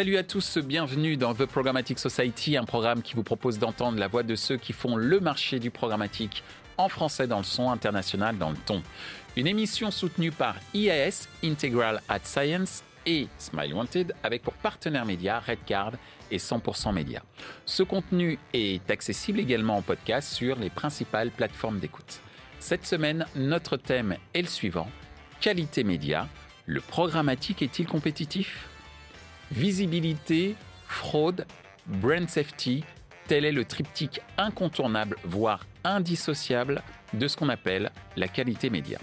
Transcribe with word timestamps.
Salut 0.00 0.16
à 0.16 0.22
tous, 0.22 0.56
bienvenue 0.56 1.18
dans 1.18 1.34
The 1.34 1.44
Programmatic 1.44 1.98
Society, 1.98 2.56
un 2.56 2.64
programme 2.64 3.02
qui 3.02 3.12
vous 3.12 3.22
propose 3.22 3.58
d'entendre 3.58 3.98
la 3.98 4.08
voix 4.08 4.22
de 4.22 4.34
ceux 4.34 4.56
qui 4.56 4.72
font 4.72 4.96
le 4.96 5.20
marché 5.20 5.58
du 5.58 5.70
programmatique 5.70 6.42
en 6.78 6.88
français 6.88 7.26
dans 7.26 7.36
le 7.36 7.44
son, 7.44 7.70
international 7.70 8.38
dans 8.38 8.48
le 8.48 8.56
ton. 8.56 8.82
Une 9.36 9.46
émission 9.46 9.90
soutenue 9.90 10.32
par 10.32 10.56
IAS, 10.72 11.28
Integral 11.44 12.00
at 12.08 12.20
Science, 12.24 12.82
et 13.04 13.28
Smile 13.36 13.74
Wanted, 13.74 14.14
avec 14.22 14.42
pour 14.42 14.54
partenaire 14.54 15.04
média 15.04 15.38
Redcard 15.38 15.92
et 16.30 16.38
100% 16.38 16.94
Média. 16.94 17.22
Ce 17.66 17.82
contenu 17.82 18.38
est 18.54 18.90
accessible 18.90 19.38
également 19.38 19.76
en 19.76 19.82
podcast 19.82 20.32
sur 20.32 20.58
les 20.58 20.70
principales 20.70 21.30
plateformes 21.30 21.78
d'écoute. 21.78 22.22
Cette 22.58 22.86
semaine, 22.86 23.26
notre 23.36 23.76
thème 23.76 24.16
est 24.32 24.40
le 24.40 24.48
suivant 24.48 24.88
qualité 25.42 25.84
média. 25.84 26.26
Le 26.64 26.80
programmatique 26.80 27.60
est-il 27.60 27.86
compétitif? 27.86 28.69
Visibilité, 29.50 30.54
fraude, 30.86 31.44
brand 31.86 32.28
safety, 32.28 32.84
tel 33.26 33.44
est 33.44 33.52
le 33.52 33.64
triptyque 33.64 34.20
incontournable, 34.38 35.16
voire 35.24 35.66
indissociable 35.82 36.82
de 37.14 37.26
ce 37.26 37.36
qu'on 37.36 37.48
appelle 37.48 37.90
la 38.16 38.28
qualité 38.28 38.70
média. 38.70 38.98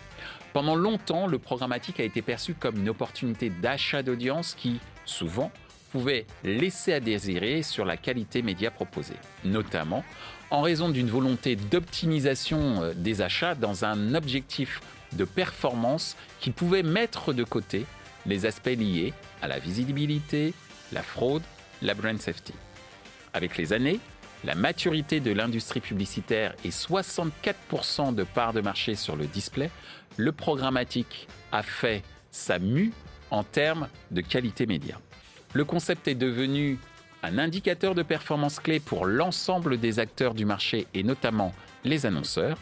Pendant 0.54 0.76
longtemps, 0.76 1.28
le 1.28 1.38
programmatique 1.38 2.00
a 2.00 2.04
été 2.04 2.22
perçu 2.22 2.54
comme 2.54 2.78
une 2.78 2.90
opportunité 2.90 3.50
d'achat 3.50 4.04
d'audience 4.04 4.56
qui, 4.56 4.80
souvent, 5.06 5.52
pouvait 5.92 6.26
laisser 6.44 6.94
à 6.94 7.00
désirer 7.00 7.62
sur 7.62 7.86
la 7.86 7.98
qualité 7.98 8.42
média 8.42 8.72
proposée, 8.72 9.16
notamment 9.44 10.04
en 10.50 10.62
raison 10.62 10.90
d'une 10.90 11.10
volonté 11.10 11.56
d'optimisation 11.56 12.84
euh, 12.84 12.94
des 12.94 13.22
achats 13.22 13.56
dans 13.56 13.84
un 13.84 14.16
objectif 14.16 14.82
de 15.14 15.26
performance 15.26 16.16
qui 16.40 16.52
pouvait 16.52 16.84
mettre 16.84 17.34
de 17.34 17.44
côté 17.44 17.86
les 18.28 18.46
aspects 18.46 18.68
liés 18.68 19.14
à 19.42 19.48
la 19.48 19.60
visibilité, 19.60 20.54
la 20.92 21.02
fraude, 21.02 21.44
la 21.82 21.94
brand 21.94 22.20
safety. 22.20 22.54
Avec 23.34 23.58
les 23.58 23.74
années, 23.74 24.00
la 24.44 24.56
maturité 24.56 25.20
de 25.20 25.32
l'industrie 25.32 25.80
publicitaire 25.80 26.54
et 26.64 26.70
64% 26.70 28.14
de 28.14 28.24
parts 28.24 28.54
de 28.54 28.62
marché 28.62 28.96
sur 28.96 29.16
le 29.16 29.26
display, 29.26 29.72
le 30.16 30.32
programmatique 30.32 31.28
a 31.52 31.64
fait 31.64 32.04
sa 32.32 32.60
mue 32.60 32.92
en 33.32 33.44
termes 33.44 33.88
de 34.12 34.22
qualité 34.22 34.66
média. 34.66 35.00
Le 35.54 35.66
concept 35.66 36.08
est 36.08 36.16
devenu 36.16 36.78
un 37.24 37.38
indicateur 37.40 37.96
de 37.96 38.04
performance 38.04 38.60
clé 38.60 38.80
pour 38.80 39.06
l'ensemble 39.06 39.80
des 39.80 40.00
acteurs 40.00 40.34
du 40.34 40.46
marché 40.46 40.88
et 40.94 41.04
notamment 41.04 41.54
les 41.84 42.06
annonceurs. 42.06 42.58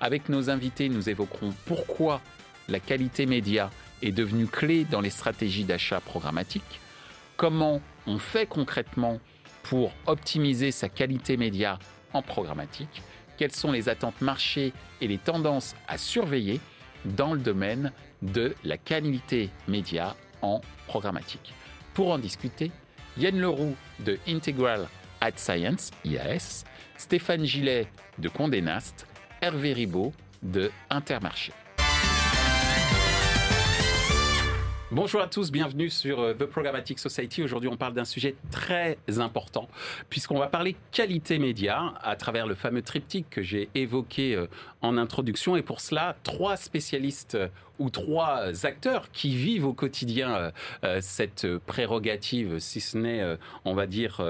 Avec 0.00 0.28
nos 0.28 0.48
invités, 0.48 0.88
nous 0.88 1.08
évoquerons 1.08 1.52
pourquoi 1.66 2.20
la 2.68 2.80
qualité 2.80 3.26
média 3.26 3.70
est 4.02 4.12
devenue 4.12 4.46
clé 4.46 4.84
dans 4.84 5.00
les 5.00 5.10
stratégies 5.10 5.64
d'achat 5.64 6.00
programmatique, 6.00 6.80
comment 7.36 7.80
on 8.06 8.18
fait 8.18 8.46
concrètement 8.46 9.20
pour 9.62 9.92
optimiser 10.06 10.70
sa 10.70 10.88
qualité 10.88 11.36
média 11.36 11.78
en 12.12 12.22
programmatique, 12.22 13.02
quelles 13.36 13.52
sont 13.52 13.72
les 13.72 13.88
attentes 13.88 14.20
marché 14.20 14.72
et 15.00 15.08
les 15.08 15.18
tendances 15.18 15.74
à 15.88 15.98
surveiller 15.98 16.60
dans 17.04 17.34
le 17.34 17.40
domaine 17.40 17.92
de 18.22 18.54
la 18.64 18.78
qualité 18.78 19.50
média 19.68 20.16
en 20.42 20.60
programmatique? 20.86 21.52
Pour 21.94 22.12
en 22.12 22.18
discuter, 22.18 22.70
Yann 23.18 23.38
Leroux 23.38 23.74
de 24.00 24.18
Integral 24.28 24.88
Ad 25.20 25.38
Science, 25.38 25.90
IAS, 26.04 26.64
Stéphane 26.96 27.44
Gillet 27.44 27.88
de 28.18 28.28
Condé 28.28 28.60
Nast, 28.60 29.06
Hervé 29.40 29.72
Ribaud 29.72 30.12
de 30.42 30.70
Intermarché. 30.90 31.52
Bonjour 34.96 35.20
à 35.20 35.26
tous, 35.26 35.52
bienvenue 35.52 35.90
sur 35.90 36.20
euh, 36.20 36.32
The 36.32 36.46
Programmatic 36.46 36.98
Society. 36.98 37.42
Aujourd'hui, 37.42 37.68
on 37.68 37.76
parle 37.76 37.92
d'un 37.92 38.06
sujet 38.06 38.34
très 38.50 38.96
important, 39.18 39.68
puisqu'on 40.08 40.38
va 40.38 40.46
parler 40.46 40.74
qualité 40.90 41.38
média 41.38 41.92
à 42.02 42.16
travers 42.16 42.46
le 42.46 42.54
fameux 42.54 42.80
triptyque 42.80 43.28
que 43.28 43.42
j'ai 43.42 43.68
évoqué 43.74 44.34
euh, 44.34 44.46
en 44.80 44.96
introduction. 44.96 45.54
Et 45.54 45.60
pour 45.60 45.82
cela, 45.82 46.16
trois 46.22 46.56
spécialistes 46.56 47.34
euh, 47.34 47.48
ou 47.78 47.90
trois 47.90 48.64
acteurs 48.64 49.10
qui 49.12 49.36
vivent 49.36 49.66
au 49.66 49.74
quotidien 49.74 50.50
cette 51.02 51.46
prérogative, 51.66 52.58
si 52.58 52.80
ce 52.80 52.96
n'est, 52.96 53.36
on 53.66 53.74
va 53.74 53.86
dire, 53.86 54.22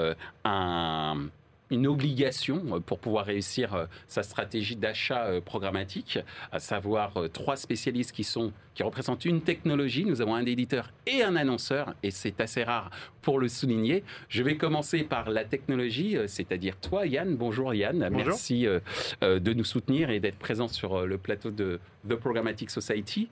un 0.45 1.29
une 1.71 1.87
obligation 1.87 2.63
euh, 2.73 2.81
pour 2.81 2.99
pouvoir 2.99 3.27
réussir 3.27 3.75
euh, 3.75 3.87
sa 4.09 4.23
stratégie 4.23 4.77
d'achat 4.77 5.25
euh, 5.25 5.41
programmatique, 5.41 6.19
à 6.53 6.61
savoir 6.61 7.15
trois 7.33 7.57
spécialistes 7.57 8.13
qui 8.13 8.25
sont 8.25 8.53
qui 8.75 8.83
représentent 8.83 9.25
une 9.25 9.41
technologie. 9.41 10.05
Nous 10.05 10.21
avons 10.21 10.35
un 10.35 10.45
éditeur 10.45 10.93
et 11.07 11.23
un 11.23 11.35
annonceur, 11.35 11.95
et 12.03 12.11
c'est 12.11 12.43
assez 12.43 12.63
rare 12.63 12.91
pour 13.23 13.39
le 13.39 13.49
souligner. 13.49 14.05
Je 14.29 14.43
vais 14.43 14.59
commencer 14.59 15.03
par 15.03 15.31
la 15.31 15.45
technologie, 15.45 16.19
c'est-à-dire 16.27 16.77
toi, 16.77 17.07
Yann. 17.07 17.37
Bonjour 17.37 17.73
Yann, 17.73 18.07
merci 18.11 18.67
de 19.23 19.53
nous 19.55 19.65
soutenir 19.65 20.11
et 20.11 20.21
d'être 20.21 20.37
présent 20.37 20.69
sur 20.69 21.07
le 21.07 21.17
plateau 21.17 21.51
de 21.51 21.81
The 22.07 22.17
Programmatic 22.17 22.69
Society. 22.69 23.31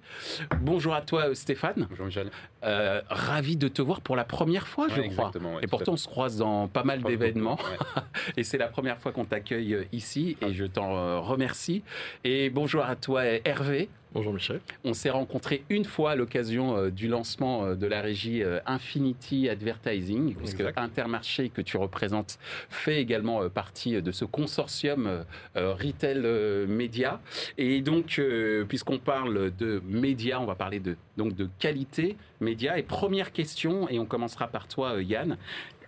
Bonjour 0.63 0.95
à 0.95 1.03
toi, 1.03 1.35
Stéphane. 1.35 1.89
Bonjour 1.91 2.07
Michel. 2.07 2.31
ravi 2.63 3.59
de 3.59 3.69
te 3.69 3.83
voir 3.83 4.01
pour 4.01 4.17
la 4.17 4.25
première 4.25 4.67
fois, 4.67 4.89
je 4.89 5.03
crois. 5.03 5.31
et 5.61 5.67
pourtant, 5.67 5.93
on 5.93 5.99
se 5.99 6.09
croise 6.09 6.39
dans 6.39 6.69
pas 6.69 6.85
mal 6.85 7.03
d'événements. 7.03 7.59
et 8.37 8.45
c'est 8.45 8.59
la 8.59 8.69
première 8.69 8.99
fois 8.99 9.13
qu'on 9.13 9.25
t'accueille 9.25 9.75
euh, 9.75 9.85
ici 9.93 10.37
et 10.41 10.53
je 10.53 10.65
t'en 10.65 10.97
euh, 10.97 11.19
remercie. 11.19 11.83
Et 12.25 12.51
bonjour 12.51 12.85
à 12.85 12.97
toi 12.97 13.25
Hervé. 13.25 13.89
Bonjour 14.13 14.33
Michel. 14.33 14.61
On 14.85 14.95
s'est 14.95 15.11
rencontrés 15.11 15.65
une 15.71 15.85
fois 15.85 16.13
à 16.13 16.15
l'occasion 16.15 16.77
euh, 16.77 16.91
du 16.91 17.09
lancement 17.09 17.75
de 17.75 17.87
la 17.87 18.01
régie 18.01 18.45
Infinity 18.65 19.49
Advertising, 19.49 20.37
puisque 20.37 20.63
Intermarché 20.77 21.49
que 21.49 21.61
tu 21.61 21.77
représentes 21.77 22.39
fait 22.69 23.01
également 23.01 23.49
partie 23.49 24.01
de 24.01 24.13
ce 24.13 24.25
consortium 24.25 25.25
Retail 25.57 26.67
Média. 26.69 27.21
Et 27.59 27.81
donc, 27.81 28.21
puisqu'on 28.69 28.99
parle 28.99 29.51
de 29.57 29.83
médias, 29.85 30.39
on 30.39 30.47
va 30.47 30.55
parler 30.55 30.79
de, 30.79 30.97
donc 31.17 31.35
de 31.35 31.49
qualité 31.59 32.17
média. 32.41 32.79
Et 32.79 32.85
première 32.85 33.33
question, 33.33 33.89
et 33.89 33.99
on 33.99 34.07
commencera 34.07 34.47
par 34.47 34.69
toi 34.69 35.03
Yann, 35.03 35.37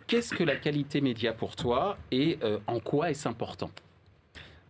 Qu'est-ce 0.07 0.33
que 0.33 0.45
la 0.45 0.55
qualité 0.55 1.01
média 1.01 1.33
pour 1.33 1.57
toi 1.57 1.99
et 2.13 2.39
euh, 2.45 2.61
en 2.69 2.79
quoi 2.79 3.11
est-ce 3.11 3.27
important? 3.27 3.71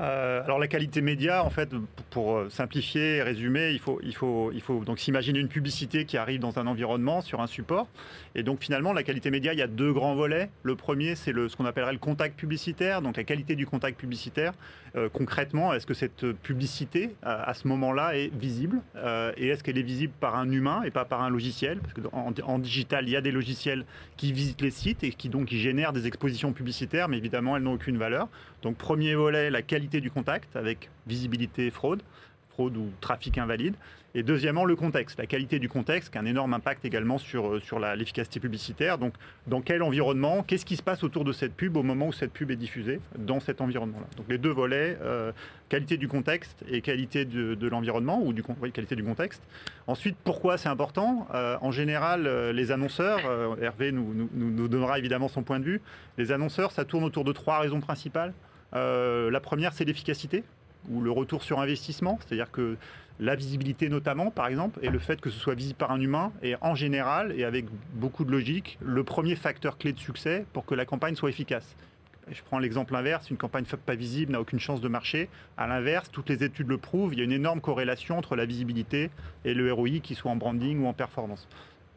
Euh, 0.01 0.45
alors 0.45 0.59
la 0.59 0.69
qualité 0.69 1.01
média, 1.01 1.43
en 1.43 1.49
fait, 1.49 1.71
pour 2.11 2.37
euh, 2.37 2.51
simplifier, 2.51 3.23
résumer, 3.23 3.71
il 4.03 4.15
faut, 4.15 4.51
donc 4.85 4.99
s'imaginer 4.99 5.39
une 5.39 5.49
publicité 5.49 6.05
qui 6.05 6.19
arrive 6.19 6.41
dans 6.41 6.59
un 6.59 6.67
environnement, 6.67 7.23
sur 7.23 7.41
un 7.41 7.47
support. 7.47 7.89
Et 8.35 8.43
donc 8.43 8.61
finalement, 8.61 8.93
la 8.93 9.03
qualité 9.03 9.31
média, 9.31 9.55
il 9.55 9.59
y 9.59 9.63
a 9.63 9.67
deux 9.67 9.93
grands 9.93 10.15
volets. 10.15 10.51
Le 10.63 10.77
premier, 10.77 11.15
c'est 11.15 11.33
ce 11.33 11.57
qu'on 11.57 11.65
appellerait 11.65 11.95
le 11.95 11.99
contact 11.99 12.39
publicitaire, 12.39 13.01
donc 13.01 13.17
la 13.17 13.25
qualité 13.25 13.57
du 13.57 13.67
contact 13.67 13.99
publicitaire. 13.99 14.53
Euh, 14.97 15.09
concrètement, 15.11 15.73
est-ce 15.73 15.87
que 15.87 15.95
cette 15.95 16.33
publicité, 16.33 17.15
à 17.23 17.55
ce 17.55 17.67
moment-là, 17.69 18.17
est 18.17 18.35
visible 18.35 18.81
Et 19.37 19.49
est-ce 19.49 19.65
qu'elle 19.65 19.79
est 19.79 19.83
visible 19.83 20.13
par 20.21 20.37
un 20.37 20.51
humain 20.51 20.83
et 20.85 20.91
pas 20.91 21.07
par 21.07 21.23
un 21.23 21.31
logiciel? 21.31 21.79
Parce 21.79 21.95
qu'en 21.95 22.33
en 22.43 22.59
digital, 22.59 23.05
il 23.07 23.11
y 23.11 23.17
a 23.17 23.21
des 23.23 23.31
logiciels 23.31 23.87
qui 24.17 24.33
visitent 24.33 24.61
les 24.61 24.71
sites 24.71 25.05
et 25.05 25.11
qui 25.11 25.29
donc 25.31 25.49
génèrent 25.49 25.93
des 25.93 26.07
expositions 26.07 26.53
publicitaires, 26.53 27.09
mais 27.09 27.17
évidemment, 27.17 27.57
elles 27.57 27.63
n'ont 27.63 27.75
aucune 27.75 27.97
valeur. 27.97 28.29
Donc 28.67 28.79
premier 28.79 29.15
volet, 29.15 29.49
la 29.49 29.63
qualité 29.63 30.01
du 30.01 30.11
contact 30.11 30.57
avec 30.57 30.91
visibilité 31.07 31.71
fraude, 31.71 32.03
fraude 32.49 32.77
ou 32.77 32.91
trafic 33.01 33.39
invalide. 33.39 33.75
Et 34.17 34.25
deuxièmement, 34.25 34.65
le 34.65 34.75
contexte, 34.75 35.21
la 35.21 35.27
qualité 35.27 35.61
du 35.61 35.69
contexte, 35.69 36.11
qui 36.11 36.19
a 36.19 36.21
un 36.21 36.25
énorme 36.25 36.53
impact 36.53 36.85
également 36.85 37.19
sur, 37.19 37.47
euh, 37.47 37.61
sur 37.61 37.79
l'efficacité 37.79 38.41
publicitaire. 38.41 38.99
Donc, 38.99 39.13
dans 39.47 39.61
quel 39.61 39.85
environnement, 39.85 40.43
qu'est-ce 40.43 40.65
qui 40.65 40.75
se 40.75 40.83
passe 40.83 41.05
autour 41.05 41.23
de 41.23 41.33
cette 41.33 41.55
pub 41.55 41.77
au 41.77 41.85
moment 41.85 42.09
où 42.09 42.13
cette 42.13 42.33
pub 42.33 42.51
est 42.51 42.57
diffusée 42.57 42.99
dans 43.17 43.39
cet 43.39 43.61
environnement-là? 43.61 44.07
Donc, 44.17 44.27
les 44.29 44.39
deux 44.39 44.51
volets, 44.51 44.99
euh, 45.01 45.31
qualité 45.69 45.97
du 45.97 46.09
contexte 46.09 46.65
et 46.69 46.81
qualité 46.81 47.25
de, 47.25 47.69
l'environnement, 47.69 48.21
ou 48.21 48.33
du, 48.33 48.43
qualité 48.73 48.97
du 48.97 49.05
contexte. 49.05 49.45
Ensuite, 49.87 50.17
pourquoi 50.25 50.59
c'est 50.59 50.71
important? 50.71 51.29
Euh, 51.35 51.57
En 51.61 51.71
général, 51.71 52.27
les 52.51 52.73
annonceurs, 52.73 53.21
Hervé 53.63 53.93
nous, 53.93 54.13
nous, 54.13 54.29
nous 54.35 54.67
donnera 54.67 54.99
évidemment 54.99 55.29
son 55.29 55.45
point 55.45 55.61
de 55.61 55.65
vue, 55.65 55.81
les 56.19 56.33
annonceurs, 56.33 56.73
ça 56.73 56.85
tourne 56.85 57.05
autour 57.05 57.23
de 57.23 57.33
trois 57.33 57.59
raisons 57.59 57.81
principales. 57.81 58.33
La 58.73 59.41
première, 59.41 59.73
c'est 59.73 59.85
l'efficacité 59.85 60.45
ou 60.89 61.01
le 61.01 61.11
retour 61.11 61.43
sur 61.43 61.61
investissement, 61.61 62.19
c'est-à-dire 62.21 62.51
que 62.51 62.77
la 63.19 63.35
visibilité 63.35 63.89
notamment, 63.89 64.31
par 64.31 64.47
exemple, 64.47 64.79
et 64.83 64.91
le 64.91 64.99
fait 64.99 65.21
que 65.21 65.31
ce 65.31 65.39
soit 65.39 65.55
visible 65.55 65.79
par 65.79 65.91
un 65.91 66.01
humain 66.01 66.33
est 66.43 66.57
en 66.61 66.75
général, 66.75 67.33
et 67.33 67.45
avec 67.45 67.65
beaucoup 67.95 68.25
de 68.25 68.31
logique, 68.31 68.79
le 68.83 69.05
premier 69.05 69.37
facteur 69.37 69.79
clé 69.79 69.93
de 69.93 69.99
succès 69.99 70.45
pour 70.53 70.67
que 70.67 70.75
la 70.75 70.85
campagne 70.85 71.17
soit 71.17 71.31
efficace. 71.31 71.77
Je 72.31 72.43
prends 72.43 72.59
l'exemple 72.59 72.95
inverse, 72.97 73.31
une 73.31 73.37
campagne 73.37 73.65
pas 73.65 73.95
visible 73.95 74.33
n'a 74.33 74.41
aucune 74.41 74.59
chance 74.59 74.81
de 74.81 74.89
marcher. 74.89 75.29
À 75.57 75.69
l'inverse, 75.69 76.11
toutes 76.11 76.29
les 76.29 76.43
études 76.43 76.69
le 76.69 76.77
prouvent, 76.77 77.15
il 77.15 77.19
y 77.19 77.23
a 77.23 77.25
une 77.25 77.33
énorme 77.33 77.61
corrélation 77.61 78.19
entre 78.19 78.35
la 78.35 78.45
visibilité 78.47 79.11
et 79.45 79.55
le 79.55 79.73
ROI, 79.73 80.01
qui 80.03 80.17
soit 80.17 80.31
en 80.31 80.37
branding 80.37 80.83
ou 80.83 80.87
en 80.87 80.93
performance. 80.93 81.49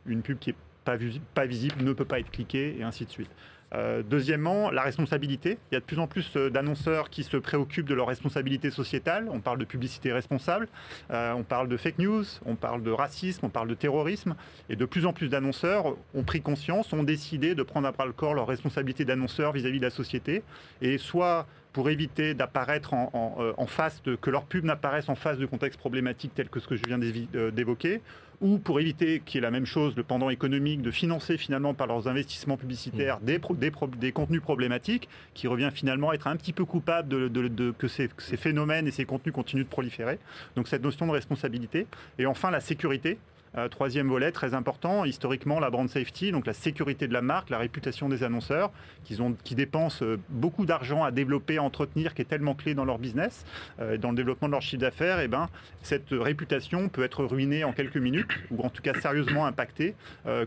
Une 0.06 0.21
pub 0.21 0.38
qui 0.38 0.51
est 0.51 0.56
pas 0.86 0.98
visible, 0.98 1.25
pas 1.33 1.48
visible 1.48 1.83
ne 1.83 1.94
peut 1.94 2.06
pas 2.06 2.19
être 2.19 2.30
cliquée, 2.30 2.77
et 2.80 2.83
ainsi 2.83 3.06
de 3.06 3.10
suite. 3.10 3.31
Euh, 3.75 4.01
deuxièmement, 4.04 4.71
la 4.71 4.81
responsabilité. 4.81 5.57
Il 5.71 5.75
y 5.75 5.77
a 5.77 5.80
de 5.80 5.86
plus 5.86 6.00
en 6.00 6.07
plus 6.07 6.36
euh, 6.36 6.50
d'annonceurs 6.50 7.10
qui 7.10 7.24
se 7.24 7.38
préoccupent 7.38 7.88
de 7.88 7.94
leur 7.94 8.07
responsabilité 8.07 8.71
sociétale. 8.71 9.27
On 9.31 9.39
parle 9.39 9.60
de 9.60 9.66
publicité 9.66 10.12
responsable, 10.12 10.68
euh, 11.12 11.33
on 11.33 11.44
parle 11.44 11.68
de 11.68 11.77
fake 11.77 12.00
news, 12.00 12.25
on 12.45 12.56
parle 12.56 12.81
de 12.83 12.92
racisme, 12.92 13.45
on 13.45 13.50
parle 13.50 13.68
de 13.68 13.75
terrorisme. 13.75 14.36
Et 14.69 14.75
de 14.75 14.86
plus 14.86 15.06
en 15.06 15.13
plus 15.13 15.30
d'annonceurs 15.30 15.95
ont 16.13 16.24
pris 16.24 16.42
conscience, 16.42 16.92
ont 16.94 17.04
décidé 17.04 17.56
de 17.56 17.63
prendre 17.63 17.88
à 17.88 17.92
bras 17.92 18.06
le 18.06 18.13
corps 18.13 18.33
leur 18.33 18.48
responsabilité 18.48 19.06
d'annonceur 19.06 19.51
vis-à-vis 19.51 19.80
de 19.80 19.86
la 19.86 19.92
société. 19.92 20.44
Et 20.81 20.98
soit 20.98 21.45
pour 21.74 21.89
éviter 21.89 22.33
d'apparaître 22.33 22.94
en, 22.94 23.68
face 23.68 24.01
de, 24.04 24.16
que 24.16 24.30
leur 24.30 24.45
pub 24.45 24.66
n'apparaisse 24.66 25.10
en 25.10 25.16
face 25.16 25.38
de 25.38 25.45
contextes 25.45 25.80
problématiques 25.80 26.33
tels 26.33 26.50
que 26.50 26.60
ce 26.60 26.68
que 26.68 26.75
je 26.75 26.83
viens 26.83 26.98
d'évoquer, 26.98 28.01
ou 28.42 28.57
pour 28.57 28.80
éviter 28.80 29.21
qu'il 29.25 29.36
y 29.36 29.38
ait 29.39 29.42
la 29.42 29.51
même 29.51 29.66
chose, 29.66 29.95
le 29.95 30.04
pendant 30.04 30.30
économique, 30.30 30.81
de 30.81 30.92
financer 30.92 31.38
finalement 31.38 31.74
par 31.74 31.88
leurs 31.88 32.07
investissements 32.07 32.57
publicitaires 32.57 33.19
mmh. 33.19 33.25
des, 33.25 33.71
des, 33.98 34.12
contenus 34.12 34.42
problématiques, 34.42 35.10
qui 35.33 35.48
revient 35.48 35.69
finalement 35.74 36.13
être 36.13 36.27
un 36.27 36.36
petit 36.38 36.54
peu 36.54 36.66
coupable 36.66 37.10
de, 37.10 37.71
que 37.77 37.88
ces, 37.88 38.10
ces, 38.18 38.38
phénomènes 38.38 38.88
et 38.88 38.92
ces 38.92 39.06
contenus 39.06 39.33
continuent 39.33 39.66
de 39.66 39.69
proliférer. 39.69 40.19
Donc 40.56 40.68
cette 40.68 40.83
notion 40.83 41.06
de 41.06 41.12
responsabilité. 41.12 41.86
Et 42.18 42.25
enfin 42.25 42.50
la 42.50 42.62
sécurité. 42.62 43.18
Euh, 43.57 43.67
troisième 43.67 44.07
volet, 44.07 44.31
très 44.31 44.53
important, 44.53 45.05
historiquement, 45.05 45.59
la 45.59 45.69
brand 45.69 45.89
safety, 45.89 46.31
donc 46.31 46.45
la 46.45 46.53
sécurité 46.53 47.07
de 47.07 47.13
la 47.13 47.21
marque, 47.21 47.49
la 47.49 47.57
réputation 47.57 48.07
des 48.09 48.23
annonceurs, 48.23 48.71
qui, 49.03 49.19
ont, 49.21 49.35
qui 49.43 49.55
dépensent 49.55 50.03
euh, 50.05 50.19
beaucoup 50.29 50.65
d'argent 50.65 51.03
à 51.03 51.11
développer, 51.11 51.57
à 51.57 51.63
entretenir, 51.63 52.13
qui 52.13 52.21
est 52.21 52.25
tellement 52.25 52.53
clé 52.53 52.75
dans 52.75 52.85
leur 52.85 52.99
business, 52.99 53.45
euh, 53.79 53.97
dans 53.97 54.11
le 54.11 54.15
développement 54.15 54.47
de 54.47 54.53
leur 54.53 54.61
chiffre 54.61 54.81
d'affaires, 54.81 55.19
et 55.19 55.25
eh 55.25 55.27
ben, 55.27 55.49
cette 55.81 56.09
réputation 56.11 56.89
peut 56.89 57.03
être 57.03 57.25
ruinée 57.25 57.63
en 57.63 57.73
quelques 57.73 57.97
minutes, 57.97 58.31
ou 58.51 58.63
en 58.63 58.69
tout 58.69 58.81
cas 58.81 58.93
sérieusement 58.99 59.45
impactée, 59.45 59.95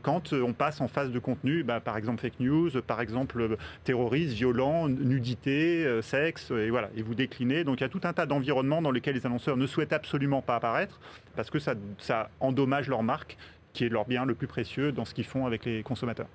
quand 0.03 0.33
on 0.33 0.53
passe 0.53 0.81
en 0.81 0.89
phase 0.89 1.11
de 1.11 1.19
contenu, 1.19 1.63
bah, 1.63 1.81
par 1.81 1.97
exemple 1.97 2.21
fake 2.21 2.41
news, 2.41 2.71
par 2.87 3.01
exemple 3.01 3.57
terrorisme, 3.85 4.35
violent, 4.35 4.89
nudité, 4.89 6.01
sexe, 6.03 6.51
et 6.51 6.71
voilà, 6.71 6.91
et 6.97 7.03
vous 7.03 7.15
déclinez. 7.15 7.65
Donc 7.65 7.81
il 7.81 7.83
y 7.83 7.87
a 7.87 7.89
tout 7.89 8.01
un 8.05 8.13
tas 8.13 8.27
d'environnements 8.27 8.83
dans 8.83 8.91
lesquels 8.91 9.15
les 9.15 9.27
annonceurs 9.27 9.57
ne 9.57 9.67
souhaitent 9.67 9.93
absolument 9.93 10.43
pas 10.43 10.57
apparaître, 10.57 11.01
parce 11.35 11.51
que 11.51 11.59
ça, 11.59 11.75
ça 11.99 12.31
endommage 12.41 12.89
leur 12.93 13.03
marque, 13.03 13.37
qui 13.73 13.85
est 13.85 13.89
leur 13.89 14.05
bien 14.07 14.25
le 14.25 14.35
plus 14.35 14.47
précieux 14.47 14.93
dans 14.93 15.05
ce 15.05 15.15
qu'ils 15.15 15.25
font 15.25 15.47
avec 15.47 15.65
les 15.65 15.83
consommateurs. 15.83 16.29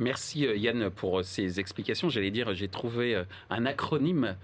Merci 0.00 0.46
euh, 0.46 0.56
Yann 0.56 0.88
pour 0.88 1.18
euh, 1.18 1.22
ces 1.22 1.60
explications. 1.60 2.08
J'allais 2.08 2.30
dire, 2.30 2.54
j'ai 2.54 2.68
trouvé 2.68 3.14
euh, 3.14 3.24
un 3.50 3.66
acronyme 3.66 4.34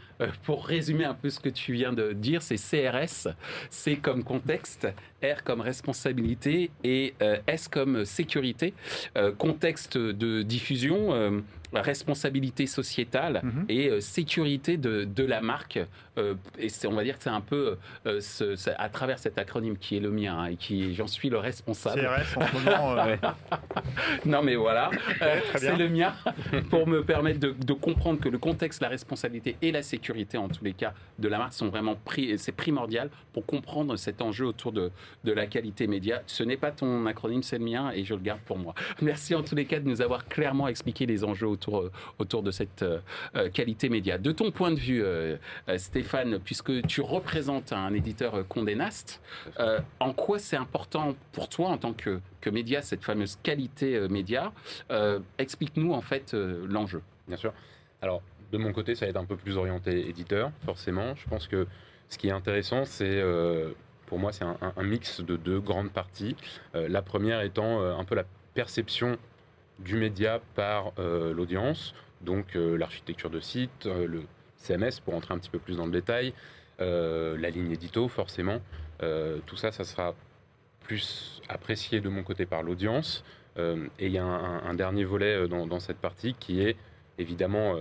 pour 0.44 0.66
résumer 0.66 1.06
un 1.06 1.14
peu 1.14 1.30
ce 1.30 1.40
que 1.40 1.48
tu 1.48 1.72
viens 1.72 1.94
de 1.94 2.12
dire. 2.12 2.42
C'est 2.42 2.56
CRS. 2.56 3.28
C 3.70 3.96
comme 3.96 4.22
contexte, 4.22 4.86
R 5.22 5.42
comme 5.44 5.62
responsabilité 5.62 6.70
et 6.84 7.14
S 7.46 7.68
comme 7.68 8.04
sécurité. 8.04 8.74
Contexte 9.38 9.96
de 9.96 10.42
diffusion 10.42 11.42
responsabilité 11.72 12.66
sociétale 12.66 13.40
mhm. 13.42 13.64
et 13.68 13.88
euh, 13.88 14.00
sécurité 14.00 14.76
de, 14.76 15.04
de, 15.04 15.24
la 15.24 15.40
marque. 15.40 15.78
Euh, 16.18 16.34
et 16.58 16.68
on 16.86 16.92
va 16.92 17.04
dire 17.04 17.18
que 17.18 17.24
c'est 17.24 17.30
un 17.30 17.40
peu 17.40 17.76
euh, 18.06 18.20
à 18.78 18.88
travers 18.88 19.18
cet 19.18 19.38
acronyme 19.38 19.76
qui 19.76 19.96
est 19.96 20.00
le 20.00 20.10
mien 20.10 20.38
hein, 20.38 20.46
et 20.46 20.56
qui 20.56 20.94
j'en 20.94 21.06
suis 21.06 21.28
le 21.28 21.38
responsable. 21.38 22.00
CRS 22.00 22.38
en 22.38 22.46
ce 22.46 22.54
moment. 22.54 22.96
non 24.24 24.42
mais 24.42 24.54
voilà, 24.54 24.90
c'est 25.56 25.76
le 25.76 25.88
mien 25.88 26.14
pour 26.70 26.86
me 26.86 27.04
permettre 27.04 27.40
de, 27.40 27.50
de, 27.50 27.72
comprendre 27.72 28.20
que 28.20 28.28
le 28.28 28.38
contexte, 28.38 28.80
la 28.80 28.88
responsabilité 28.88 29.56
et 29.60 29.72
la 29.72 29.82
sécurité 29.82 30.38
en 30.38 30.48
tous 30.48 30.64
les 30.64 30.72
cas 30.72 30.94
de 31.18 31.28
la 31.28 31.38
marque 31.38 31.52
sont 31.52 31.68
vraiment 31.68 31.96
pris, 31.96 32.38
c'est 32.38 32.52
primordial 32.52 33.10
pour 33.32 33.44
comprendre 33.44 33.96
cet 33.96 34.22
enjeu 34.22 34.46
autour 34.46 34.72
de, 34.72 34.90
de 35.24 35.32
la 35.32 35.46
qualité 35.46 35.86
média. 35.86 36.22
Ce 36.26 36.42
n'est 36.42 36.56
pas 36.56 36.70
ton 36.70 37.06
acronyme, 37.06 37.42
c'est 37.42 37.58
le 37.58 37.64
mien 37.64 37.90
et 37.94 38.04
je 38.04 38.14
le 38.14 38.20
garde 38.20 38.40
pour 38.40 38.58
moi. 38.58 38.74
Merci 39.02 39.34
en 39.34 39.42
tous 39.42 39.54
les 39.54 39.66
cas 39.66 39.80
de 39.80 39.88
nous 39.88 40.00
avoir 40.00 40.26
clairement 40.26 40.68
expliqué 40.68 41.06
les 41.06 41.24
enjeux 41.24 41.46
autour, 41.56 41.80
euh, 41.80 41.92
autour 42.18 42.42
de 42.42 42.50
cette 42.50 42.82
euh, 42.82 43.00
euh, 43.34 43.50
qualité 43.50 43.88
média. 43.88 44.18
De 44.18 44.32
ton 44.32 44.50
point 44.50 44.70
de 44.70 44.78
vue, 44.78 45.04
Stéphane, 45.76 46.38
puisque 46.38 46.86
tu 46.86 47.00
représentes 47.00 47.72
un 47.72 47.92
éditeur 47.92 48.46
Condé 48.48 48.74
Nast, 48.74 49.20
en 50.00 50.12
quoi 50.12 50.38
c'est 50.38 50.56
important 50.56 51.14
pour 51.32 51.48
toi 51.48 51.68
en 51.68 51.78
tant 51.78 51.92
que, 51.92 52.20
que 52.40 52.50
média, 52.50 52.82
cette 52.82 53.02
fameuse 53.02 53.38
qualité 53.42 54.08
média 54.08 54.52
Explique-nous 55.38 55.92
en 55.92 56.00
fait 56.00 56.34
l'enjeu. 56.34 57.02
Bien 57.26 57.36
sûr. 57.36 57.52
Alors, 58.02 58.22
de 58.52 58.58
mon 58.58 58.72
côté, 58.72 58.94
ça 58.94 59.06
va 59.06 59.10
être 59.10 59.16
un 59.16 59.24
peu 59.24 59.36
plus 59.36 59.56
orienté 59.56 60.08
éditeur, 60.08 60.50
forcément. 60.64 61.14
Je 61.14 61.28
pense 61.28 61.48
que 61.48 61.66
ce 62.08 62.18
qui 62.18 62.28
est 62.28 62.32
intéressant, 62.32 62.84
c'est 62.84 63.22
pour 64.06 64.18
moi, 64.18 64.32
c'est 64.32 64.44
un, 64.44 64.56
un, 64.76 64.82
mix 64.84 65.20
de 65.20 65.36
deux 65.36 65.60
grandes 65.60 65.90
parties. 65.90 66.36
la 66.74 67.02
première 67.02 67.40
étant 67.40 67.80
un 67.80 68.04
peu 68.04 68.14
la 68.14 68.24
perception 68.54 69.18
du 69.78 69.96
média 69.96 70.40
par 70.54 70.92
euh, 70.98 71.34
l'audience, 71.34 71.94
donc 72.22 72.56
euh, 72.56 72.76
l'architecture 72.76 73.30
de 73.30 73.40
site, 73.40 73.86
euh, 73.86 74.06
le 74.06 74.22
CMS 74.56 75.00
pour 75.04 75.14
entrer 75.14 75.34
un 75.34 75.38
petit 75.38 75.50
peu 75.50 75.58
plus 75.58 75.76
dans 75.76 75.86
le 75.86 75.92
détail, 75.92 76.32
la 76.78 77.50
ligne 77.50 77.70
édito 77.70 78.06
forcément. 78.08 78.60
tout 79.00 79.56
ça, 79.56 79.72
ça 79.72 79.84
sera 79.84 80.14
plus 80.80 81.40
apprécié 81.48 82.00
de 82.00 82.08
mon 82.10 82.22
côté 82.22 82.44
par 82.44 82.62
l'audience. 82.62 83.24
et 83.56 84.06
il 84.06 84.12
y 84.12 84.18
a 84.18 84.24
un, 84.24 84.74
dernier 84.74 85.04
volet 85.04 85.48
dans, 85.48 85.80
cette 85.80 85.96
partie 85.96 86.34
qui 86.34 86.60
est 86.60 86.76
évidemment 87.18 87.76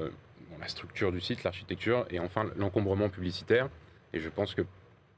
la 0.62 0.68
structure 0.69 1.12
du 1.12 1.19
site, 1.19 1.44
l'architecture 1.44 2.06
et 2.09 2.19
enfin 2.19 2.45
l'encombrement 2.56 3.09
publicitaire. 3.09 3.68
Et 4.13 4.19
je 4.19 4.30
pense 4.30 4.53
que 4.53 4.62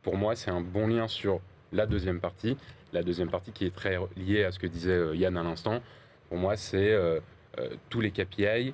pour 0.01 0.17
moi, 0.17 0.35
c'est 0.35 0.49
un 0.49 0.61
bon 0.61 0.87
lien 0.87 1.07
sur 1.07 1.39
la 1.71 1.85
deuxième 1.85 2.19
partie. 2.19 2.57
La 2.93 3.03
deuxième 3.03 3.29
partie 3.29 3.51
qui 3.51 3.65
est 3.65 3.75
très 3.75 3.97
liée 4.15 4.43
à 4.43 4.51
ce 4.51 4.57
que 4.57 4.67
disait 4.67 5.15
Yann 5.15 5.37
à 5.37 5.43
l'instant, 5.43 5.83
pour 6.29 6.37
moi, 6.37 6.57
c'est 6.57 6.91
euh, 6.91 7.19
euh, 7.59 7.69
tous 7.89 8.01
les 8.01 8.11
KPI 8.11 8.73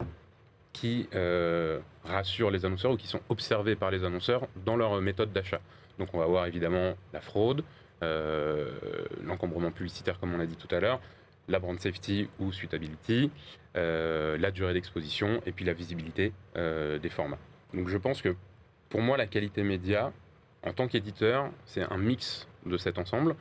qui 0.71 1.07
euh, 1.13 1.79
rassurent 2.03 2.49
les 2.49 2.65
annonceurs 2.65 2.91
ou 2.91 2.97
qui 2.97 3.07
sont 3.07 3.21
observés 3.29 3.75
par 3.75 3.91
les 3.91 4.03
annonceurs 4.03 4.47
dans 4.65 4.75
leur 4.75 4.99
méthode 5.01 5.31
d'achat. 5.31 5.61
Donc 5.99 6.09
on 6.13 6.17
va 6.17 6.25
voir 6.25 6.47
évidemment 6.47 6.95
la 7.13 7.21
fraude, 7.21 7.63
l'encombrement 9.23 9.71
publicitaire 9.71 10.19
comme 10.19 10.33
on 10.33 10.37
l'a 10.37 10.47
dit 10.47 10.57
tout 10.57 10.73
à 10.75 10.79
l'heure, 10.79 10.99
la 11.47 11.59
brand 11.59 11.79
safety 11.79 12.27
ou 12.39 12.51
suitability, 12.51 13.29
la 13.75 14.51
durée 14.51 14.73
d'exposition 14.73 15.39
et 15.45 15.51
puis 15.51 15.63
la 15.63 15.73
visibilité 15.73 16.33
des 16.55 17.09
formats. 17.09 17.37
Donc 17.73 17.87
je 17.87 17.97
pense 17.97 18.23
que 18.23 18.35
pour 18.89 19.01
moi 19.01 19.15
la 19.15 19.27
qualité 19.27 19.61
média, 19.61 20.11
en 20.63 20.73
tant 20.73 20.87
qu'éditeur, 20.87 21.49
c'est 21.65 21.83
un 21.83 21.97
mix 21.97 22.47
de 22.65 22.77
cet 22.77 22.97
ensemble. 22.97 23.35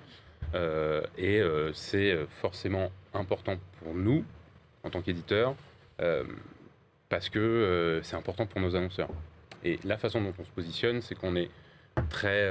Et 1.16 1.42
c'est 1.72 2.26
forcément 2.28 2.92
important 3.14 3.56
pour 3.82 3.94
nous, 3.94 4.24
en 4.84 4.90
tant 4.90 5.02
qu'éditeurs, 5.02 5.54
parce 7.08 7.28
que 7.28 8.00
c'est 8.02 8.16
important 8.16 8.46
pour 8.46 8.60
nos 8.60 8.74
annonceurs. 8.74 9.10
Et 9.64 9.78
la 9.84 9.96
façon 9.96 10.20
dont 10.20 10.34
on 10.38 10.44
se 10.44 10.50
positionne, 10.50 11.00
c'est 11.00 11.14
qu'on 11.14 11.36
est 11.36 11.50
très, 12.10 12.50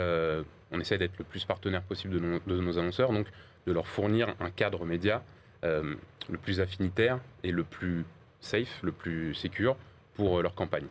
on 0.72 0.79
essaie 0.79 0.98
d'être 0.98 1.17
le 1.17 1.25
plus 1.25 1.44
partenaire 1.44 1.82
possible 1.82 2.13
de 2.13 2.53
nos, 2.53 2.77
annonceurs, 2.77 3.12
donc 3.12 3.27
de 3.67 3.74
leur 3.74 3.88
fournir 3.88 4.34
un 4.39 4.50
cadre 4.50 4.86
média 4.86 5.22
le 5.63 6.38
plus 6.41 6.62
affinitaire 6.62 7.20
et 7.44 7.51
le 7.51 7.63
plus 7.63 8.06
safe, 8.39 8.82
le 8.84 8.91
plus 8.91 9.34
secure 9.34 9.75
pour 10.13 10.41
leur 10.41 10.56
campagne. 10.56 10.88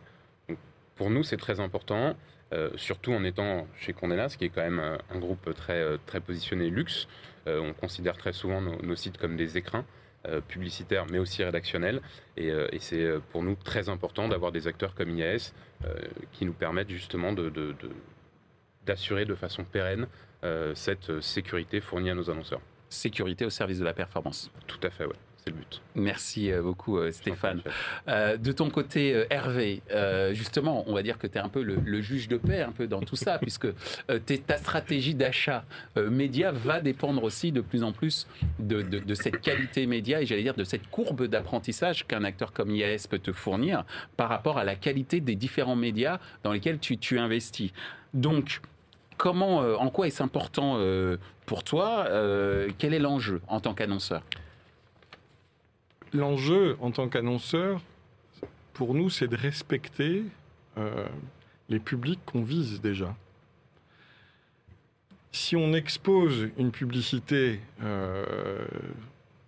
Pour 0.95 1.09
nous, 1.09 1.23
c'est 1.23 1.37
très 1.37 1.59
important. 1.59 2.15
Euh, 2.53 2.69
surtout 2.75 3.13
en 3.13 3.23
étant 3.23 3.65
chez 3.77 3.93
Condé 3.93 4.17
Nast, 4.17 4.37
qui 4.37 4.45
est 4.45 4.49
quand 4.49 4.61
même 4.61 4.79
euh, 4.79 4.97
un 5.09 5.19
groupe 5.19 5.53
très, 5.55 5.79
euh, 5.81 5.97
très 6.05 6.19
positionné 6.19 6.69
luxe. 6.69 7.07
on 7.47 7.73
considère 7.73 8.17
très 8.17 8.33
souvent 8.33 8.61
nos, 8.61 8.95
sites 8.95 9.17
comme 9.17 9.35
des 9.35 9.57
écrins. 9.57 9.83
Publicitaires 10.47 11.05
mais 11.11 11.19
aussi 11.19 11.43
rédactionnels. 11.43 12.01
Et, 12.37 12.51
c'est 12.79 13.09
pour 13.31 13.43
nous 13.43 13.55
très 13.55 13.89
important 13.89 14.27
d'avoir 14.27 14.51
des 14.51 14.67
acteurs 14.67 14.93
comme 14.93 15.17
IAS 15.17 15.53
qui 16.31 16.45
nous 16.45 16.53
permettent 16.53 16.89
justement 16.89 17.33
d'assurer 18.85 19.25
de, 19.25 19.29
de, 19.29 19.35
façon 19.35 19.63
pérenne 19.63 20.07
cette 20.75 21.21
sécurité 21.21 21.81
fournie 21.81 22.09
à 22.09 22.15
nos 22.15 22.29
annonceurs. 22.29 22.61
Sécurité 22.89 23.45
au 23.45 23.49
service 23.49 23.79
de 23.79 23.85
la 23.85 23.93
performance. 23.93 24.51
Tout 24.67 24.79
à 24.83 24.89
fait, 24.89 25.05
oui 25.05 25.15
c'est 25.43 25.49
le 25.49 25.57
but. 25.57 25.81
Merci 25.95 26.51
euh, 26.51 26.61
beaucoup 26.61 26.97
euh, 26.97 27.11
Stéphane. 27.11 27.61
Euh, 28.07 28.37
de 28.37 28.51
ton 28.51 28.69
côté 28.69 29.25
Hervé, 29.29 29.81
justement, 30.33 30.83
on 30.87 30.93
va 30.93 31.03
dire 31.03 31.17
que 31.17 31.27
tu 31.27 31.37
es 31.37 31.41
un 31.41 31.49
peu 31.49 31.63
le, 31.63 32.01
juge 32.01 32.27
de 32.27 32.37
paix 32.37 32.61
un 32.61 32.71
peu 32.71 32.87
dans 32.87 33.01
tout 33.01 33.15
ça, 33.15 33.37
puisque 33.41 33.67
ta 34.45 34.57
stratégie 34.57 35.15
d'achat 35.15 35.63
média 35.95 36.51
va 36.51 36.79
dépendre 36.79 37.23
aussi 37.23 37.51
de 37.51 37.61
plus 37.61 37.83
en 37.83 37.91
plus 37.91 38.27
de, 38.59 39.13
cette 39.13 39.41
qualité 39.41 39.85
média 39.85 40.21
et 40.21 40.25
j'allais 40.25 40.43
dire 40.43 40.55
de 40.55 40.63
cette 40.63 40.89
courbe 40.89 41.25
d'apprentissage 41.25 42.07
qu'un 42.07 42.23
acteur 42.23 42.53
comme 42.53 42.71
IAS 42.71 43.07
peut 43.09 43.19
te 43.19 43.31
fournir 43.31 43.83
par 44.17 44.29
rapport 44.29 44.57
à 44.57 44.63
la 44.63 44.75
qualité 44.75 45.19
des 45.19 45.35
différents 45.35 45.75
médias 45.75 46.19
dans 46.43 46.51
lesquels 46.51 46.79
tu, 46.79 46.97
tu 46.97 47.19
investis. 47.19 47.71
Donc, 48.13 48.61
comment, 49.17 49.57
en 49.57 49.89
quoi 49.89 50.07
est-ce 50.07 50.23
important 50.23 50.79
pour 51.45 51.63
toi 51.63 52.07
Quel 52.77 52.93
est 52.93 52.99
l'enjeu 52.99 53.41
en 53.47 53.59
tant 53.59 53.73
qu'annonceur? 53.73 54.23
L'enjeu 56.13 56.77
en 56.79 56.91
tant 56.91 57.07
qu'annonceur, 57.09 57.81
pour 58.73 58.93
nous, 58.93 59.09
c'est 59.09 59.27
de 59.27 59.35
respecter 59.35 60.23
euh, 60.77 61.07
les 61.69 61.79
publics 61.79 62.19
qu'on 62.25 62.43
vise 62.43 62.81
déjà. 62.81 63.15
Si 65.31 65.55
on 65.55 65.73
expose 65.73 66.49
une 66.57 66.71
publicité 66.71 67.59
euh, 67.81 68.65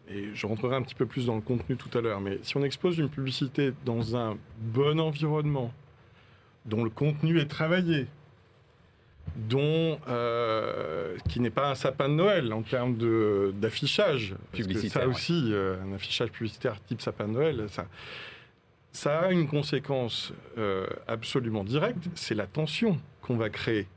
et 0.07 0.29
je 0.33 0.47
rentrerai 0.47 0.75
un 0.75 0.81
petit 0.81 0.95
peu 0.95 1.05
plus 1.05 1.25
dans 1.25 1.35
le 1.35 1.41
contenu 1.41 1.75
tout 1.75 1.95
à 1.97 2.01
l'heure, 2.01 2.21
mais 2.21 2.39
si 2.43 2.55
on 2.57 2.63
expose 2.63 2.97
une 2.97 3.09
publicité 3.09 3.73
dans 3.85 4.15
un 4.15 4.37
bon 4.59 4.99
environnement, 4.99 5.73
dont 6.65 6.83
le 6.83 6.89
contenu 6.89 7.39
est 7.39 7.47
travaillé, 7.47 8.07
dont 9.35 9.99
euh, 10.07 11.17
qui 11.27 11.39
n'est 11.39 11.49
pas 11.49 11.69
un 11.69 11.75
sapin 11.75 12.07
de 12.07 12.13
Noël 12.13 12.53
en 12.53 12.61
termes 12.61 12.97
d'affichage. 13.53 14.35
Ça 14.89 15.07
aussi, 15.07 15.49
euh, 15.51 15.75
un 15.83 15.93
affichage 15.95 16.29
publicitaire 16.29 16.79
type 16.83 17.01
sapin 17.01 17.27
de 17.27 17.33
Noël, 17.33 17.65
ça, 17.69 17.87
ça 18.91 19.21
a 19.21 19.31
une 19.31 19.47
conséquence 19.47 20.33
euh, 20.57 20.85
absolument 21.07 21.63
directe, 21.63 22.03
c'est 22.15 22.35
la 22.35 22.45
tension 22.45 22.99
qu'on 23.21 23.35
va 23.35 23.49
créer 23.49 23.87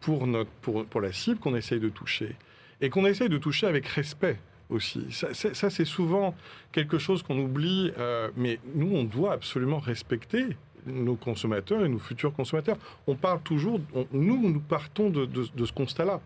pour, 0.00 0.26
notre, 0.26 0.50
pour, 0.60 0.84
pour 0.86 1.00
la 1.00 1.12
cible 1.12 1.38
qu'on 1.38 1.54
essaye 1.54 1.80
de 1.80 1.88
toucher. 1.88 2.34
Et 2.80 2.90
qu'on 2.90 3.06
essaye 3.06 3.28
de 3.28 3.38
toucher 3.38 3.66
avec 3.66 3.86
respect 3.86 4.38
aussi. 4.70 5.06
Ça, 5.10 5.70
c'est 5.70 5.84
souvent 5.84 6.34
quelque 6.72 6.98
chose 6.98 7.22
qu'on 7.22 7.38
oublie, 7.38 7.92
mais 8.36 8.58
nous, 8.74 8.94
on 8.94 9.04
doit 9.04 9.32
absolument 9.32 9.78
respecter 9.78 10.56
nos 10.86 11.16
consommateurs 11.16 11.84
et 11.84 11.88
nos 11.88 11.98
futurs 11.98 12.32
consommateurs. 12.32 12.76
On 13.06 13.14
parle 13.14 13.40
toujours, 13.42 13.80
nous, 14.12 14.50
nous 14.50 14.60
partons 14.60 15.10
de, 15.10 15.28
ce 15.44 15.72
constat-là. 15.72 16.20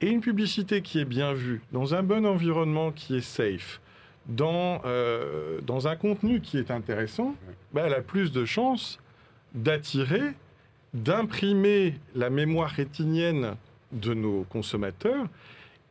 Et 0.00 0.08
une 0.08 0.20
publicité 0.20 0.82
qui 0.82 0.98
est 1.00 1.04
bien 1.06 1.32
vue, 1.32 1.62
dans 1.72 1.94
un 1.94 2.02
bon 2.02 2.26
environnement 2.26 2.92
qui 2.92 3.16
est 3.16 3.22
safe, 3.22 3.80
dans, 4.26 4.82
euh, 4.84 5.60
dans 5.62 5.88
un 5.88 5.96
contenu 5.96 6.40
qui 6.40 6.58
est 6.58 6.70
intéressant, 6.70 7.34
bah, 7.72 7.82
elle 7.86 7.94
a 7.94 8.02
plus 8.02 8.32
de 8.32 8.44
chances 8.44 8.98
d'attirer, 9.54 10.34
d'imprimer 10.92 11.94
la 12.14 12.28
mémoire 12.28 12.70
rétinienne 12.70 13.54
de 13.92 14.14
nos 14.14 14.44
consommateurs 14.44 15.26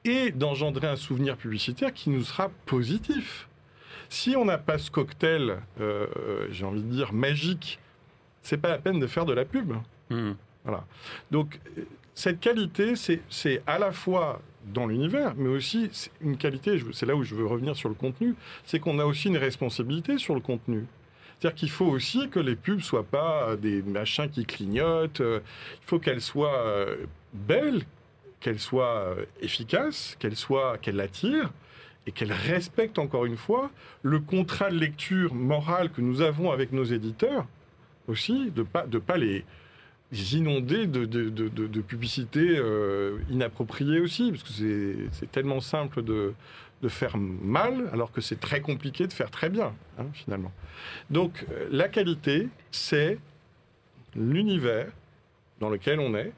et 0.03 0.31
d'engendrer 0.31 0.87
un 0.87 0.95
souvenir 0.95 1.35
publicitaire 1.35 1.93
qui 1.93 2.09
nous 2.09 2.23
sera 2.23 2.49
positif. 2.65 3.47
Si 4.09 4.35
on 4.35 4.45
n'a 4.45 4.57
pas 4.57 4.77
ce 4.77 4.91
cocktail, 4.91 5.57
euh, 5.79 6.07
j'ai 6.51 6.65
envie 6.65 6.81
de 6.81 6.91
dire, 6.91 7.13
magique, 7.13 7.79
c'est 8.41 8.57
pas 8.57 8.69
la 8.69 8.77
peine 8.77 8.99
de 8.99 9.07
faire 9.07 9.25
de 9.25 9.33
la 9.33 9.45
pub. 9.45 9.73
Hmm. 10.09 10.33
Voilà. 10.63 10.85
Donc, 11.31 11.59
cette 12.13 12.39
qualité, 12.39 12.93
c'est 12.95 13.61
à 13.67 13.77
la 13.77 13.91
fois 13.91 14.41
dans 14.73 14.87
l'univers, 14.87 15.33
mais 15.35 15.49
aussi 15.49 15.89
une 16.21 16.37
qualité, 16.37 16.81
c'est 16.93 17.05
là 17.05 17.15
où 17.15 17.23
je 17.23 17.35
veux 17.35 17.45
revenir 17.45 17.75
sur 17.75 17.89
le 17.89 17.95
contenu, 17.95 18.35
c'est 18.65 18.79
qu'on 18.79 18.99
a 18.99 19.05
aussi 19.05 19.27
une 19.27 19.37
responsabilité 19.37 20.17
sur 20.17 20.33
le 20.33 20.41
contenu. 20.41 20.85
C'est-à-dire 21.39 21.55
qu'il 21.55 21.69
faut 21.69 21.85
aussi 21.85 22.29
que 22.29 22.39
les 22.39 22.55
pubs 22.55 22.79
soient 22.79 23.03
pas 23.03 23.55
des 23.57 23.81
machins 23.83 24.29
qui 24.29 24.45
clignotent, 24.45 25.21
euh, 25.21 25.41
il 25.81 25.85
faut 25.85 25.99
qu'elles 25.99 26.21
soient 26.21 26.57
euh, 26.65 27.05
belles, 27.33 27.83
qu'elles 28.39 28.59
soient 28.59 29.15
efficaces, 29.41 30.15
qu'elles 30.17 30.37
soient, 30.37 30.77
qu'elles 30.77 31.01
attirent, 31.01 31.51
et 32.07 32.11
qu'elle 32.11 32.33
respecte 32.33 32.99
encore 32.99 33.25
une 33.25 33.37
fois 33.37 33.71
le 34.03 34.19
contrat 34.19 34.69
de 34.69 34.77
lecture 34.77 35.33
morale 35.33 35.89
que 35.89 36.01
nous 36.01 36.21
avons 36.21 36.51
avec 36.51 36.71
nos 36.71 36.83
éditeurs 36.83 37.47
aussi, 38.07 38.51
de 38.51 38.63
pas, 38.63 38.85
de 38.85 38.99
pas 38.99 39.17
les, 39.17 39.43
inonder 40.33 40.87
de, 40.87 41.05
de, 41.05 41.29
de, 41.29 41.81
publicités 41.81 42.57
euh, 42.57 43.17
inappropriées 43.29 43.99
aussi, 43.99 44.31
parce 44.31 44.43
que 44.43 45.07
c'est 45.11 45.31
tellement 45.31 45.59
simple 45.59 46.03
de, 46.03 46.33
faire 46.87 47.17
mal, 47.17 47.89
alors 47.93 48.11
que 48.11 48.21
c'est 48.21 48.39
très 48.39 48.61
compliqué 48.61 49.07
de 49.07 49.13
faire 49.13 49.31
très 49.31 49.49
bien, 49.49 49.73
hein, 49.97 50.05
finalement. 50.13 50.51
Donc 51.09 51.43
euh, 51.49 51.67
la 51.71 51.89
qualité, 51.89 52.47
c'est 52.69 53.17
l'univers 54.15 54.91
dans 55.59 55.69
lequel 55.69 55.99
on 55.99 56.13
est, 56.15 56.31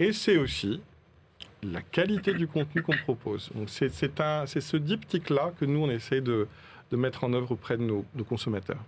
et 0.00 0.12
c'est 0.12 0.38
aussi 0.38 0.80
la 1.72 1.82
qualité 1.82 2.34
du 2.34 2.46
contenu 2.46 2.82
qu'on 2.82 2.96
propose. 2.96 3.50
c'est 3.66 3.90
ce 3.90 4.76
diptyque-là 4.76 5.52
que 5.58 5.64
nous, 5.64 5.80
on 5.80 5.90
essaie 5.90 6.20
de, 6.20 6.48
mettre 6.92 7.24
en 7.24 7.32
œuvre 7.32 7.52
auprès 7.52 7.76
de 7.76 7.82
nos 7.82 8.24
consommateurs. 8.24 8.82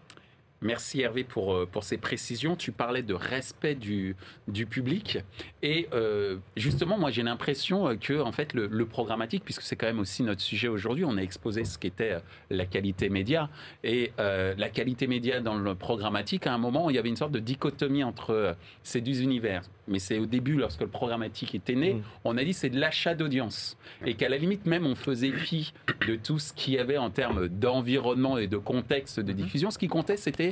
Merci 0.60 1.02
Hervé 1.02 1.22
pour, 1.22 1.54
euh, 1.54 1.68
pour 1.70 1.84
ces 1.84 1.98
précisions. 1.98 2.56
Tu 2.56 2.72
parlais 2.72 3.02
de 3.02 3.14
respect 3.14 3.76
du, 3.76 4.16
du 4.48 4.66
public. 4.66 5.18
Et 5.62 5.88
euh, 5.92 6.38
justement, 6.56 6.98
moi 6.98 7.10
j'ai 7.10 7.22
l'impression 7.22 7.96
que 7.96 8.20
en 8.20 8.32
fait, 8.32 8.54
le, 8.54 8.68
programmatique, 8.86 9.44
puisque 9.44 9.62
c'est 9.62 9.76
quand 9.76 9.86
même 9.86 10.00
aussi 10.00 10.22
notre 10.22 10.40
sujet 10.40 10.66
aujourd'hui, 10.66 11.04
on 11.04 11.16
a 11.16 11.20
exposé 11.20 11.64
ce 11.64 11.78
qu'était 11.78 12.12
euh, 12.12 12.20
la 12.50 12.66
qualité 12.66 13.08
média. 13.08 13.48
Et 13.84 14.12
la 14.18 14.68
qualité 14.68 15.06
média 15.06 15.40
dans 15.40 15.54
le 15.54 15.74
programmatique, 15.74 16.46
à 16.46 16.54
un 16.54 16.58
moment, 16.58 16.90
il 16.90 16.96
y 16.96 16.98
avait 16.98 17.08
une 17.08 17.16
sorte 17.16 17.32
de 17.32 17.38
dichotomie 17.38 18.02
entre 18.02 18.56
ces 18.82 19.00
deux 19.00 19.22
univers. 19.22 19.62
Mais 19.86 19.98
c'est 19.98 20.18
au 20.18 20.26
début, 20.26 20.56
lorsque 20.56 20.80
le 20.80 20.88
programmatique 20.88 21.54
était 21.54 21.74
né, 21.74 21.94
mmh. 21.94 22.02
on 22.24 22.36
a 22.36 22.44
dit 22.44 22.52
c'est 22.52 22.68
de 22.68 22.78
l'achat 22.78 23.14
d'audience. 23.14 23.76
Et 24.04 24.14
qu'à 24.14 24.28
la 24.28 24.36
limite, 24.36 24.66
même 24.66 24.86
on 24.86 24.94
faisait 24.94 25.32
fi 25.32 25.72
de 26.06 26.16
tout 26.16 26.38
ce 26.38 26.52
qu'il 26.52 26.74
y 26.74 26.78
avait 26.78 26.98
en 26.98 27.10
termes 27.10 27.48
d'environnement 27.48 28.38
et 28.38 28.46
de 28.46 28.56
contexte 28.56 29.20
de 29.20 29.32
diffusion. 29.32 29.70
Ce 29.70 29.78
qui 29.78 29.88
comptait, 29.88 30.16
c'était 30.16 30.47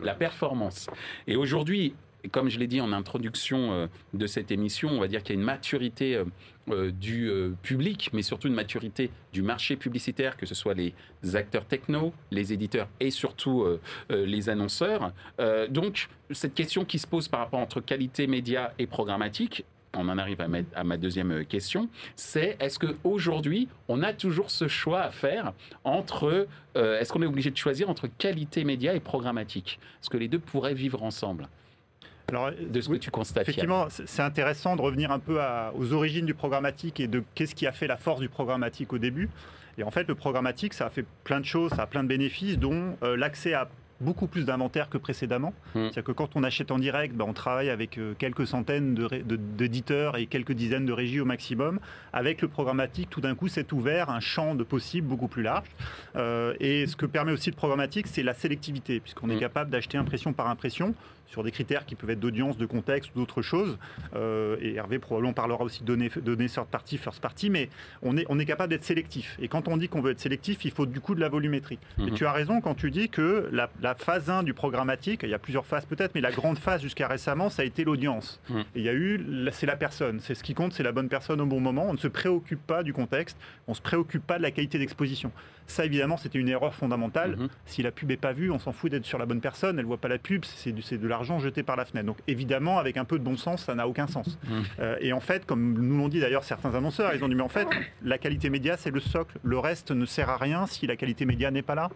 la 0.00 0.14
performance. 0.14 0.88
Et 1.26 1.36
aujourd'hui, 1.36 1.94
comme 2.30 2.48
je 2.48 2.58
l'ai 2.58 2.66
dit 2.66 2.80
en 2.80 2.92
introduction 2.92 3.72
euh, 3.72 3.86
de 4.14 4.26
cette 4.26 4.50
émission, 4.50 4.90
on 4.90 5.00
va 5.00 5.08
dire 5.08 5.22
qu'il 5.22 5.34
y 5.34 5.38
a 5.38 5.40
une 5.40 5.46
maturité 5.46 6.16
euh, 6.16 6.24
euh, 6.68 6.90
du 6.90 7.30
public, 7.62 8.10
mais 8.12 8.22
surtout 8.22 8.48
une 8.48 8.54
maturité 8.54 9.10
du 9.32 9.42
marché 9.42 9.76
publicitaire, 9.76 10.36
que 10.36 10.46
ce 10.46 10.54
soit 10.54 10.74
les 10.74 10.94
acteurs 11.34 11.64
techno, 11.64 12.12
les 12.30 12.52
éditeurs 12.52 12.88
et 13.00 13.10
surtout 13.10 13.66
les 14.10 14.48
annonceurs. 14.48 15.12
donc, 15.70 16.08
cette 16.30 16.54
question 16.54 16.84
qui 16.84 16.98
se 16.98 17.06
pose 17.06 17.28
par 17.28 17.40
rapport 17.40 17.58
entre 17.58 17.80
qualité 17.80 18.26
média 18.26 18.72
et 18.78 18.86
programmatique, 18.86 19.64
on 19.96 20.08
en 20.08 20.18
arrive 20.18 20.40
à 20.40 20.84
ma, 20.84 20.96
deuxième 20.96 21.44
question, 21.44 21.88
c'est 22.16 22.56
est-ce 22.60 22.78
qu'aujourd'hui, 22.78 23.68
on 23.88 24.02
a 24.02 24.12
toujours 24.12 24.50
ce 24.50 24.68
choix 24.68 25.00
à 25.00 25.10
faire 25.10 25.52
entre, 25.84 26.46
euh, 26.76 27.00
est-ce 27.00 27.12
qu'on 27.12 27.22
est 27.22 27.26
obligé 27.26 27.50
de 27.50 27.56
choisir 27.56 27.90
entre 27.90 28.06
qualité 28.06 28.64
média 28.64 28.94
et 28.94 29.00
programmatique? 29.00 29.80
Est-ce 30.00 30.10
que 30.10 30.16
les 30.16 30.28
deux 30.28 30.38
pourraient 30.38 30.74
vivre 30.74 31.02
ensemble? 31.02 31.48
Alors, 32.28 32.52
de 32.52 32.80
ce 32.80 32.88
que 32.88 32.94
tu 32.94 33.10
constates. 33.10 33.42
Effectivement, 33.42 33.88
c'est 33.90 34.22
intéressant 34.22 34.76
de 34.76 34.82
revenir 34.82 35.10
un 35.10 35.18
peu 35.18 35.40
aux 35.74 35.92
origines 35.92 36.26
du 36.26 36.34
programmatique 36.34 37.00
et 37.00 37.08
de 37.08 37.24
qu'est-ce 37.34 37.56
qui 37.56 37.66
a 37.66 37.72
fait 37.72 37.88
la 37.88 37.96
force 37.96 38.20
du 38.20 38.28
programmatique 38.28 38.92
au 38.92 38.98
début. 38.98 39.28
Et 39.78 39.82
en 39.82 39.90
fait, 39.90 40.06
le 40.06 40.14
programmatique, 40.14 40.74
ça 40.74 40.86
a 40.86 40.90
fait 40.90 41.04
plein 41.24 41.40
de 41.40 41.44
choses, 41.44 41.72
ça 41.72 41.82
a 41.82 41.86
plein 41.86 42.04
de 42.04 42.08
bénéfices, 42.08 42.58
dont 42.58 42.96
euh, 43.02 43.16
l'accès 43.16 43.54
à 43.54 43.68
beaucoup 44.00 44.26
plus 44.26 44.44
d'inventaire 44.44 44.88
que 44.88 44.98
précédemment. 44.98 45.52
Mmh. 45.74 45.80
C'est-à-dire 45.84 46.04
que 46.04 46.12
quand 46.12 46.36
on 46.36 46.42
achète 46.42 46.70
en 46.70 46.78
direct, 46.78 47.14
ben, 47.14 47.24
on 47.28 47.32
travaille 47.32 47.70
avec 47.70 47.98
euh, 47.98 48.14
quelques 48.18 48.46
centaines 48.46 48.94
d'éditeurs 48.94 50.16
et 50.16 50.26
quelques 50.26 50.52
dizaines 50.52 50.86
de 50.86 50.92
régies 50.92 51.20
au 51.20 51.24
maximum. 51.24 51.80
Avec 52.12 52.42
le 52.42 52.48
programmatique, 52.48 53.10
tout 53.10 53.20
d'un 53.20 53.34
coup, 53.34 53.48
c'est 53.48 53.72
ouvert 53.72 54.10
un 54.10 54.20
champ 54.20 54.54
de 54.54 54.64
possibles 54.64 55.06
beaucoup 55.06 55.28
plus 55.28 55.42
large. 55.42 55.68
Euh, 56.16 56.54
et 56.60 56.86
ce 56.86 56.96
que 56.96 57.06
permet 57.06 57.32
aussi 57.32 57.50
le 57.50 57.56
programmatique, 57.56 58.06
c'est 58.06 58.22
la 58.22 58.34
sélectivité, 58.34 59.00
puisqu'on 59.00 59.30
est 59.30 59.36
mmh. 59.36 59.40
capable 59.40 59.70
d'acheter 59.70 59.98
impression 59.98 60.32
par 60.32 60.48
impression 60.48 60.94
sur 61.30 61.44
des 61.44 61.52
critères 61.52 61.86
qui 61.86 61.94
peuvent 61.94 62.10
être 62.10 62.20
d'audience, 62.20 62.58
de 62.58 62.66
contexte 62.66 63.10
ou 63.14 63.20
d'autres 63.20 63.42
choses. 63.42 63.78
Euh, 64.14 64.56
et 64.60 64.74
Hervé 64.74 64.98
probablement 64.98 65.32
parlera 65.32 65.64
aussi 65.64 65.82
de 65.82 65.86
données, 65.86 66.10
données 66.22 66.48
third 66.48 66.66
party, 66.66 66.98
first 66.98 67.20
party, 67.20 67.50
mais 67.50 67.70
on 68.02 68.16
est, 68.16 68.26
on 68.28 68.38
est 68.38 68.44
capable 68.44 68.70
d'être 68.70 68.84
sélectif. 68.84 69.36
Et 69.40 69.48
quand 69.48 69.68
on 69.68 69.76
dit 69.76 69.88
qu'on 69.88 70.00
veut 70.00 70.10
être 70.10 70.20
sélectif, 70.20 70.64
il 70.64 70.72
faut 70.72 70.86
du 70.86 71.00
coup 71.00 71.14
de 71.14 71.20
la 71.20 71.28
volumétrie. 71.28 71.78
Et 71.98 72.10
mmh. 72.10 72.14
tu 72.14 72.26
as 72.26 72.32
raison 72.32 72.60
quand 72.60 72.74
tu 72.74 72.90
dis 72.90 73.08
que 73.08 73.48
la, 73.52 73.70
la, 73.80 73.89
phase 73.94 74.30
1 74.30 74.42
du 74.42 74.54
programmatique, 74.54 75.20
il 75.22 75.30
y 75.30 75.34
a 75.34 75.38
plusieurs 75.38 75.66
phases 75.66 75.84
peut-être, 75.86 76.14
mais 76.14 76.20
la 76.20 76.30
grande 76.30 76.58
phase 76.58 76.82
jusqu'à 76.82 77.08
récemment, 77.08 77.50
ça 77.50 77.62
a 77.62 77.64
été 77.64 77.84
l'audience. 77.84 78.40
Mmh. 78.48 78.58
Et 78.58 78.64
il 78.76 78.82
y 78.82 78.88
a 78.88 78.94
eu, 78.94 79.24
c'est 79.52 79.66
la 79.66 79.76
personne. 79.76 80.20
C'est 80.20 80.34
ce 80.34 80.42
qui 80.42 80.54
compte, 80.54 80.72
c'est 80.72 80.82
la 80.82 80.92
bonne 80.92 81.08
personne 81.08 81.40
au 81.40 81.46
bon 81.46 81.60
moment. 81.60 81.86
On 81.88 81.92
ne 81.92 81.98
se 81.98 82.08
préoccupe 82.08 82.64
pas 82.66 82.82
du 82.82 82.92
contexte, 82.92 83.36
on 83.66 83.72
ne 83.72 83.76
se 83.76 83.82
préoccupe 83.82 84.26
pas 84.26 84.38
de 84.38 84.42
la 84.42 84.50
qualité 84.50 84.78
d'exposition. 84.78 85.32
Ça, 85.70 85.84
évidemment, 85.84 86.16
c'était 86.16 86.38
une 86.38 86.48
erreur 86.48 86.74
fondamentale. 86.74 87.36
Mhm. 87.36 87.48
Si 87.64 87.82
la 87.82 87.92
pub 87.92 88.08
n'est 88.08 88.16
pas 88.16 88.32
vue, 88.32 88.50
on 88.50 88.58
s'en 88.58 88.72
fout 88.72 88.90
d'être 88.90 89.06
sur 89.06 89.18
la 89.18 89.26
bonne 89.26 89.40
personne. 89.40 89.78
Elle 89.78 89.84
ne 89.84 89.88
voit 89.88 89.98
pas 89.98 90.08
la 90.08 90.18
pub, 90.18 90.44
c'est 90.44 90.72
de 90.72 91.08
l'argent 91.08 91.38
jeté 91.38 91.62
par 91.62 91.76
la 91.76 91.84
fenêtre. 91.84 92.06
Donc, 92.06 92.18
évidemment, 92.26 92.78
avec 92.78 92.96
un 92.96 93.04
peu 93.04 93.18
de 93.18 93.24
bon 93.24 93.36
sens, 93.36 93.64
ça 93.64 93.74
n'a 93.76 93.86
aucun 93.86 94.08
sens. 94.08 94.38
Mhm. 94.48 94.62
Euh, 94.80 94.96
et 95.00 95.12
en 95.12 95.20
fait, 95.20 95.46
comme 95.46 95.74
nous 95.74 95.96
l'ont 95.96 96.08
dit 96.08 96.20
d'ailleurs 96.20 96.42
certains 96.42 96.74
annonceurs, 96.74 97.14
ils 97.14 97.22
ont 97.22 97.28
dit 97.28 97.36
mais 97.36 97.42
en 97.42 97.48
fait, 97.48 97.68
la 98.02 98.18
qualité 98.18 98.50
média, 98.50 98.76
c'est 98.76 98.90
le 98.90 99.00
socle. 99.00 99.38
Le 99.44 99.58
reste 99.58 99.92
ne 99.92 100.04
sert 100.06 100.28
à 100.28 100.36
rien 100.36 100.66
si 100.66 100.86
la 100.88 100.96
qualité 100.96 101.24
média 101.24 101.50
n'est 101.52 101.62
pas 101.62 101.76
là. 101.76 101.88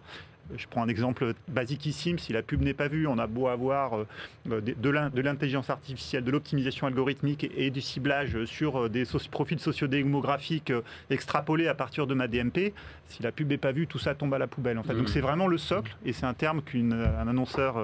Je 0.56 0.66
prends 0.68 0.82
un 0.82 0.88
exemple 0.88 1.32
basiquissime, 1.48 2.18
si 2.18 2.32
la 2.32 2.42
pub 2.42 2.60
n'est 2.60 2.74
pas 2.74 2.88
vue, 2.88 3.06
on 3.06 3.18
a 3.18 3.26
beau 3.26 3.48
avoir 3.48 3.96
euh, 3.96 4.60
de 4.60 5.20
l'intelligence 5.20 5.70
artificielle, 5.70 6.24
de 6.24 6.30
l'optimisation 6.30 6.86
algorithmique 6.86 7.50
et 7.56 7.70
du 7.70 7.80
ciblage 7.80 8.44
sur 8.44 8.84
euh, 8.84 8.88
des 8.88 9.04
profils 9.30 9.58
sociodémographiques 9.58 10.70
euh, 10.70 10.82
extrapolés 11.10 11.68
à 11.68 11.74
partir 11.74 12.06
de 12.06 12.14
ma 12.14 12.28
DMP, 12.28 12.74
si 13.08 13.22
la 13.22 13.32
pub 13.32 13.48
n'est 13.48 13.58
pas 13.58 13.72
vue, 13.72 13.86
tout 13.86 13.98
ça 13.98 14.14
tombe 14.14 14.34
à 14.34 14.38
la 14.38 14.46
poubelle. 14.46 14.78
En 14.78 14.82
fait. 14.82 14.94
Donc 14.94 15.04
mmh. 15.04 15.12
c'est 15.12 15.20
vraiment 15.20 15.46
le 15.46 15.58
socle, 15.58 15.96
et 16.04 16.12
c'est 16.12 16.26
un 16.26 16.34
terme 16.34 16.62
qu'un 16.62 16.90
annonceur 17.28 17.76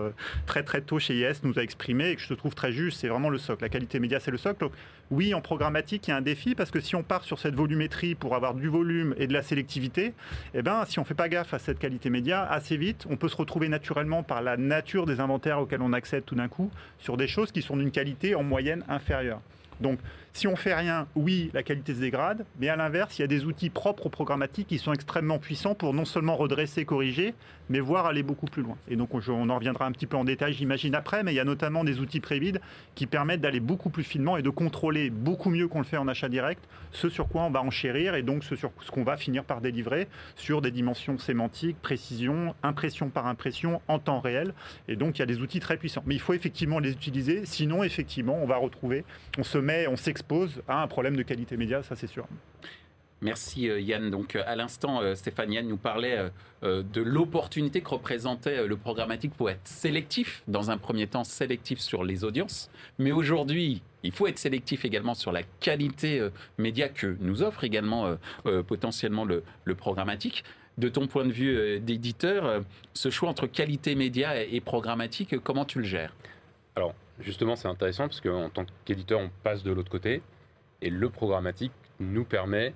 très 0.46 0.62
très 0.62 0.80
tôt 0.80 0.98
chez 0.98 1.14
IS 1.20 1.40
nous 1.42 1.58
a 1.58 1.62
exprimé 1.62 2.10
et 2.10 2.16
que 2.16 2.22
je 2.22 2.34
trouve 2.34 2.54
très 2.54 2.72
juste, 2.72 3.00
c'est 3.00 3.08
vraiment 3.08 3.30
le 3.30 3.38
socle. 3.38 3.62
La 3.62 3.68
qualité 3.68 3.98
média, 4.00 4.20
c'est 4.20 4.30
le 4.30 4.38
socle. 4.38 4.60
Donc, 4.60 4.72
oui, 5.10 5.34
en 5.34 5.40
programmatique, 5.40 6.06
il 6.06 6.10
y 6.10 6.12
a 6.12 6.16
un 6.16 6.20
défi 6.20 6.54
parce 6.54 6.70
que 6.70 6.80
si 6.80 6.94
on 6.94 7.02
part 7.02 7.24
sur 7.24 7.38
cette 7.38 7.54
volumétrie 7.54 8.14
pour 8.14 8.36
avoir 8.36 8.54
du 8.54 8.68
volume 8.68 9.14
et 9.18 9.26
de 9.26 9.32
la 9.32 9.42
sélectivité, 9.42 10.14
eh 10.54 10.62
ben, 10.62 10.84
si 10.86 10.98
on 10.98 11.02
ne 11.02 11.06
fait 11.06 11.14
pas 11.14 11.28
gaffe 11.28 11.52
à 11.52 11.58
cette 11.58 11.80
qualité 11.80 12.10
média, 12.10 12.49
assez 12.50 12.76
vite, 12.76 13.06
on 13.08 13.16
peut 13.16 13.28
se 13.28 13.36
retrouver 13.36 13.68
naturellement 13.68 14.22
par 14.22 14.42
la 14.42 14.56
nature 14.56 15.06
des 15.06 15.20
inventaires 15.20 15.60
auxquels 15.60 15.82
on 15.82 15.92
accède 15.92 16.24
tout 16.24 16.34
d'un 16.34 16.48
coup 16.48 16.70
sur 16.98 17.16
des 17.16 17.28
choses 17.28 17.52
qui 17.52 17.62
sont 17.62 17.76
d'une 17.76 17.90
qualité 17.90 18.34
en 18.34 18.42
moyenne 18.42 18.84
inférieure. 18.88 19.40
Donc, 19.80 19.98
si 20.32 20.46
on 20.46 20.56
fait 20.56 20.74
rien, 20.74 21.06
oui, 21.16 21.50
la 21.54 21.62
qualité 21.62 21.94
se 21.94 22.00
dégrade, 22.00 22.44
mais 22.60 22.68
à 22.68 22.76
l'inverse, 22.76 23.18
il 23.18 23.22
y 23.22 23.24
a 23.24 23.28
des 23.28 23.44
outils 23.44 23.70
propres 23.70 24.06
au 24.06 24.08
programmatique 24.10 24.68
qui 24.68 24.78
sont 24.78 24.92
extrêmement 24.92 25.38
puissants 25.38 25.74
pour 25.74 25.92
non 25.92 26.04
seulement 26.04 26.36
redresser, 26.36 26.84
corriger, 26.84 27.34
mais 27.68 27.80
voir 27.80 28.06
aller 28.06 28.22
beaucoup 28.22 28.46
plus 28.46 28.62
loin. 28.62 28.76
Et 28.88 28.96
donc, 28.96 29.14
on 29.14 29.50
en 29.50 29.54
reviendra 29.54 29.86
un 29.86 29.92
petit 29.92 30.06
peu 30.06 30.16
en 30.16 30.24
détail, 30.24 30.52
j'imagine, 30.52 30.94
après, 30.94 31.22
mais 31.22 31.32
il 31.32 31.36
y 31.36 31.40
a 31.40 31.44
notamment 31.44 31.84
des 31.84 32.00
outils 32.00 32.20
prévides 32.20 32.60
qui 32.94 33.06
permettent 33.06 33.40
d'aller 33.40 33.60
beaucoup 33.60 33.90
plus 33.90 34.04
finement 34.04 34.36
et 34.36 34.42
de 34.42 34.50
contrôler 34.50 35.10
beaucoup 35.10 35.50
mieux 35.50 35.68
qu'on 35.68 35.78
le 35.78 35.84
fait 35.84 35.96
en 35.96 36.08
achat 36.08 36.28
direct 36.28 36.62
ce 36.92 37.08
sur 37.08 37.28
quoi 37.28 37.42
on 37.42 37.50
va 37.50 37.62
enchérir 37.62 38.16
et 38.16 38.22
donc 38.22 38.42
ce 38.42 38.56
sur 38.56 38.72
ce 38.80 38.90
qu'on 38.90 39.04
va 39.04 39.16
finir 39.16 39.44
par 39.44 39.60
délivrer 39.60 40.08
sur 40.34 40.60
des 40.60 40.70
dimensions 40.70 41.18
sémantiques, 41.18 41.76
précision, 41.80 42.54
impression 42.62 43.08
par 43.08 43.26
impression 43.26 43.80
en 43.88 43.98
temps 43.98 44.20
réel. 44.20 44.52
Et 44.88 44.96
donc, 44.96 45.18
il 45.18 45.20
y 45.20 45.22
a 45.22 45.26
des 45.26 45.40
outils 45.40 45.60
très 45.60 45.76
puissants. 45.76 46.02
Mais 46.06 46.14
il 46.14 46.20
faut 46.20 46.34
effectivement 46.34 46.78
les 46.78 46.90
utiliser, 46.90 47.46
sinon, 47.46 47.84
effectivement, 47.84 48.38
on 48.42 48.46
va 48.46 48.56
retrouver, 48.56 49.04
on 49.38 49.44
se 49.44 49.58
met, 49.58 49.69
on 49.88 49.96
s'expose 49.96 50.50
expose 50.50 50.62
à 50.68 50.82
un 50.82 50.86
problème 50.86 51.16
de 51.16 51.22
qualité 51.22 51.56
média, 51.56 51.82
ça 51.82 51.96
c'est 51.96 52.06
sûr. 52.06 52.26
Merci 53.22 53.68
euh, 53.68 53.80
Yann. 53.80 54.10
Donc 54.10 54.34
euh, 54.34 54.42
à 54.46 54.56
l'instant, 54.56 55.02
euh, 55.02 55.14
Stéphane 55.14 55.52
Yann 55.52 55.66
nous 55.66 55.76
parlait 55.76 56.18
de 56.62 57.00
l'opportunité 57.00 57.80
que 57.80 57.88
représentait 57.88 58.66
le 58.66 58.76
programmatique 58.76 59.32
pour 59.32 59.48
être 59.48 59.66
sélectif, 59.66 60.42
dans 60.46 60.70
un 60.70 60.76
premier 60.76 61.06
temps 61.06 61.24
sélectif 61.24 61.78
sur 61.78 62.04
les 62.04 62.22
audiences, 62.22 62.70
mais 62.98 63.12
aujourd'hui, 63.12 63.82
il 64.02 64.12
faut 64.12 64.26
être 64.26 64.38
sélectif 64.38 64.84
également 64.84 65.14
sur 65.14 65.32
la 65.32 65.42
qualité 65.42 66.28
média 66.58 66.90
que 66.90 67.16
nous 67.20 67.42
offre 67.42 67.64
également 67.64 68.14
potentiellement 68.66 69.24
le, 69.24 69.42
le, 69.64 69.74
programmatique. 69.74 70.44
De 70.76 70.90
ton 70.90 71.06
point 71.06 71.24
de 71.24 71.32
vue 71.32 71.80
d'éditeur, 71.80 72.62
ce 72.92 73.08
choix 73.08 73.30
entre 73.30 73.46
qualité 73.46 73.94
média 73.94 74.42
et 74.42 74.60
programmatique, 74.60 75.38
comment 75.38 75.64
tu 75.64 75.78
le 75.78 75.84
gères? 75.86 76.14
Alors, 76.76 76.94
justement, 77.20 77.56
c'est 77.56 77.68
intéressant 77.68 78.04
parce 78.04 78.20
qu'en 78.20 78.50
tant 78.50 78.66
qu'éditeur, 78.84 79.20
on 79.20 79.30
passe 79.42 79.62
de 79.62 79.72
l'autre 79.72 79.90
côté 79.90 80.22
et 80.82 80.90
le 80.90 81.08
programmatique 81.10 81.72
nous 81.98 82.24
permet 82.24 82.74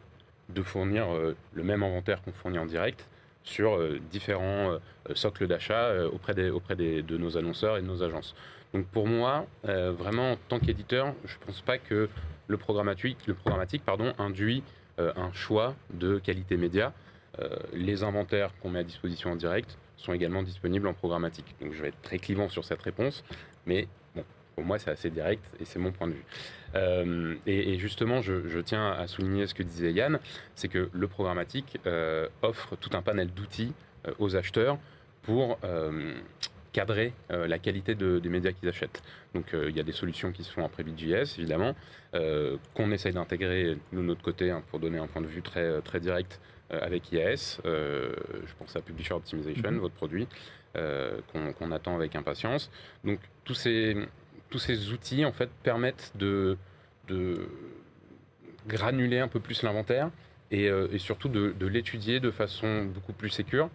de 0.48 0.62
fournir 0.62 1.12
euh, 1.12 1.36
le 1.54 1.62
même 1.62 1.82
inventaire 1.82 2.22
qu'on 2.22 2.32
fournit 2.32 2.58
en 2.58 2.66
direct 2.66 3.08
sur 3.42 3.76
euh, 3.76 3.98
différents 4.10 4.72
euh, 4.72 4.78
socles 5.14 5.46
d'achat 5.46 6.06
auprès, 6.06 6.50
auprès 6.50 6.76
de 6.76 7.16
nos 7.16 7.36
annonceurs 7.36 7.76
et 7.76 7.82
de 7.82 7.86
nos 7.86 8.02
agences. 8.02 8.34
Donc 8.72 8.86
pour 8.86 9.06
moi, 9.06 9.46
vraiment 9.62 10.32
en 10.32 10.36
tant 10.48 10.58
qu'éditeur, 10.58 11.14
je 11.24 11.36
ne 11.38 11.46
pense 11.46 11.60
pas 11.60 11.78
que 11.78 12.08
le 12.48 12.56
programmatique, 12.56 13.18
le 13.28 13.34
programmatique 13.34 13.84
pardon, 13.84 14.12
induit 14.18 14.64
un 14.98 15.32
choix 15.32 15.76
de 15.92 16.18
qualité 16.18 16.56
média. 16.56 16.92
les 17.72 18.02
inventaires 18.02 18.50
qu'on 18.60 18.70
met 18.70 18.80
à 18.80 18.82
disposition 18.82 19.30
en 19.30 19.36
direct 19.36 19.78
sont 19.96 20.12
également 20.12 20.42
disponibles 20.42 20.88
en 20.88 20.92
programmatique. 20.92 21.54
Donc 21.60 21.72
je 21.72 21.82
vais 21.82 21.88
être 21.88 22.02
très 22.02 22.18
clivant 22.18 22.48
sur 22.48 22.64
cette 22.64 22.82
réponse, 22.82 23.22
mais 23.64 23.86
pour 24.54 24.64
moi, 24.64 24.78
c'est 24.78 24.90
assez 24.90 25.10
direct 25.10 25.44
et 25.60 25.64
c'est 25.64 25.78
mon 25.78 25.92
point 25.92 26.06
de 26.06 26.12
vue. 26.12 26.24
Euh, 26.74 27.34
et, 27.46 27.78
justement, 27.78 28.20
je, 28.22 28.58
tiens 28.60 28.90
à 28.92 29.06
souligner 29.06 29.46
ce 29.46 29.54
que 29.54 29.62
disait 29.62 29.92
Yann, 29.92 30.18
c'est 30.54 30.68
que 30.68 30.88
le 30.92 31.08
programmatique 31.08 31.78
euh, 31.86 32.28
offre 32.42 32.76
tout 32.76 32.90
un 32.94 33.02
panel 33.02 33.28
d'outils 33.28 33.72
euh, 34.06 34.12
aux 34.18 34.36
acheteurs 34.36 34.78
pour 35.22 35.58
cadrer 36.72 37.14
la 37.30 37.58
qualité 37.58 37.94
des 37.94 38.28
médias 38.28 38.52
qu'ils 38.52 38.68
achètent. 38.68 39.02
Donc 39.32 39.54
il 39.54 39.74
y 39.74 39.80
a 39.80 39.82
des 39.82 39.92
solutions 39.92 40.32
qui 40.32 40.44
se 40.44 40.52
font 40.52 40.62
en 40.62 40.68
JS, 40.68 41.38
évidemment, 41.38 41.74
qu'on 42.12 42.90
essaye 42.90 43.14
d'intégrer 43.14 43.78
de 43.94 44.00
notre 44.02 44.20
côté 44.20 44.50
hein, 44.50 44.62
pour 44.68 44.80
donner 44.80 44.98
un 44.98 45.06
point 45.06 45.22
de 45.22 45.26
vue 45.26 45.40
très, 45.40 45.80
très 45.80 45.98
direct 45.98 46.40
avec 46.68 47.10
IAS. 47.10 47.60
je 47.64 48.54
pense 48.58 48.76
à 48.76 48.82
Publisher 48.82 49.14
Optimization, 49.14 49.70
mm-hmm. 49.70 49.78
votre 49.78 49.94
produit, 49.94 50.28
qu'on 50.74 51.72
attend 51.72 51.94
avec 51.94 52.16
impatience. 52.16 52.70
Donc 53.02 53.18
tous 53.44 53.54
ces 53.54 53.96
tous 54.54 54.60
ces 54.60 54.92
outils 54.92 55.24
en 55.24 55.32
fait 55.32 55.50
permettent 55.64 56.12
de, 56.14 56.56
granuler 58.68 59.18
un 59.18 59.26
peu 59.26 59.40
plus 59.40 59.64
l'inventaire 59.64 60.10
et, 60.52 60.68
euh, 60.68 60.96
surtout 60.98 61.28
de, 61.28 61.66
l'étudier 61.66 62.20
de 62.20 62.30
façon 62.30 62.84
beaucoup 62.84 63.12
plus 63.12 63.30
sécure. 63.30 63.68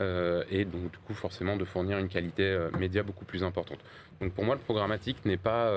Euh, 0.00 0.42
et 0.50 0.64
donc 0.64 0.90
du 0.90 0.98
coup 1.06 1.14
forcément 1.14 1.56
de 1.56 1.64
fournir 1.64 1.98
une 1.98 2.08
qualité 2.08 2.42
euh, 2.42 2.68
média 2.80 3.04
beaucoup 3.04 3.24
plus 3.24 3.44
importante. 3.44 3.78
Donc 4.20 4.32
pour 4.32 4.42
moi 4.44 4.56
le 4.56 4.60
programmatique 4.60 5.24
n'est 5.24 5.36
pas, 5.36 5.72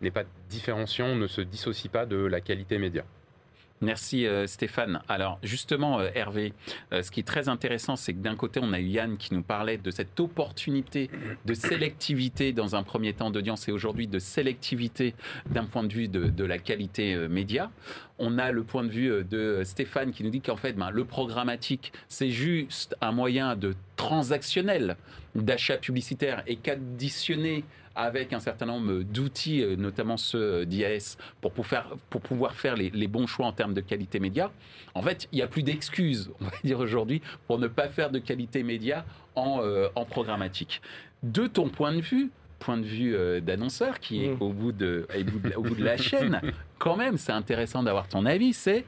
n'est 0.00 0.12
pas 0.12 0.22
différenciant, 0.48 1.16
ne 1.16 1.26
se 1.26 1.40
dissocie 1.40 1.90
pas 1.90 2.06
de 2.06 2.16
la 2.16 2.40
qualité 2.40 2.78
média. 2.78 3.02
Merci 3.82 4.26
euh, 4.26 4.46
Stéphane. 4.46 5.00
Alors 5.08 5.38
justement 5.42 6.00
euh, 6.00 6.08
Hervé, 6.14 6.54
euh, 6.92 7.02
ce 7.02 7.10
qui 7.10 7.20
est 7.20 7.24
très 7.24 7.48
intéressant, 7.48 7.96
c'est 7.96 8.14
que 8.14 8.20
d'un 8.20 8.34
côté 8.34 8.58
on 8.62 8.72
a 8.72 8.80
eu 8.80 8.86
Yann 8.86 9.18
qui 9.18 9.34
nous 9.34 9.42
parlait 9.42 9.76
de 9.76 9.90
cette 9.90 10.18
opportunité 10.18 11.10
de 11.44 11.54
sélectivité 11.54 12.52
dans 12.52 12.74
un 12.74 12.82
premier 12.82 13.12
temps 13.12 13.30
d'audience 13.30 13.68
et 13.68 13.72
aujourd'hui 13.72 14.06
de 14.06 14.18
sélectivité 14.18 15.14
d'un 15.50 15.64
point 15.64 15.84
de 15.84 15.92
vue 15.92 16.08
de, 16.08 16.44
la 16.44 16.58
qualité 16.58 17.16
média. 17.28 17.70
On 18.18 18.38
a 18.38 18.52
le 18.52 18.62
point 18.62 18.84
de 18.84 18.88
vue 18.88 19.24
de 19.24 19.62
Stéphane 19.64 20.12
qui 20.12 20.22
nous 20.22 20.30
dit 20.30 20.40
qu'en 20.40 20.56
fait 20.56 20.72
ben, 20.74 20.90
le 20.90 21.04
programmatique 21.04 21.92
c'est 22.08 22.30
juste 22.30 22.96
un 23.00 23.12
moyen 23.12 23.56
de 23.56 23.74
transactionnel 23.96 24.96
d'achat 25.34 25.76
publicitaire 25.76 26.42
et 26.46 26.56
qu'additionner 26.56 27.64
avec 27.96 28.32
un 28.32 28.40
certain 28.40 28.66
nombre 28.66 29.02
d'outils, 29.02 29.62
euh, 29.62 29.74
notamment 29.74 30.16
ceux 30.16 30.66
d'IAS, 30.66 31.16
pour, 31.40 31.52
pour 31.52 32.20
pouvoir 32.20 32.54
faire 32.54 32.76
les, 32.76 33.08
bons 33.08 33.26
choix 33.26 33.46
en 33.46 33.52
termes 33.52 33.74
de 33.74 33.80
qualité 33.80 34.20
média. 34.20 34.52
En 34.94 35.02
fait, 35.02 35.28
il 35.32 35.36
n'y 35.36 35.42
a 35.42 35.46
plus 35.46 35.62
d'excuses, 35.62 36.30
on 36.40 36.44
va 36.44 36.52
dire 36.62 36.78
aujourd'hui, 36.78 37.22
pour 37.46 37.58
ne 37.58 37.66
pas 37.66 37.88
faire 37.88 38.10
de 38.10 38.18
qualité 38.18 38.62
média 38.62 39.04
en, 39.34 39.60
euh, 39.62 39.88
en 39.94 40.04
programmatique. 40.04 40.82
De 41.22 41.46
ton 41.46 41.68
point 41.70 41.92
de 41.92 42.00
vue, 42.00 42.30
point 42.58 42.76
de 42.76 42.84
vue 42.84 43.16
euh, 43.16 43.40
d'annonceur 43.40 43.98
qui 43.98 44.24
est 44.24 44.28
mmh. 44.28 44.42
au, 44.42 44.52
bout 44.52 44.72
de, 44.72 45.06
au 45.56 45.62
bout 45.62 45.74
de 45.74 45.84
la 45.84 45.96
chaîne, 45.96 46.40
quand 46.78 46.96
même, 46.96 47.16
c'est 47.16 47.32
intéressant 47.32 47.82
d'avoir 47.82 48.08
ton 48.08 48.26
avis, 48.26 48.52
c'est 48.52 48.84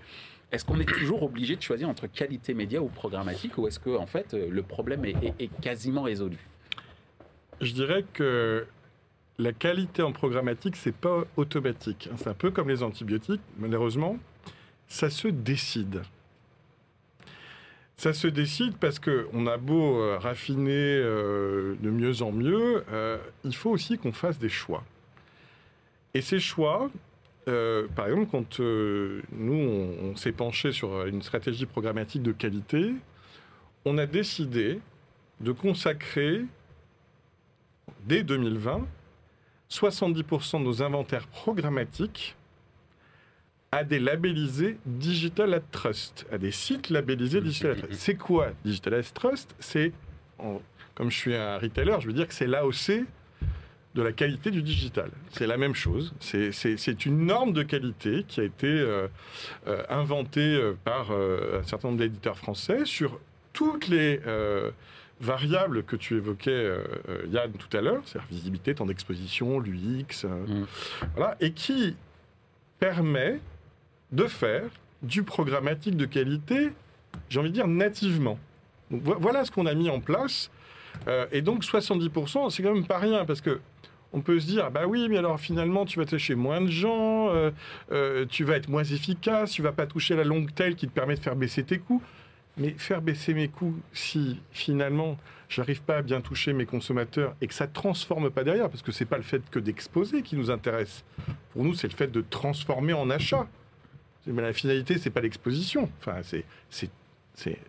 est-ce 0.52 0.64
qu'on 0.64 0.80
est 0.80 0.88
toujours 0.88 1.22
obligé 1.22 1.56
de 1.56 1.62
choisir 1.62 1.88
entre 1.88 2.06
qualité 2.06 2.54
média 2.54 2.80
ou 2.80 2.88
programmatique 2.88 3.58
ou 3.58 3.66
est-ce 3.66 3.78
que 3.78 3.90
en 3.90 4.06
fait 4.06 4.32
le 4.32 4.62
problème 4.62 5.04
est, 5.04 5.34
est 5.38 5.50
quasiment 5.60 6.00
résolu? 6.00 6.38
Je 7.60 7.72
dirais 7.74 8.04
que 8.14 8.66
la 9.38 9.52
qualité 9.52 10.02
en 10.02 10.12
programmatique, 10.12 10.76
c'est 10.76 10.94
pas 10.94 11.24
automatique. 11.36 12.08
C'est 12.16 12.28
un 12.28 12.34
peu 12.34 12.50
comme 12.50 12.68
les 12.68 12.82
antibiotiques, 12.82 13.40
malheureusement, 13.58 14.18
ça 14.88 15.10
se 15.10 15.28
décide. 15.28 16.02
Ça 17.96 18.12
se 18.12 18.26
décide 18.26 18.76
parce 18.76 18.98
qu'on 18.98 19.46
a 19.46 19.56
beau 19.56 20.00
euh, 20.00 20.18
raffiner 20.18 20.70
euh, 20.72 21.74
de 21.80 21.90
mieux 21.90 22.22
en 22.22 22.32
mieux, 22.32 22.84
euh, 22.92 23.18
il 23.44 23.54
faut 23.54 23.70
aussi 23.70 23.98
qu'on 23.98 24.12
fasse 24.12 24.38
des 24.38 24.48
choix. 24.48 24.84
Et 26.14 26.20
ces 26.20 26.40
choix, 26.40 26.90
par 27.44 28.06
exemple, 28.08 28.26
quand 28.30 28.60
nous, 28.60 29.54
on 30.02 30.16
s'est 30.16 30.32
penché 30.32 30.70
sur 30.70 31.06
une 31.06 31.22
stratégie 31.22 31.64
programmatique 31.64 32.22
de 32.22 32.32
qualité, 32.32 32.92
on 33.84 33.96
a 33.96 34.04
décidé 34.06 34.80
de 35.40 35.52
consacrer, 35.52 36.42
dès 38.04 38.22
2020, 38.22 38.86
70% 39.70 40.60
de 40.60 40.64
nos 40.64 40.82
inventaires 40.82 41.26
programmatiques 41.26 42.36
à 43.70 43.84
des 43.84 43.98
labellisés 43.98 44.78
Digital 44.86 45.52
at 45.54 45.60
Trust, 45.70 46.26
à 46.32 46.38
des 46.38 46.52
sites 46.52 46.88
labellisés 46.90 47.40
Digital 47.40 47.72
at 47.72 47.82
Trust. 47.82 48.00
C'est 48.00 48.14
quoi 48.14 48.48
Digital 48.64 48.94
at 48.94 49.02
Trust? 49.02 49.54
C'est, 49.58 49.92
comme 50.94 51.10
je 51.10 51.16
suis 51.16 51.34
un 51.34 51.58
retailer, 51.58 52.00
je 52.00 52.06
veux 52.06 52.14
dire 52.14 52.26
que 52.26 52.34
c'est 52.34 52.46
l'AOC 52.46 53.04
de 53.94 54.02
la 54.02 54.12
qualité 54.12 54.50
du 54.50 54.62
digital. 54.62 55.10
C'est 55.32 55.46
la 55.46 55.56
même 55.56 55.74
chose. 55.74 56.14
C'est 56.20 57.06
une 57.06 57.26
norme 57.26 57.52
de 57.52 57.62
qualité 57.62 58.24
qui 58.26 58.40
a 58.40 58.44
été 58.44 58.68
euh, 58.68 59.08
euh, 59.66 59.82
inventée 59.88 60.54
euh, 60.54 60.74
par 60.84 61.10
un 61.10 61.62
certain 61.64 61.88
nombre 61.88 62.00
d'éditeurs 62.00 62.38
français 62.38 62.84
sur 62.84 63.18
toutes 63.52 63.88
les 63.88 64.20
variables 65.20 65.82
que 65.82 65.96
tu 65.96 66.16
évoquais, 66.16 66.50
euh, 66.50 66.84
euh, 67.08 67.26
Yann, 67.30 67.50
tout 67.52 67.74
à 67.76 67.80
l'heure, 67.80 68.02
c'est-à-dire 68.04 68.28
visibilité, 68.30 68.74
temps 68.74 68.86
d'exposition, 68.86 69.58
l'UX, 69.58 70.24
euh, 70.24 70.46
mm. 70.46 70.66
voilà, 71.16 71.36
et 71.40 71.52
qui 71.52 71.96
permet 72.78 73.40
de 74.12 74.24
faire 74.24 74.70
du 75.02 75.22
programmatique 75.22 75.96
de 75.96 76.06
qualité, 76.06 76.72
j'ai 77.28 77.40
envie 77.40 77.50
de 77.50 77.54
dire 77.54 77.66
nativement. 77.66 78.38
voilà 78.90 79.44
ce 79.44 79.50
qu'on 79.50 79.66
a 79.66 79.74
mis 79.74 79.90
en 79.90 80.00
place. 80.00 80.50
et 81.32 81.42
donc 81.42 81.62
70%, 81.62 82.50
c'est 82.50 82.62
quand 82.62 82.74
même 82.74 82.86
pas 82.86 82.98
rien, 82.98 83.24
parce 83.24 83.40
que 83.40 83.60
on 84.12 84.22
peut 84.22 84.40
se 84.40 84.46
dire, 84.46 84.70
bah 84.70 84.86
oui, 84.86 85.06
mais 85.10 85.18
alors 85.18 85.38
finalement, 85.38 85.84
tu 85.84 85.98
vas 85.98 86.06
toucher 86.06 86.34
moins 86.34 86.62
de 86.62 86.70
gens, 86.70 87.30
tu 88.30 88.44
vas 88.44 88.56
être 88.56 88.68
moins 88.68 88.84
efficace, 88.84 89.52
tu 89.52 89.62
vas 89.62 89.72
pas 89.72 89.86
toucher 89.86 90.16
la 90.16 90.24
longue 90.24 90.52
tail 90.54 90.74
qui 90.74 90.88
te 90.88 90.92
permet 90.92 91.14
de 91.14 91.20
faire 91.20 91.36
baisser 91.36 91.62
tes 91.64 91.78
coûts. 91.78 92.02
Mais 92.58 92.70
faire 92.70 93.00
baisser 93.02 93.34
mes 93.34 93.48
coûts, 93.48 93.76
si 93.92 94.40
finalement 94.50 95.16
j'arrive 95.48 95.82
pas 95.82 95.98
à 95.98 96.02
bien 96.02 96.20
toucher 96.20 96.52
mes 96.52 96.66
consommateurs 96.66 97.34
et 97.40 97.46
que 97.46 97.54
ça 97.54 97.66
transforme 97.66 98.30
pas 98.30 98.44
derrière, 98.44 98.68
parce 98.68 98.82
que 98.82 98.92
c'est 98.92 99.06
pas 99.06 99.16
le 99.16 99.22
fait 99.22 99.48
que 99.50 99.58
d'exposer 99.58 100.22
qui 100.22 100.36
nous 100.36 100.50
intéresse. 100.50 101.04
Pour 101.52 101.64
nous, 101.64 101.74
c'est 101.74 101.88
le 101.88 101.96
fait 101.96 102.08
de 102.08 102.20
transformer 102.20 102.92
en 102.92 103.10
achat. 103.10 103.46
Mais 104.26 104.42
la 104.42 104.52
finalité, 104.52 104.98
c'est 104.98 105.10
pas 105.10 105.20
l'exposition. 105.20 105.88
Enfin, 106.00 106.18
c'est, 106.22 106.44
c'est, 106.68 106.90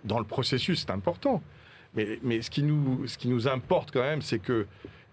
dans 0.04 0.19
le 0.19 0.25
processus, 0.25 0.82
c'est 0.82 0.91
important. 0.91 1.41
Mais, 1.95 2.19
mais 2.21 2.41
ce, 2.41 2.49
qui 2.49 2.63
nous, 2.63 3.08
ce 3.08 3.17
qui 3.17 3.30
nous 3.30 3.47
importe 3.47 3.91
quand 3.91 4.02
même, 4.02 4.21
c'est 4.21 4.39
que 4.39 4.67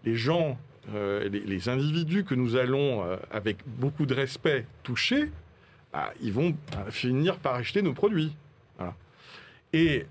les 0.04 0.16
gens 0.16 0.58
euh, 0.94 1.28
les, 1.28 1.68
individus 1.68 2.24
que 2.24 2.34
nous 2.34 2.54
allons, 2.56 3.04
euh, 3.04 3.16
avec 3.32 3.58
beaucoup 3.66 4.06
de 4.06 4.14
respect, 4.14 4.66
toucher, 4.84 5.30
bah, 5.92 6.12
ils 6.20 6.32
vont 6.32 6.54
euh, 6.76 6.90
finir 6.90 7.38
par 7.38 7.54
acheter 7.54 7.82
nos 7.82 7.92
produits. 7.92 8.36
Et 9.72 10.06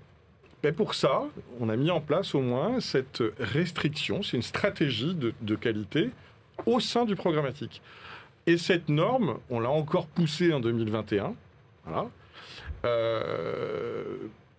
ben, 0.62 0.74
pour 0.74 0.94
ça, 0.94 1.24
on 1.60 1.68
a 1.68 1.76
mis 1.76 1.90
en 1.90 2.00
place 2.00 2.34
au 2.34 2.40
moins 2.40 2.80
cette 2.80 3.22
restriction, 3.38 4.22
c'est 4.22 4.36
une 4.36 4.42
stratégie 4.42 5.14
de, 5.14 5.54
qualité 5.54 6.10
au 6.64 6.80
sein 6.80 7.04
du 7.04 7.16
programmatique. 7.16 7.82
Et 8.46 8.58
cette 8.58 8.88
norme, 8.88 9.38
on 9.50 9.60
l'a 9.60 9.70
encore 9.70 10.06
poussée 10.06 10.52
en 10.52 10.60
2021. 10.60 11.34
Voilà. 11.84 12.08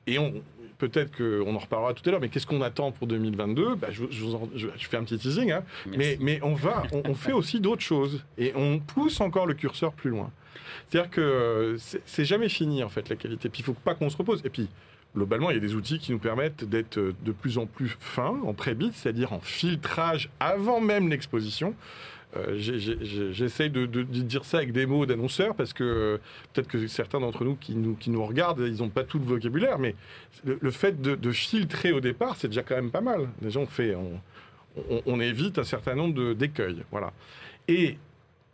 et 0.06 0.20
on, 0.20 0.34
peut-être 0.78 1.16
qu'on 1.16 1.56
en 1.56 1.60
reparlera 1.60 1.94
tout 1.94 2.08
à 2.08 2.12
l'heure, 2.12 2.22
mais 2.22 2.30
qu'est-ce 2.30 2.48
qu'on 2.48 2.62
attend 2.62 2.92
pour 2.92 3.08
2022 3.08 3.76
bah, 3.76 3.88
je, 3.92 4.06
fais 4.78 4.98
un 4.98 5.04
petit 5.04 5.18
teasing, 5.18 5.52
hein. 5.52 5.64
mais, 5.86 6.18
mais, 6.22 6.40
on, 6.44 6.54
va, 6.54 6.84
on, 6.92 7.16
fait 7.16 7.34
aussi 7.34 7.60
d'autres 7.60 7.82
choses 7.82 8.24
et 8.38 8.54
on 8.56 8.80
pousse 8.80 9.22
encore 9.22 9.46
le 9.46 9.54
curseur 9.54 9.94
plus 9.94 10.12
loin. 10.12 10.32
C'est-à-dire 10.90 11.10
que 11.10 11.78
c'est 12.06 12.26
jamais 12.26 12.50
fini 12.50 12.84
en 12.84 12.90
fait 12.90 13.10
la 13.10 13.16
qualité. 13.16 13.50
Puis 13.50 13.62
il 13.62 13.66
faut 13.66 13.74
pas 13.74 13.96
qu'on 13.96 14.10
se 14.10 14.18
repose. 14.18 14.42
Et 14.46 14.50
puis 14.50 14.70
globalement, 15.16 15.50
il 15.50 15.56
y 15.56 15.58
a 15.58 15.62
des 15.62 15.76
outils 15.76 16.00
qui 16.00 16.12
nous 16.12 16.20
permettent 16.20 16.64
d'être 16.64 17.00
de 17.00 17.32
plus 17.32 17.58
en 17.58 17.66
plus 17.66 17.96
fins 18.00 18.40
en 18.46 18.54
pré-bit, 18.54 18.94
c'est-à-dire 18.94 19.34
en 19.34 19.40
filtrage 19.40 20.30
avant 20.40 20.80
même 20.80 21.10
l'exposition. 21.10 21.74
Euh, 22.38 22.58
j'essaye 23.32 23.70
de, 23.70 23.86
dire 23.86 24.46
ça 24.46 24.58
avec 24.58 24.72
des 24.72 24.86
mots 24.86 25.06
d'annonceur 25.06 25.56
parce 25.56 25.74
que 25.74 25.84
euh, 25.84 26.18
peut-être 26.54 26.68
que 26.68 26.88
certains 26.88 27.20
d'entre 27.20 27.44
nous 27.44 27.56
qui, 27.56 27.76
nous 27.76 27.96
qui 27.96 28.10
nous 28.10 28.24
regardent, 28.26 28.62
ils 28.68 28.78
n'ont 28.78 28.90
pas 28.90 29.04
tout 29.04 29.20
le 29.20 29.26
vocabulaire, 29.26 29.80
mais 29.80 29.96
le, 30.44 30.72
fait 30.72 31.02
de, 31.02 31.32
filtrer 31.32 31.92
au 31.92 32.00
départ, 32.00 32.36
c'est 32.36 32.48
déjà 32.48 32.64
quand 32.64 32.76
même 32.76 32.92
pas 32.92 33.02
mal. 33.02 33.30
Déjà, 33.42 33.60
on, 33.60 33.68
fait, 33.68 33.96
on, 35.06 35.20
évite 35.20 35.60
un 35.60 35.64
certain 35.64 35.96
nombre 35.96 36.34
d'écueils. 36.34 36.84
Voilà. 36.92 37.14
Et 37.68 37.98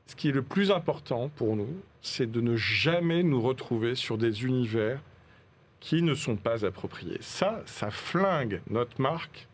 ce 0.08 0.16
qui 0.16 0.30
est 0.30 0.34
le 0.34 0.42
plus 0.42 0.72
important 0.72 1.30
pour 1.36 1.56
nous, 1.56 1.76
c'est 2.02 2.30
de 2.30 2.42
ne 2.42 2.56
jamais 2.56 3.24
nous 3.24 3.42
retrouver 3.42 3.96
sur 3.96 4.18
des 4.18 4.44
univers 4.44 5.00
qui 5.80 6.02
ne 6.02 6.14
sont 6.14 6.36
pas 6.36 6.66
appropriés. 6.66 7.18
Ça, 7.22 7.62
ça 7.66 7.92
flingue 7.92 8.62
notre 8.70 9.02
marque 9.02 9.48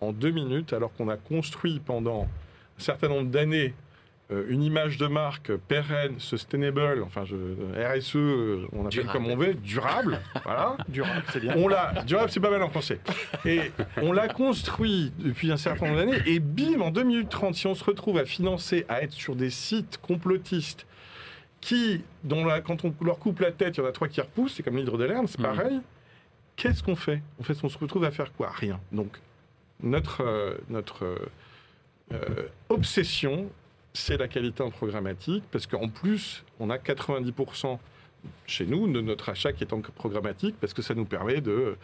en 0.00 0.12
deux 0.12 0.30
minutes 0.30 0.72
alors 0.72 0.92
qu'on 0.94 1.08
a 1.08 1.16
construit 1.16 1.80
pendant 1.84 2.28
certain 2.80 3.08
nombre 3.08 3.30
d'années 3.30 3.74
euh, 4.32 4.44
une 4.48 4.62
image 4.62 4.96
de 4.96 5.08
marque 5.08 5.56
pérenne, 5.56 6.20
sustainable, 6.20 7.02
enfin 7.04 7.24
je, 7.24 7.34
RSE, 7.34 8.14
euh, 8.14 8.66
on 8.72 8.86
appelle 8.86 9.06
comme 9.06 9.26
on 9.26 9.34
veut, 9.34 9.54
durable, 9.54 10.20
voilà. 10.44 10.76
Durable, 10.88 11.24
c'est 11.32 11.40
bien. 11.40 11.54
On 11.56 11.66
l'a, 11.66 12.04
durable, 12.06 12.30
c'est 12.30 12.38
pas 12.38 12.50
mal 12.50 12.62
en 12.62 12.68
français. 12.68 13.00
Et 13.44 13.72
on 14.00 14.12
l'a 14.12 14.28
construit 14.28 15.12
depuis 15.18 15.50
un 15.50 15.56
certain 15.56 15.86
nombre 15.86 15.98
d'années, 15.98 16.22
et 16.26 16.38
bim, 16.38 16.80
en 16.80 16.92
2030, 16.92 17.56
si 17.56 17.66
on 17.66 17.74
se 17.74 17.82
retrouve 17.82 18.18
à 18.18 18.24
financer, 18.24 18.86
à 18.88 19.02
être 19.02 19.12
sur 19.12 19.34
des 19.34 19.50
sites 19.50 19.98
complotistes 20.00 20.86
qui, 21.60 22.02
dont 22.22 22.46
quand 22.64 22.84
on 22.84 22.94
leur 23.02 23.18
coupe 23.18 23.40
la 23.40 23.50
tête, 23.50 23.78
il 23.78 23.80
y 23.80 23.82
en 23.82 23.88
a 23.88 23.92
trois 23.92 24.06
qui 24.06 24.20
repoussent, 24.20 24.54
c'est 24.54 24.62
comme 24.62 24.76
l'hydre 24.76 24.96
de 24.96 25.04
l'herbe, 25.04 25.26
c'est 25.26 25.40
mmh. 25.40 25.42
pareil. 25.42 25.80
Qu'est-ce 26.54 26.84
qu'on 26.84 26.96
fait? 26.96 27.20
En 27.40 27.42
fait, 27.42 27.56
on 27.64 27.68
se 27.68 27.78
retrouve 27.78 28.04
à 28.04 28.12
faire 28.12 28.32
quoi? 28.32 28.50
Rien. 28.50 28.78
Donc, 28.92 29.18
notre, 29.82 30.22
euh, 30.22 30.54
notre 30.68 31.04
euh, 31.04 31.16
obsession, 32.68 33.50
c'est 33.92 34.16
la 34.16 34.28
qualité 34.28 34.62
en 34.62 34.70
programmatique, 34.70 35.44
parce 35.50 35.66
qu'en 35.66 35.88
plus, 35.88 36.44
on 36.58 36.70
a 36.70 36.76
90% 36.76 37.78
chez 38.46 38.66
nous 38.66 38.90
de 38.92 39.00
notre 39.00 39.30
achat 39.30 39.52
qui 39.52 39.64
est 39.64 39.72
en 39.72 39.80
programmatique, 39.80 40.54
parce 40.60 40.74
que 40.74 40.82
ça 40.82 40.94
nous 40.94 41.04
permet 41.04 41.40
de, 41.40 41.76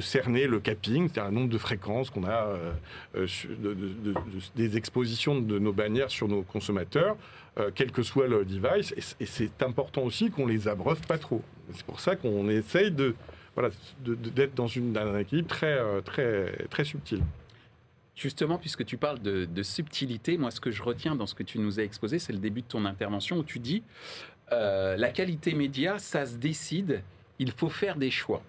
cerner 0.00 0.46
le 0.46 0.60
capping, 0.60 1.08
c'est-à-dire 1.08 1.30
un 1.30 1.32
nombre 1.32 1.48
de 1.48 1.58
fréquences 1.58 2.10
qu'on 2.10 2.24
a, 2.24 2.46
euh, 2.46 2.72
euh, 3.16 4.14
des 4.56 4.76
expositions 4.76 5.40
de 5.40 5.58
nos 5.58 5.72
bannières 5.72 6.10
sur 6.10 6.28
nos 6.28 6.42
consommateurs, 6.42 7.16
quel 7.74 7.90
que 7.90 8.02
soit 8.02 8.26
le 8.26 8.44
device, 8.44 8.94
et, 8.96 9.26
c'est 9.26 9.62
important 9.62 10.02
aussi 10.02 10.30
qu'on 10.30 10.46
les 10.46 10.68
abreuve 10.68 11.00
pas 11.06 11.18
trop. 11.18 11.42
C'est 11.72 11.84
pour 11.84 12.00
ça 12.00 12.16
qu'on 12.16 12.48
essaye 12.48 12.90
de 12.90 13.14
d'être 14.02 14.54
dans 14.54 14.68
un 14.68 15.18
équilibre 15.18 15.48
très, 15.48 15.78
très, 16.02 16.66
très 16.70 16.84
subtil. 16.84 17.20
Justement, 18.20 18.58
puisque 18.58 18.84
tu 18.84 18.98
parles 18.98 19.18
de, 19.18 19.62
subtilité, 19.62 20.36
moi, 20.36 20.50
ce 20.50 20.60
que 20.60 20.70
je 20.70 20.82
retiens 20.82 21.16
dans 21.16 21.24
ce 21.24 21.34
que 21.34 21.42
tu 21.42 21.58
nous 21.58 21.80
as 21.80 21.84
exposé, 21.84 22.18
c'est 22.18 22.34
le 22.34 22.38
début 22.38 22.60
de 22.60 22.66
ton 22.66 22.84
intervention 22.84 23.38
où 23.38 23.42
tu 23.42 23.58
dis 23.60 23.82
euh, 24.52 24.94
la 24.98 25.08
qualité 25.08 25.54
média, 25.54 25.98
ça 25.98 26.26
se 26.26 26.36
décide, 26.36 27.02
il 27.38 27.50
faut 27.50 27.70
faire 27.70 27.96
des 27.96 28.10
choix. 28.10 28.42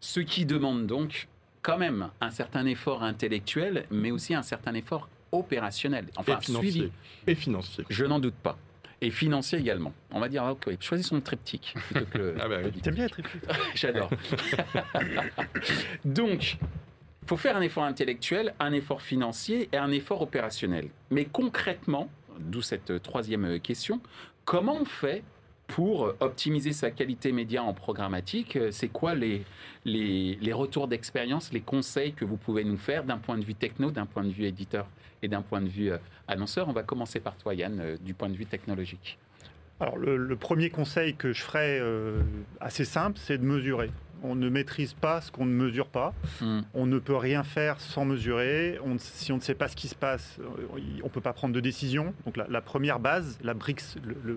Ce 0.00 0.20
qui 0.20 0.46
demande 0.46 0.86
donc 0.86 1.28
quand 1.60 1.76
même 1.76 2.08
un 2.22 2.30
certain 2.30 2.64
effort 2.64 3.02
intellectuel, 3.02 3.84
mais 3.90 4.10
aussi 4.10 4.34
un 4.34 4.42
certain 4.42 4.72
effort 4.72 5.10
opérationnel. 5.32 6.06
Enfin, 6.16 6.38
et 6.38 6.40
financier. 6.40 6.70
Suivi. 6.70 6.92
Et 7.26 7.34
financier. 7.34 7.84
Je 7.90 8.06
n'en 8.06 8.20
doute 8.20 8.34
pas. 8.42 8.56
Et 9.02 9.10
financier 9.10 9.58
également. 9.58 9.92
On 10.12 10.20
va 10.20 10.30
dire, 10.30 10.44
ok, 10.44 10.80
choisis 10.80 11.08
son 11.08 11.20
triptyque 11.20 11.74
plutôt 11.90 12.06
que 12.06 12.18
le. 12.18 12.36
ah 12.40 12.48
bah 12.48 12.60
oui. 12.64 12.72
T'aimes 12.80 12.94
bien 12.94 13.04
le 13.04 13.10
triptyque 13.10 13.42
J'adore. 13.74 14.08
Donc, 16.06 16.56
il 17.24 17.28
faut 17.28 17.38
faire 17.38 17.56
un 17.56 17.62
effort 17.62 17.84
intellectuel, 17.84 18.54
un 18.60 18.74
effort 18.74 19.00
financier 19.00 19.70
et 19.72 19.78
un 19.78 19.90
effort 19.90 20.20
opérationnel. 20.20 20.88
Mais 21.10 21.24
concrètement, 21.24 22.10
d'où 22.38 22.60
cette 22.60 23.02
troisième 23.02 23.60
question, 23.60 24.02
comment 24.44 24.76
on 24.78 24.84
fait 24.84 25.22
pour 25.66 26.12
optimiser 26.20 26.72
sa 26.72 26.90
qualité 26.90 27.32
média 27.32 27.62
en 27.62 27.72
programmatique 27.72 28.58
C'est 28.70 28.88
quoi 28.88 29.14
les, 29.14 29.42
les, 29.86 30.52
retours 30.52 30.86
d'expérience, 30.86 31.50
les 31.50 31.62
conseils 31.62 32.12
que 32.12 32.26
vous 32.26 32.36
pouvez 32.36 32.62
nous 32.62 32.76
faire 32.76 33.04
d'un 33.04 33.16
point 33.16 33.38
de 33.38 33.44
vue 33.44 33.54
techno, 33.54 33.90
d'un 33.90 34.04
point 34.04 34.24
de 34.24 34.30
vue 34.30 34.44
éditeur 34.44 34.86
et 35.22 35.28
d'un 35.28 35.40
point 35.40 35.62
de 35.62 35.68
vue 35.68 35.92
euh, 35.92 35.98
annonceur? 36.28 36.68
On 36.68 36.72
va 36.72 36.82
commencer 36.82 37.20
par 37.20 37.38
toi, 37.38 37.54
Yann, 37.54 37.80
euh, 37.80 37.96
du 37.98 38.12
point 38.12 38.28
de 38.28 38.36
vue 38.36 38.44
technologique. 38.44 39.18
Alors, 39.80 39.96
le, 39.96 40.36
premier 40.36 40.68
conseil 40.68 41.14
que 41.14 41.32
je 41.32 41.42
ferais 41.42 41.78
euh, 41.80 42.20
assez 42.60 42.84
simple, 42.84 43.18
c'est 43.18 43.38
de 43.38 43.44
mesurer 43.44 43.90
on 44.24 44.34
ne 44.34 44.48
maîtrise 44.48 44.94
pas 44.94 45.20
ce 45.20 45.30
qu'on 45.30 45.44
ne 45.44 45.52
mesure 45.52 45.86
pas. 45.86 46.14
Hmm. 46.40 46.62
On 46.72 46.86
ne 46.86 46.98
peut 46.98 47.16
rien 47.16 47.44
faire 47.44 47.80
sans 47.80 48.04
mesurer. 48.04 48.78
si 48.98 49.32
on 49.32 49.36
ne 49.36 49.40
sait 49.40 49.54
pas 49.54 49.68
ce 49.68 49.76
qui 49.76 49.88
se 49.88 49.94
passe, 49.94 50.38
on 51.02 51.04
ne 51.04 51.10
peut 51.10 51.20
pas 51.20 51.34
prendre 51.34 51.54
de 51.54 51.60
décision. 51.60 52.14
Donc 52.24 52.36
la, 52.36 52.60
première 52.60 52.98
base, 52.98 53.38
la 53.42 53.54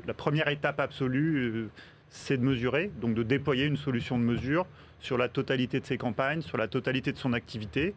la 0.06 0.14
première 0.14 0.50
étape 0.50 0.80
absolue, 0.80 1.38
euh, 1.38 1.70
c'est 2.10 2.38
de 2.38 2.44
mesurer, 2.44 2.92
donc 3.02 3.14
de 3.16 3.24
déployer 3.24 3.66
une 3.66 3.78
solution 3.78 4.18
de 4.20 4.24
mesure 4.24 4.66
sur 5.00 5.18
la 5.18 5.30
totalité 5.30 5.80
de 5.80 5.86
ses 5.86 5.98
campagnes, 5.98 6.42
sur 6.42 6.58
la 6.58 6.68
totalité 6.68 7.12
de 7.12 7.18
son 7.18 7.34
activité. 7.34 7.96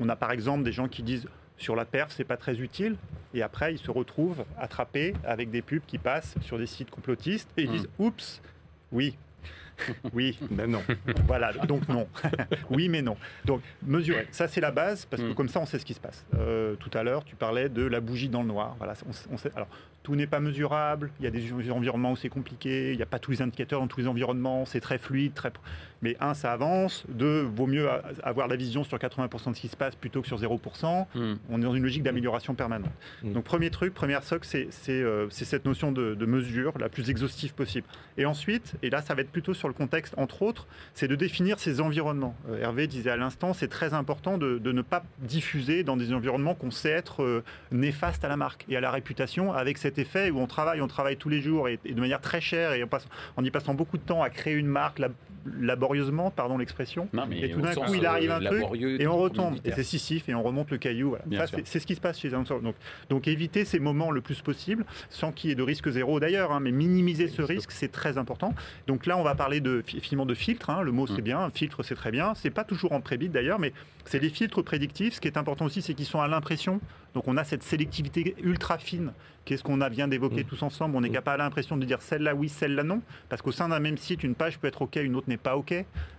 On 0.00 0.08
a 0.08 0.16
par 0.16 0.32
exemple 0.32 0.62
des 0.62 0.72
gens 0.72 0.88
qui 0.88 1.02
disent 1.02 1.28
sur 1.56 1.74
la 1.74 1.84
perf, 1.84 2.12
c'est 2.12 2.24
pas 2.24 2.36
très 2.36 2.60
utile. 2.60 2.96
Et 3.34 3.42
après, 3.42 3.74
ils 3.74 3.78
se 3.78 3.90
retrouvent 3.90 4.44
attrapés 4.56 5.14
avec 5.24 5.50
des 5.50 5.62
pubs 5.62 5.82
qui 5.86 5.98
passent 5.98 6.36
sur 6.40 6.58
des 6.58 6.66
sites 6.66 6.90
complotistes 6.90 7.50
et 7.56 7.62
ils 7.62 7.70
hmm. 7.70 7.72
disent 7.72 7.88
Oups, 7.98 8.40
oui, 8.92 9.18
oui, 10.12 10.38
mais 10.50 10.66
non. 10.66 10.82
Voilà, 11.26 11.52
donc 11.52 11.88
non. 11.88 12.06
oui, 12.70 12.88
mais 12.88 13.02
non. 13.02 13.16
Donc, 13.44 13.60
mesurer. 13.82 14.26
Ça, 14.30 14.48
c'est 14.48 14.60
la 14.60 14.70
base, 14.70 15.04
parce 15.04 15.22
que 15.22 15.28
mm. 15.28 15.34
comme 15.34 15.48
ça, 15.48 15.60
on 15.60 15.66
sait 15.66 15.78
ce 15.78 15.84
qui 15.84 15.94
se 15.94 16.00
passe. 16.00 16.24
Euh, 16.34 16.74
tout 16.76 16.90
à 16.94 17.02
l'heure, 17.02 17.24
tu 17.24 17.36
parlais 17.36 17.68
de 17.68 17.82
la 17.82 18.00
bougie 18.00 18.28
dans 18.28 18.42
le 18.42 18.48
noir. 18.48 18.76
Voilà, 18.78 18.94
on, 19.30 19.36
sait, 19.36 19.50
alors, 19.54 19.68
tout 20.02 20.14
n'est 20.16 20.26
pas 20.26 20.40
mesurable. 20.40 21.10
Il 21.20 21.24
y 21.24 21.28
a 21.28 21.30
des 21.30 21.70
environnements 21.70 22.12
où 22.12 22.16
c'est 22.16 22.28
compliqué. 22.28 22.92
Il 22.92 22.96
n'y 22.96 23.02
a 23.02 23.06
pas 23.06 23.18
tous 23.18 23.30
les 23.30 23.42
indicateurs 23.42 23.80
dans 23.80 23.88
tous 23.88 24.00
les 24.00 24.06
environnements. 24.06 24.64
C'est 24.64 24.80
très 24.80 24.98
fluide. 24.98 25.34
Très... 25.34 25.52
Mais 26.00 26.16
un, 26.20 26.34
ça 26.34 26.52
avance. 26.52 27.04
Deux, 27.08 27.42
vaut 27.42 27.66
mieux 27.66 27.88
avoir 28.22 28.48
la 28.48 28.56
vision 28.56 28.84
sur 28.84 28.96
80% 28.96 29.50
de 29.50 29.56
ce 29.56 29.60
qui 29.60 29.68
se 29.68 29.76
passe 29.76 29.96
plutôt 29.96 30.22
que 30.22 30.28
sur 30.28 30.38
0%. 30.38 31.06
Hmm. 31.14 31.34
On 31.50 31.60
est 31.60 31.64
dans 31.64 31.74
une 31.74 31.82
logique 31.82 32.02
d'amélioration 32.02 32.54
permanente. 32.54 32.90
Hmm. 33.22 33.32
Donc, 33.32 33.44
premier 33.44 33.70
truc, 33.70 33.92
première 33.92 34.22
socle, 34.22 34.48
euh, 34.88 35.26
c'est 35.30 35.44
cette 35.44 35.64
notion 35.64 35.92
de, 35.92 36.14
mesure 36.24 36.72
la 36.78 36.88
plus 36.88 37.10
exhaustive 37.10 37.54
possible. 37.54 37.86
Et 38.16 38.26
ensuite, 38.26 38.74
et 38.82 38.90
là, 38.90 39.02
ça 39.02 39.14
va 39.14 39.22
être 39.22 39.30
plutôt 39.30 39.54
sur 39.54 39.67
le 39.68 39.74
contexte, 39.74 40.14
entre 40.16 40.42
autres, 40.42 40.66
c'est 40.94 41.08
de 41.08 41.14
définir 41.14 41.58
ces 41.58 41.80
environnements. 41.80 42.34
Euh, 42.50 42.60
Hervé 42.60 42.86
disait 42.86 43.10
à 43.10 43.16
l'instant, 43.16 43.52
c'est 43.52 43.68
très 43.68 43.94
important 43.94 44.38
de, 44.38 44.58
ne 44.58 44.82
pas 44.82 45.02
diffuser 45.20 45.82
dans 45.82 45.96
des 45.96 46.12
environnements 46.12 46.54
qu'on 46.54 46.70
sait 46.70 46.90
être 46.90 47.22
euh, 47.22 47.42
néfastes 47.72 48.24
à 48.24 48.28
la 48.28 48.36
marque 48.36 48.64
et 48.68 48.76
à 48.76 48.80
la 48.80 48.90
réputation 48.90 49.52
avec 49.52 49.78
cette 49.78 49.98
effet 49.98 50.30
où 50.30 50.38
on 50.38 50.46
travaille, 50.46 50.80
on 50.80 50.88
travaille 50.88 51.16
tous 51.16 51.28
les 51.28 51.40
jours 51.40 51.68
et, 51.68 51.78
de 51.84 52.00
manière 52.00 52.20
très 52.20 52.40
chère 52.40 52.72
et 52.72 52.84
en 53.36 53.44
y 53.44 53.50
passant 53.50 53.74
beaucoup 53.74 53.96
de 53.96 54.02
temps 54.02 54.22
à 54.22 54.30
créer 54.30 54.54
une 54.54 54.66
marque 54.66 55.00
laborieusement, 55.60 56.30
pardon 56.30 56.58
l'expression. 56.58 57.08
Et 57.32 57.50
tout 57.50 57.60
d'un 57.60 57.74
coup, 57.74 57.94
il 57.94 58.06
arrive 58.06 58.30
un 58.30 58.40
truc 58.40 58.64
et 58.82 59.06
on 59.06 59.16
retombe. 59.16 59.56
Et 59.64 59.72
c'est 59.72 59.82
sissif 59.82 60.28
et 60.28 60.34
on 60.34 60.42
remonte 60.42 60.70
le 60.70 60.78
caillou. 60.78 61.16
C'est 61.64 61.80
ce 61.80 61.86
qui 61.86 61.94
se 61.94 62.00
passe 62.00 62.18
chez 62.18 62.34
un 62.34 62.42
donc, 62.42 62.74
donc 63.10 63.28
éviter 63.28 63.64
ces 63.64 63.78
moments 63.78 64.10
le 64.10 64.20
plus 64.20 64.40
possible 64.40 64.84
sans 65.10 65.32
qu'il 65.32 65.50
y 65.50 65.52
ait 65.52 65.56
de 65.56 65.62
risque 65.62 65.88
zéro 65.90 66.20
d'ailleurs, 66.20 66.52
hein, 66.52 66.60
mais 66.60 66.70
minimiser 66.70 67.28
ce 67.28 67.42
risque, 67.42 67.72
c'est 67.72 67.92
très 67.92 68.18
important. 68.18 68.54
Donc 68.86 69.06
là, 69.06 69.18
on 69.18 69.22
va 69.22 69.34
parler 69.34 69.57
de, 69.60 69.82
finalement 69.86 70.26
de 70.26 70.34
filtre. 70.34 70.70
Hein. 70.70 70.82
le 70.82 70.92
mot, 70.92 71.06
c'est 71.06 71.20
mm. 71.20 71.24
bien. 71.24 71.50
Filtre, 71.54 71.82
c'est 71.82 71.94
très 71.94 72.10
bien. 72.10 72.34
C'est 72.34 72.50
pas 72.50 72.64
toujours 72.64 72.92
en 72.92 73.00
prébit 73.00 73.28
d'ailleurs, 73.28 73.58
mais 73.58 73.72
c'est 74.04 74.18
les 74.18 74.30
filtres 74.30 74.62
prédictifs. 74.62 75.14
Ce 75.14 75.20
qui 75.20 75.28
est 75.28 75.36
important 75.36 75.64
aussi, 75.66 75.82
c'est 75.82 75.94
qu'ils 75.94 76.06
sont 76.06 76.20
à 76.20 76.28
l'impression 76.28 76.80
Donc 77.14 77.28
on 77.28 77.36
a 77.36 77.44
cette 77.44 77.62
sélectivité 77.62 78.34
ultra 78.42 78.78
fine 78.78 79.12
Qu'est-ce 79.48 79.62
qu'on 79.62 79.80
a 79.80 79.88
vient 79.88 80.08
d'évoquer 80.08 80.44
mm. 80.44 80.46
tous 80.46 80.62
ensemble 80.62 80.94
On 80.94 81.00
n'est 81.00 81.08
mm. 81.08 81.22
pas 81.22 81.38
l'impression 81.38 81.78
de 81.78 81.86
dire 81.86 82.02
celle-là 82.02 82.34
oui, 82.34 82.50
celle-là 82.50 82.82
non, 82.82 83.00
parce 83.30 83.40
qu'au 83.40 83.50
sein 83.50 83.70
d'un 83.70 83.80
même 83.80 83.96
site, 83.96 84.22
une 84.22 84.34
page 84.34 84.58
peut 84.58 84.66
être 84.66 84.82
OK, 84.82 84.96
une 84.96 85.16
autre 85.16 85.30
n'est 85.30 85.38
pas 85.38 85.56
OK. 85.56 85.72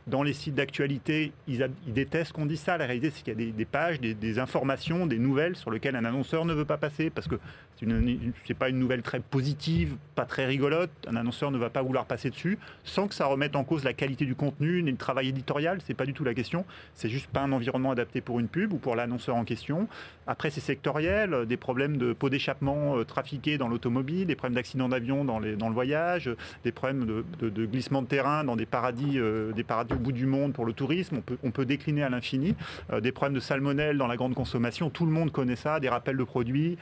Dans 0.08 0.24
les 0.24 0.34
sites 0.34 0.56
d'actualité, 0.56 1.32
ils, 1.48 1.70
détestent 1.86 2.32
qu'on 2.32 2.48
dise 2.48 2.60
ça. 2.60 2.80
La 2.80 2.88
réalité, 2.88 3.12
c'est 3.12 3.22
qu'il 3.24 3.39
y 3.39 3.50
a 3.50 3.52
des, 3.52 3.65
pages, 3.65 4.02
des, 4.02 4.39
informations, 4.39 5.06
des 5.06 5.20
nouvelles 5.20 5.56
sur 5.56 5.70
lesquelles 5.70 5.96
un 5.96 6.06
annonceur 6.06 6.46
ne 6.46 6.56
veut 6.56 6.65
pas 6.65 6.78
passer, 6.78 7.12
parce 7.12 7.28
que 7.28 7.36
ce 7.80 7.86
n'est 7.86 8.56
pas 8.58 8.70
une 8.70 8.80
nouvelle 8.80 9.04
très 9.04 9.20
positive, 9.20 9.96
pas 10.15 10.26
très 10.26 10.48
rigolote. 10.48 10.89
Un 11.08 11.15
annonceur 11.15 11.52
ne 11.52 11.60
va 11.60 11.70
pas 11.70 11.84
vouloir 11.84 12.06
passer 12.06 12.32
dessus, 12.32 12.58
sans 12.84 13.08
que 13.08 13.13
ça 13.13 13.28
remette 13.28 13.56
en 13.56 13.63
cause 13.63 13.84
la 13.84 13.94
qualité 13.94 14.26
du 14.26 14.34
contenu, 14.34 14.82
ni 14.82 14.89
le 14.89 14.98
travail 14.98 15.28
éditorial. 15.28 15.78
C'est 15.86 15.94
pas 15.94 16.08
du 16.08 16.13
tout 16.13 16.24
la 16.24 16.34
question. 16.34 16.65
C'est 16.96 17.10
juste 17.10 17.28
pas 17.28 17.42
un 17.42 17.52
environnement 17.52 17.92
adapté 17.92 18.22
pour 18.22 18.39
une 18.39 18.48
pub 18.48 18.74
ou 18.74 18.78
pour 18.78 18.96
l'annonceur 18.96 19.36
en 19.36 19.46
question. 19.46 19.88
Après, 20.26 20.50
c'est 20.50 20.62
sectoriel, 20.62 21.46
des 21.46 21.58
problèmes 21.58 21.98
de 21.98 22.13
pot 22.13 22.30
d'échappement 22.30 22.98
euh, 22.98 23.06
trafiqués 23.19 23.58
dans 23.58 23.67
l'automobile, 23.67 24.25
des 24.25 24.36
problèmes 24.36 24.55
d'accidents 24.55 24.88
d'avion 24.88 25.25
dans, 25.25 25.39
le 25.39 25.73
voyage, 25.73 26.29
des 26.63 26.71
problèmes 26.71 27.05
de, 27.05 27.65
glissement 27.65 28.01
de 28.01 28.08
terrain 28.08 28.45
dans 28.45 28.55
des 28.55 28.65
paradis, 28.65 29.19
euh, 29.19 29.51
des 29.51 29.65
paradis 29.65 29.93
au 29.93 29.97
bout 29.97 30.13
du 30.13 30.25
monde 30.25 30.53
pour 30.53 30.65
le 30.65 30.71
tourisme. 30.71 31.21
On 31.43 31.51
peut, 31.51 31.65
décliner 31.65 32.03
à 32.03 32.10
l'infini. 32.10 32.55
Euh, 32.93 33.01
des 33.01 33.12
problèmes 33.12 33.36
de 33.36 33.41
salmonelle 33.41 33.97
dans 33.97 34.08
la 34.08 34.15
grande 34.15 34.36
consommation, 34.36 34.89
tout 34.89 35.05
le 35.05 35.12
monde 35.12 35.32
connaît 35.34 35.58
ça, 35.58 35.82
des 35.82 35.89
rappels 35.89 36.15
de 36.15 36.23
produits. 36.23 36.77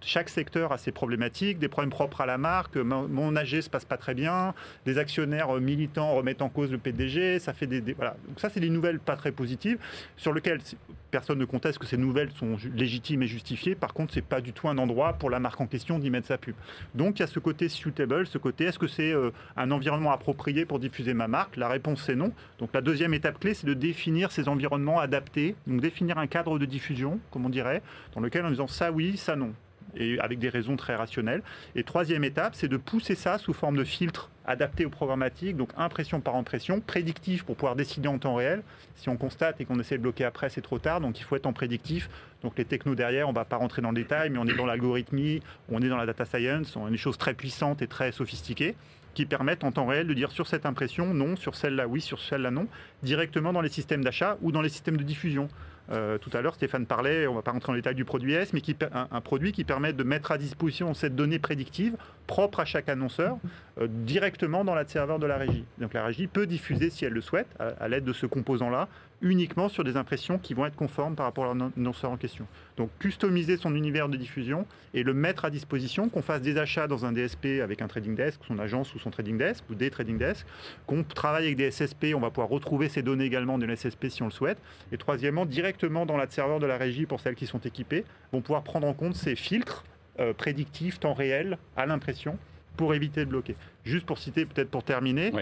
Chaque 0.00 0.28
secteur 0.28 0.70
a 0.70 0.78
ses 0.78 0.92
problématiques, 0.92 1.58
des 1.58 1.68
problèmes 1.68 1.90
propres 1.90 2.20
à 2.20 2.26
la 2.26 2.38
marque. 2.38 2.76
Mon 2.76 3.34
AG 3.34 3.60
se 3.60 3.68
passe 3.68 3.84
pas 3.84 3.96
très 3.96 4.14
bien, 4.14 4.54
des 4.86 4.98
actionnaires 4.98 5.52
militants 5.54 6.12
remettent 6.14 6.42
en 6.42 6.48
cause 6.48 6.70
le 6.70 6.78
PDG. 6.78 7.40
Ça 7.40 7.52
fait 7.52 7.66
des, 7.66 7.80
voilà. 7.94 8.14
Donc 8.28 8.38
ça, 8.38 8.48
c'est 8.48 8.60
des 8.60 8.70
nouvelles 8.70 9.00
pas 9.00 9.16
très 9.16 9.32
positives 9.32 9.78
sur 10.16 10.32
lesquelles 10.32 10.60
personne 11.10 11.38
ne 11.38 11.44
conteste 11.44 11.78
que 11.78 11.86
ces 11.86 11.96
nouvelles 11.96 12.30
sont 12.32 12.56
légitimes 12.74 13.22
et 13.22 13.26
justifiées. 13.26 13.74
Par 13.74 13.92
contre, 13.94 14.14
c'est 14.14 14.24
pas 14.24 14.40
du 14.40 14.52
tout 14.52 14.68
un 14.68 14.78
endroit 14.78 15.14
pour 15.14 15.30
la 15.30 15.40
marque 15.40 15.60
en 15.60 15.66
question 15.66 15.98
d'y 15.98 16.10
mettre 16.10 16.28
sa 16.28 16.38
pub. 16.38 16.54
Donc 16.94 17.18
il 17.18 17.20
y 17.20 17.24
a 17.24 17.26
ce 17.26 17.38
côté 17.38 17.68
suitable, 17.68 18.26
ce 18.26 18.38
côté 18.38 18.64
est-ce 18.64 18.78
que 18.78 18.86
c'est 18.86 19.12
euh, 19.12 19.30
un 19.56 19.70
environnement 19.70 20.12
approprié 20.12 20.64
pour 20.64 20.78
diffuser 20.78 21.14
ma 21.14 21.28
marque? 21.28 21.56
La 21.56 21.68
réponse 21.68 22.02
c'est 22.04 22.16
non. 22.16 22.32
Donc 22.58 22.70
la 22.72 22.80
deuxième 22.80 23.14
étape 23.14 23.38
clé, 23.38 23.54
c'est 23.54 23.66
de 23.66 23.74
définir 23.74 24.32
ces 24.32 24.48
environnements 24.48 25.00
adaptés, 25.00 25.54
donc 25.66 25.80
définir 25.80 26.18
un 26.18 26.26
cadre 26.26 26.58
de 26.58 26.64
diffusion, 26.66 27.20
comme 27.30 27.46
on 27.46 27.50
dirait, 27.50 27.82
dans 28.14 28.20
lequel 28.20 28.44
en 28.44 28.50
disant 28.50 28.68
ça 28.68 28.92
oui, 28.92 29.16
ça 29.16 29.36
non 29.36 29.52
et 29.96 30.18
avec 30.20 30.38
des 30.38 30.48
raisons 30.48 30.76
très 30.76 30.94
rationnelles. 30.94 31.42
Et 31.74 31.84
troisième 31.84 32.24
étape, 32.24 32.54
c'est 32.54 32.68
de 32.68 32.76
pousser 32.76 33.14
ça 33.14 33.38
sous 33.38 33.52
forme 33.52 33.76
de 33.76 33.84
filtre 33.84 34.30
adapté 34.46 34.84
au 34.84 34.90
programmatique, 34.90 35.56
donc 35.56 35.70
impression 35.76 36.20
par 36.20 36.34
impression, 36.34 36.80
prédictif 36.80 37.44
pour 37.44 37.56
pouvoir 37.56 37.76
décider 37.76 38.08
en 38.08 38.18
temps 38.18 38.34
réel. 38.34 38.62
Si 38.96 39.08
on 39.08 39.16
constate 39.16 39.60
et 39.60 39.64
qu'on 39.64 39.78
essaie 39.78 39.96
de 39.96 40.02
bloquer 40.02 40.24
après, 40.24 40.48
c'est 40.48 40.60
trop 40.60 40.78
tard, 40.78 41.00
donc 41.00 41.20
il 41.20 41.22
faut 41.22 41.36
être 41.36 41.46
en 41.46 41.52
prédictif. 41.52 42.10
Donc 42.42 42.58
les 42.58 42.64
technos 42.64 42.94
derrière, 42.94 43.28
on 43.28 43.32
ne 43.32 43.36
va 43.36 43.44
pas 43.44 43.56
rentrer 43.56 43.82
dans 43.82 43.90
le 43.90 43.96
détail, 43.96 44.30
mais 44.30 44.38
on 44.38 44.46
est 44.46 44.56
dans 44.56 44.66
l'algorithmie, 44.66 45.40
on 45.70 45.80
est 45.80 45.88
dans 45.88 45.96
la 45.96 46.06
data 46.06 46.24
science, 46.24 46.74
on 46.76 46.86
a 46.86 46.90
des 46.90 46.96
choses 46.96 47.18
très 47.18 47.34
puissantes 47.34 47.82
et 47.82 47.86
très 47.86 48.12
sophistiquées 48.12 48.74
qui 49.14 49.26
permettent 49.26 49.64
en 49.64 49.72
temps 49.72 49.86
réel 49.86 50.06
de 50.06 50.14
dire 50.14 50.30
sur 50.30 50.46
cette 50.46 50.66
impression 50.66 51.12
non, 51.14 51.36
sur 51.36 51.56
celle-là 51.56 51.88
oui, 51.88 52.00
sur 52.00 52.20
celle-là 52.20 52.50
non, 52.50 52.66
directement 53.02 53.52
dans 53.52 53.60
les 53.60 53.68
systèmes 53.68 54.04
d'achat 54.04 54.38
ou 54.40 54.52
dans 54.52 54.62
les 54.62 54.68
systèmes 54.68 54.96
de 54.96 55.02
diffusion. 55.02 55.48
Euh, 55.90 56.18
tout 56.18 56.30
à 56.34 56.40
l'heure, 56.40 56.54
Stéphane 56.54 56.86
parlait, 56.86 57.26
on 57.26 57.32
ne 57.32 57.36
va 57.36 57.42
pas 57.42 57.50
rentrer 57.50 57.68
dans 57.68 57.74
les 57.74 57.80
détails 57.80 57.94
du 57.94 58.04
produit 58.04 58.34
S, 58.34 58.52
mais 58.52 58.62
un, 58.92 59.20
produit 59.20 59.52
qui 59.52 59.64
permet 59.64 59.92
de 59.92 60.02
mettre 60.04 60.30
à 60.30 60.38
disposition 60.38 60.94
cette 60.94 61.16
donnée 61.16 61.38
prédictive 61.38 61.96
propre 62.26 62.60
à 62.60 62.64
chaque 62.64 62.88
annonceur 62.88 63.38
euh, 63.80 63.88
directement 63.88 64.64
dans 64.64 64.74
la 64.74 64.86
serveur 64.86 65.18
de 65.18 65.26
la 65.26 65.36
régie. 65.36 65.64
Donc 65.78 65.94
la 65.94 66.04
régie 66.04 66.28
peut 66.28 66.46
diffuser, 66.46 66.90
si 66.90 67.04
elle 67.04 67.12
le 67.12 67.20
souhaite, 67.20 67.48
à 67.58 67.88
l'aide 67.88 68.04
de 68.04 68.12
ce 68.12 68.26
composant-là, 68.26 68.88
uniquement 69.22 69.68
sur 69.68 69.84
des 69.84 69.96
impressions 69.96 70.38
qui 70.38 70.54
vont 70.54 70.66
être 70.66 70.76
conformes 70.76 71.14
par 71.14 71.26
rapport 71.26 71.44
à 71.44 71.54
l'annonceur 71.54 72.10
en 72.10 72.16
question. 72.16 72.46
Donc 72.76 72.90
customiser 72.98 73.56
son 73.56 73.74
univers 73.74 74.08
de 74.08 74.16
diffusion 74.16 74.66
et 74.94 75.02
le 75.02 75.12
mettre 75.12 75.44
à 75.44 75.50
disposition, 75.50 76.08
qu'on 76.08 76.22
fasse 76.22 76.42
des 76.42 76.56
achats 76.56 76.86
dans 76.86 77.04
un 77.04 77.12
DSP 77.12 77.60
avec 77.62 77.82
un 77.82 77.88
trading 77.88 78.14
desk, 78.14 78.40
son 78.46 78.58
agence 78.58 78.94
ou 78.94 78.98
son 78.98 79.10
trading 79.10 79.36
desk, 79.36 79.64
ou 79.70 79.74
des 79.74 79.90
trading 79.90 80.18
desks, 80.18 80.46
qu'on 80.86 81.02
travaille 81.02 81.44
avec 81.44 81.56
des 81.56 81.70
SSP, 81.70 82.08
on 82.14 82.20
va 82.20 82.30
pouvoir 82.30 82.48
retrouver 82.48 82.88
ces 82.88 83.02
données 83.02 83.24
également 83.24 83.58
de 83.58 83.66
l'SSP 83.66 84.08
si 84.08 84.22
on 84.22 84.26
le 84.26 84.32
souhaite. 84.32 84.58
Et 84.92 84.98
troisièmement, 84.98 85.46
directement 85.46 86.06
dans 86.06 86.16
la 86.16 86.28
serveur 86.28 86.58
de 86.58 86.66
la 86.66 86.78
régie 86.78 87.06
pour 87.06 87.20
celles 87.20 87.34
qui 87.34 87.46
sont 87.46 87.60
équipées, 87.60 88.04
vont 88.32 88.40
pouvoir 88.40 88.62
prendre 88.62 88.86
en 88.86 88.94
compte 88.94 89.16
ces 89.16 89.36
filtres 89.36 89.84
euh, 90.18 90.32
prédictifs, 90.32 90.98
temps 90.98 91.14
réel, 91.14 91.58
à 91.76 91.86
l'impression, 91.86 92.38
pour 92.76 92.94
éviter 92.94 93.24
de 93.24 93.30
bloquer. 93.30 93.56
Juste 93.84 94.06
pour 94.06 94.18
citer, 94.18 94.46
peut-être 94.46 94.70
pour 94.70 94.84
terminer, 94.84 95.32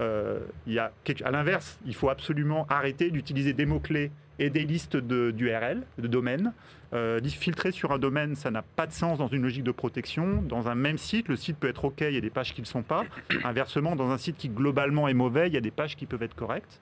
euh, 0.00 0.40
y 0.66 0.78
a 0.78 0.92
à 1.24 1.30
l'inverse, 1.30 1.78
il 1.86 1.94
faut 1.94 2.10
absolument 2.10 2.66
arrêter 2.68 3.10
d'utiliser 3.10 3.52
des 3.52 3.66
mots-clés 3.66 4.10
et 4.38 4.50
des 4.50 4.64
listes 4.64 4.96
d'URL, 4.96 5.82
de, 5.96 6.02
de 6.02 6.08
domaines. 6.08 6.52
Euh, 6.92 7.20
filtrer 7.24 7.72
sur 7.72 7.92
un 7.92 7.98
domaine, 7.98 8.36
ça 8.36 8.50
n'a 8.50 8.62
pas 8.62 8.86
de 8.86 8.92
sens 8.92 9.18
dans 9.18 9.28
une 9.28 9.42
logique 9.42 9.64
de 9.64 9.72
protection. 9.72 10.42
Dans 10.42 10.68
un 10.68 10.74
même 10.74 10.98
site, 10.98 11.28
le 11.28 11.36
site 11.36 11.56
peut 11.58 11.68
être 11.68 11.84
OK, 11.86 12.00
il 12.00 12.14
y 12.14 12.18
a 12.18 12.20
des 12.20 12.30
pages 12.30 12.52
qui 12.52 12.60
ne 12.60 12.66
le 12.66 12.70
sont 12.70 12.82
pas. 12.82 13.04
Inversement, 13.44 13.96
dans 13.96 14.10
un 14.10 14.18
site 14.18 14.36
qui 14.36 14.48
globalement 14.48 15.08
est 15.08 15.14
mauvais, 15.14 15.48
il 15.48 15.54
y 15.54 15.56
a 15.56 15.60
des 15.60 15.70
pages 15.70 15.96
qui 15.96 16.06
peuvent 16.06 16.22
être 16.22 16.36
correctes 16.36 16.80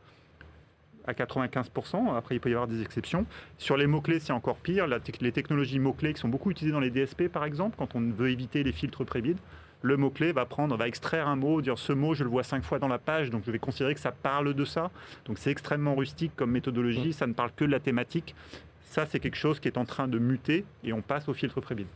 à 1.06 1.12
95%. 1.12 2.16
Après, 2.16 2.34
il 2.34 2.40
peut 2.40 2.48
y 2.50 2.54
avoir 2.54 2.66
des 2.66 2.82
exceptions. 2.82 3.26
Sur 3.58 3.76
les 3.76 3.86
mots-clés, 3.86 4.20
c'est 4.20 4.32
encore 4.32 4.56
pire. 4.56 4.86
les 4.86 5.32
technologies 5.32 5.78
mots-clés 5.78 6.14
qui 6.14 6.20
sont 6.20 6.28
beaucoup 6.28 6.50
utilisées 6.50 6.72
dans 6.72 6.80
les 6.80 6.90
DSP, 6.90 7.28
par 7.28 7.44
exemple, 7.44 7.76
quand 7.78 7.94
on 7.94 8.00
veut 8.00 8.30
éviter 8.30 8.62
les 8.62 8.72
filtres 8.72 9.04
prébides 9.04 9.38
le 9.84 9.98
mot-clé 9.98 10.32
va 10.32 10.46
prendre, 10.46 10.76
va 10.78 10.88
extraire 10.88 11.28
un 11.28 11.36
mot, 11.36 11.60
dire 11.60 11.78
ce 11.78 11.92
mot, 11.92 12.14
je 12.14 12.24
le 12.24 12.30
vois 12.30 12.42
cinq 12.42 12.64
fois 12.64 12.78
dans 12.78 12.88
la 12.88 12.98
page, 12.98 13.28
donc 13.28 13.42
je 13.44 13.50
vais 13.50 13.58
considérer 13.58 13.94
que 13.94 14.00
ça 14.00 14.12
parle 14.12 14.54
de 14.54 14.64
ça. 14.64 14.90
Donc 15.26 15.36
c'est 15.38 15.50
extrêmement 15.50 15.94
rustique 15.94 16.32
comme 16.34 16.50
méthodologie, 16.50 17.10
mm. 17.10 17.12
ça 17.12 17.26
ne 17.26 17.34
parle 17.34 17.50
que 17.54 17.66
de 17.66 17.70
la 17.70 17.80
thématique. 17.80 18.34
Ça, 18.80 19.04
c'est 19.04 19.20
quelque 19.20 19.36
chose 19.36 19.60
qui 19.60 19.68
est 19.68 19.76
en 19.76 19.84
train 19.84 20.08
de 20.08 20.18
muter 20.18 20.64
et 20.84 20.94
on 20.94 21.02
passe 21.02 21.28
au 21.28 21.34
filtre 21.34 21.60
prébide. 21.60 21.86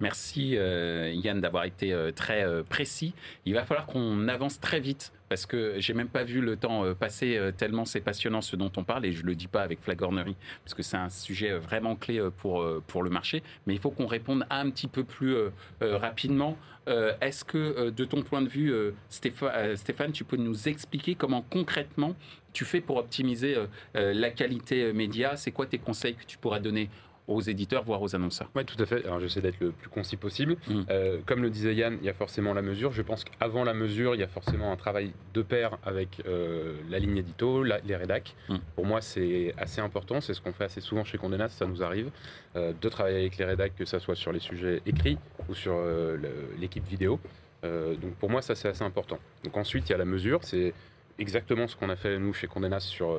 Merci 0.00 0.56
euh, 0.56 1.12
Yann 1.14 1.40
d'avoir 1.40 1.64
été 1.64 1.92
euh, 1.92 2.10
très 2.10 2.44
euh, 2.44 2.64
précis. 2.64 3.14
Il 3.46 3.54
va 3.54 3.64
falloir 3.64 3.86
qu'on 3.86 4.26
avance 4.26 4.58
très 4.58 4.80
vite 4.80 5.12
parce 5.28 5.46
que 5.46 5.76
j'ai 5.78 5.94
même 5.94 6.08
pas 6.08 6.24
vu 6.24 6.40
le 6.40 6.56
temps 6.56 6.94
passer 6.94 7.40
tellement 7.56 7.84
c'est 7.84 8.02
passionnant 8.02 8.40
ce 8.40 8.54
dont 8.54 8.70
on 8.76 8.84
parle 8.84 9.04
et 9.06 9.12
je 9.12 9.24
le 9.24 9.34
dis 9.34 9.48
pas 9.48 9.62
avec 9.62 9.80
flagornerie 9.80 10.36
parce 10.62 10.74
que 10.74 10.82
c'est 10.82 10.98
un 10.98 11.08
sujet 11.08 11.52
vraiment 11.54 11.96
clé 11.96 12.22
pour, 12.36 12.64
pour 12.86 13.02
le 13.02 13.10
marché. 13.10 13.42
Mais 13.66 13.74
il 13.74 13.80
faut 13.80 13.90
qu'on 13.90 14.06
réponde 14.06 14.46
un 14.50 14.70
petit 14.70 14.86
peu 14.86 15.02
plus 15.02 15.34
rapidement. 15.80 16.56
Est-ce 16.86 17.44
que 17.44 17.90
de 17.90 18.04
ton 18.04 18.22
point 18.22 18.42
de 18.42 18.48
vue, 18.48 18.72
Stéphane, 19.08 19.74
Stéphane, 19.76 20.12
tu 20.12 20.22
peux 20.22 20.36
nous 20.36 20.68
expliquer 20.68 21.16
comment 21.16 21.42
concrètement 21.42 22.14
tu 22.52 22.64
fais 22.64 22.82
pour 22.82 22.98
optimiser 22.98 23.56
la 23.94 24.30
qualité 24.30 24.92
média? 24.92 25.36
C'est 25.36 25.50
quoi 25.50 25.66
tes 25.66 25.78
conseils 25.78 26.14
que 26.14 26.26
tu 26.26 26.38
pourras 26.38 26.60
donner 26.60 26.90
aux 27.26 27.40
éditeurs, 27.40 27.84
voire 27.84 28.02
aux 28.02 28.14
annonceurs. 28.14 28.50
Oui, 28.54 28.64
tout 28.64 28.80
à 28.82 28.86
fait. 28.86 29.04
Alors, 29.04 29.18
j'essaie 29.20 29.40
d'être 29.40 29.60
le 29.60 29.72
plus 29.72 29.88
concis 29.88 30.16
possible. 30.16 30.56
Mm. 30.68 30.82
Euh, 30.90 31.18
comme 31.24 31.42
le 31.42 31.50
disait 31.50 31.74
Yann, 31.74 31.96
il 32.00 32.06
y 32.06 32.10
a 32.10 32.14
forcément 32.14 32.52
la 32.52 32.62
mesure. 32.62 32.92
Je 32.92 33.02
pense 33.02 33.24
qu'avant 33.24 33.64
la 33.64 33.74
mesure, 33.74 34.14
il 34.14 34.20
y 34.20 34.24
a 34.24 34.28
forcément 34.28 34.72
un 34.72 34.76
travail 34.76 35.12
de 35.32 35.42
pair 35.42 35.78
avec 35.84 36.22
euh, 36.26 36.74
la 36.90 36.98
ligne 36.98 37.18
édito, 37.18 37.62
les 37.62 37.96
rédacs. 37.96 38.34
Mm. 38.48 38.56
Pour 38.74 38.84
moi, 38.84 39.00
c'est 39.00 39.54
assez 39.56 39.80
important. 39.80 40.20
C'est 40.20 40.34
ce 40.34 40.40
qu'on 40.40 40.52
fait 40.52 40.64
assez 40.64 40.80
souvent 40.80 41.04
chez 41.04 41.18
Condé 41.18 41.34
ça 41.48 41.66
nous 41.66 41.82
arrive, 41.82 42.10
euh, 42.54 42.72
de 42.80 42.88
travailler 42.88 43.18
avec 43.18 43.38
les 43.38 43.44
rédacs, 43.44 43.74
que 43.76 43.84
ce 43.84 43.98
soit 43.98 44.14
sur 44.14 44.32
les 44.32 44.38
sujets 44.38 44.82
écrits 44.86 45.18
ou 45.48 45.54
sur 45.54 45.74
l'équipe 46.58 46.86
vidéo. 46.86 47.18
donc, 47.62 48.14
pour 48.20 48.30
moi, 48.30 48.42
ça, 48.42 48.54
c'est 48.54 48.68
assez 48.68 48.84
important. 48.84 49.18
Donc, 49.42 49.56
ensuite, 49.56 49.88
il 49.88 49.92
y 49.92 49.94
a 49.94 49.98
la 49.98 50.04
mesure. 50.04 50.40
C'est 50.42 50.74
exactement 51.18 51.66
ce 51.68 51.76
qu'on 51.76 51.90
a 51.90 51.96
fait 51.96 52.18
nous 52.18 52.32
chez 52.32 52.46
Condé 52.46 52.68
sur 52.80 53.18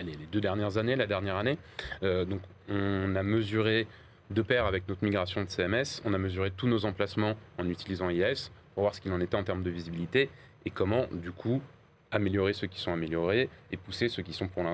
les 0.00 0.16
deux 0.30 0.40
dernières 0.40 0.78
années, 0.78 0.96
la 0.96 1.06
dernière 1.06 1.36
année. 1.36 1.58
donc 2.02 2.40
on 2.68 3.14
a 3.14 3.22
mesuré 3.22 3.86
de 4.30 4.42
pair 4.42 4.66
avec 4.66 4.88
notre 4.88 5.04
migration 5.04 5.44
de 5.44 5.48
CMS, 5.48 6.00
on 6.04 6.14
a 6.14 6.18
mesuré 6.18 6.50
tous 6.50 6.66
nos 6.66 6.84
emplacements 6.84 7.34
en 7.58 7.68
utilisant 7.68 8.08
IS 8.08 8.50
pour 8.74 8.84
voir 8.84 8.94
ce 8.94 9.00
qu'il 9.00 9.12
en 9.12 9.20
était 9.20 9.36
en 9.36 9.44
termes 9.44 9.62
de 9.62 9.70
visibilité 9.70 10.30
et 10.64 10.70
comment, 10.70 11.06
du 11.12 11.32
coup, 11.32 11.60
améliorer 12.10 12.52
ceux 12.52 12.66
qui 12.66 12.80
sont 12.80 12.92
améliorés 12.92 13.48
et 13.70 13.76
pousser 13.76 14.08
ceux 14.08 14.22
qui 14.22 14.32
sont, 14.32 14.48
pour 14.48 14.64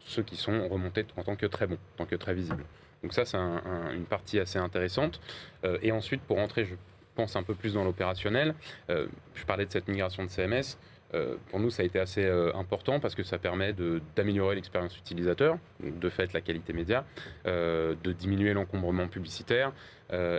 ceux 0.00 0.22
qui 0.22 0.36
sont 0.36 0.68
remontés 0.68 1.06
en 1.16 1.22
tant 1.22 1.36
que 1.36 1.46
très 1.46 1.66
bons, 1.66 1.78
en 1.94 1.98
tant 1.98 2.06
que 2.06 2.16
très 2.16 2.34
visibles. 2.34 2.64
Donc 3.02 3.12
ça, 3.12 3.24
c'est 3.24 3.36
une 3.36 4.06
partie 4.08 4.38
assez 4.40 4.58
intéressante. 4.58 5.20
Euh, 5.64 5.78
et 5.82 5.92
ensuite, 5.92 6.20
pour 6.22 6.36
rentrer, 6.36 6.64
je 6.64 6.74
pense, 7.14 7.36
un 7.36 7.44
peu 7.44 7.54
plus 7.54 7.74
dans 7.74 7.84
l'opérationnel, 7.84 8.54
euh, 8.90 9.06
je 9.34 9.44
parlais 9.44 9.66
de 9.66 9.70
cette 9.70 9.88
migration 9.88 10.24
de 10.24 10.28
CMS. 10.28 10.78
Euh, 11.14 11.36
pour 11.48 11.60
nous, 11.60 11.70
ça 11.70 11.82
a 11.82 11.86
été 11.86 11.98
assez 11.98 12.24
euh, 12.24 12.54
important 12.54 13.00
parce 13.00 13.14
que 13.14 13.22
ça 13.22 13.38
permet 13.38 13.74
d'améliorer 14.16 14.54
l'expérience 14.54 14.96
utilisateur, 14.98 15.58
de 15.80 16.08
fait 16.08 16.32
la 16.32 16.40
qualité 16.40 16.72
média, 16.72 17.04
euh, 17.46 17.94
de 18.02 18.12
diminuer 18.12 18.52
l'encombrement 18.52 19.08
publicitaire 19.08 19.72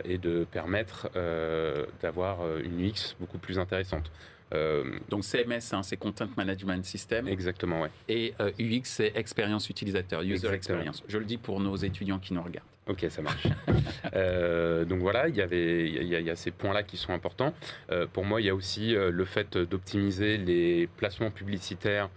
et 0.03 0.17
de 0.17 0.45
permettre 0.45 1.11
d'avoir 2.01 2.39
une 2.57 2.83
UX 2.83 3.15
beaucoup 3.19 3.37
plus 3.37 3.59
intéressante. 3.59 4.11
Donc 5.09 5.23
CMS, 5.23 5.73
hein, 5.73 5.83
c'est 5.83 5.97
Content 5.97 6.27
Management 6.35 6.83
System. 6.83 7.27
Exactement, 7.27 7.83
oui. 7.83 7.89
Et 8.07 8.33
UX, 8.59 8.85
c'est 8.85 9.11
expérience 9.15 9.69
utilisateur, 9.69 10.23
User 10.23 10.51
Experience. 10.51 11.03
Je 11.07 11.19
le 11.19 11.25
dis 11.25 11.37
pour 11.37 11.59
nos 11.59 11.75
étudiants 11.75 12.17
qui 12.17 12.33
nous 12.33 12.41
regardent. 12.41 12.65
Ok, 12.89 13.05
ça 13.09 13.21
marche. 13.21 13.47
Euh, 14.15 14.85
donc 14.85 14.99
voilà, 15.01 15.27
il 15.27 15.35
y 15.35 15.41
avait, 15.41 15.87
il 15.87 16.07
y, 16.07 16.29
a 16.29 16.35
ces 16.35 16.51
points-là 16.51 16.83
qui 16.83 16.97
sont 16.97 17.13
importants. 17.13 17.53
Euh, 17.91 18.07
pour 18.11 18.25
moi, 18.25 18.41
il 18.41 18.47
y 18.47 18.49
a 18.49 18.55
aussi 18.55 18.95
euh, 18.95 19.11
le 19.11 19.25
fait 19.25 19.57
d'optimiser 19.57 20.37
les 20.37 20.87
placements 20.97 21.29
publicitaires 21.29 22.09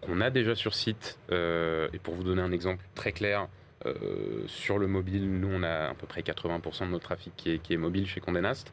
qu'on 0.00 0.20
a 0.20 0.30
déjà 0.30 0.54
sur 0.54 0.74
site. 0.74 1.18
et 1.30 1.98
pour 2.02 2.14
vous 2.14 2.22
donner 2.22 2.42
un 2.42 2.52
exemple 2.52 2.84
très 2.94 3.12
clair, 3.12 3.48
sur 4.46 4.78
le 4.78 4.86
mobile, 4.86 5.28
nous, 5.40 5.48
on 5.48 5.62
a 5.62 5.88
à 5.88 5.94
peu 5.94 6.06
près 6.06 6.20
80% 6.20 6.86
de 6.86 6.90
notre 6.90 7.04
trafic 7.04 7.32
qui 7.34 7.74
est, 7.74 7.76
mobile 7.76 8.06
chez 8.06 8.20
Condé 8.20 8.40
Nast. 8.40 8.72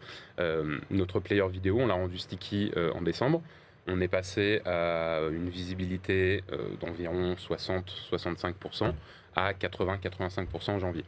Notre 0.91 1.19
player 1.19 1.47
vidéo, 1.49 1.79
on 1.79 1.87
l'a 1.87 1.95
rendu 1.95 2.17
sticky 2.17 2.71
en 2.93 3.01
décembre. 3.01 3.41
On 3.87 4.01
est 4.01 4.09
passé 4.09 4.61
à 4.65 5.21
une 5.31 5.49
visibilité 5.49 6.43
d'environ 6.79 7.35
60-65% 7.35 8.93
à 9.35 9.53
80-85% 9.53 10.71
en 10.71 10.79
janvier 10.79 11.05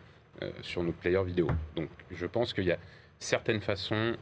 sur 0.62 0.84
notre 0.84 0.98
player 0.98 1.24
vidéo. 1.24 1.48
Donc, 1.76 1.90
je 2.12 2.26
pense 2.26 2.54
qu'il 2.54 2.66
y 2.66 2.72
a 2.72 2.78
certaines 3.20 3.62
façons, 3.62 4.16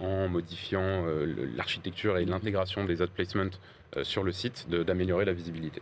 en 0.00 0.28
modifiant 0.28 1.04
l'architecture 1.56 2.18
et 2.18 2.24
l'intégration 2.24 2.84
des 2.84 3.02
ad 3.02 3.10
placements 3.10 3.58
sur 4.02 4.22
le 4.22 4.32
site, 4.32 4.68
d'améliorer 4.68 5.24
la 5.24 5.32
visibilité. 5.32 5.80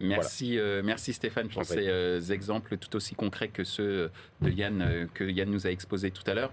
Merci, 0.00 0.58
euh, 0.58 0.82
merci 0.84 1.12
Stéphane 1.12 1.48
pour 1.48 1.64
ces 1.64 1.88
euh, 1.88 2.20
exemples 2.20 2.76
tout 2.76 2.94
aussi 2.96 3.14
concrets 3.14 3.48
que 3.48 3.64
ceux 3.64 4.10
de 4.40 4.50
Yann, 4.50 4.82
euh, 4.82 5.06
que 5.12 5.24
Yann 5.24 5.50
nous 5.50 5.66
a 5.66 5.70
exposés 5.70 6.10
tout 6.10 6.28
à 6.28 6.34
l'heure. 6.34 6.52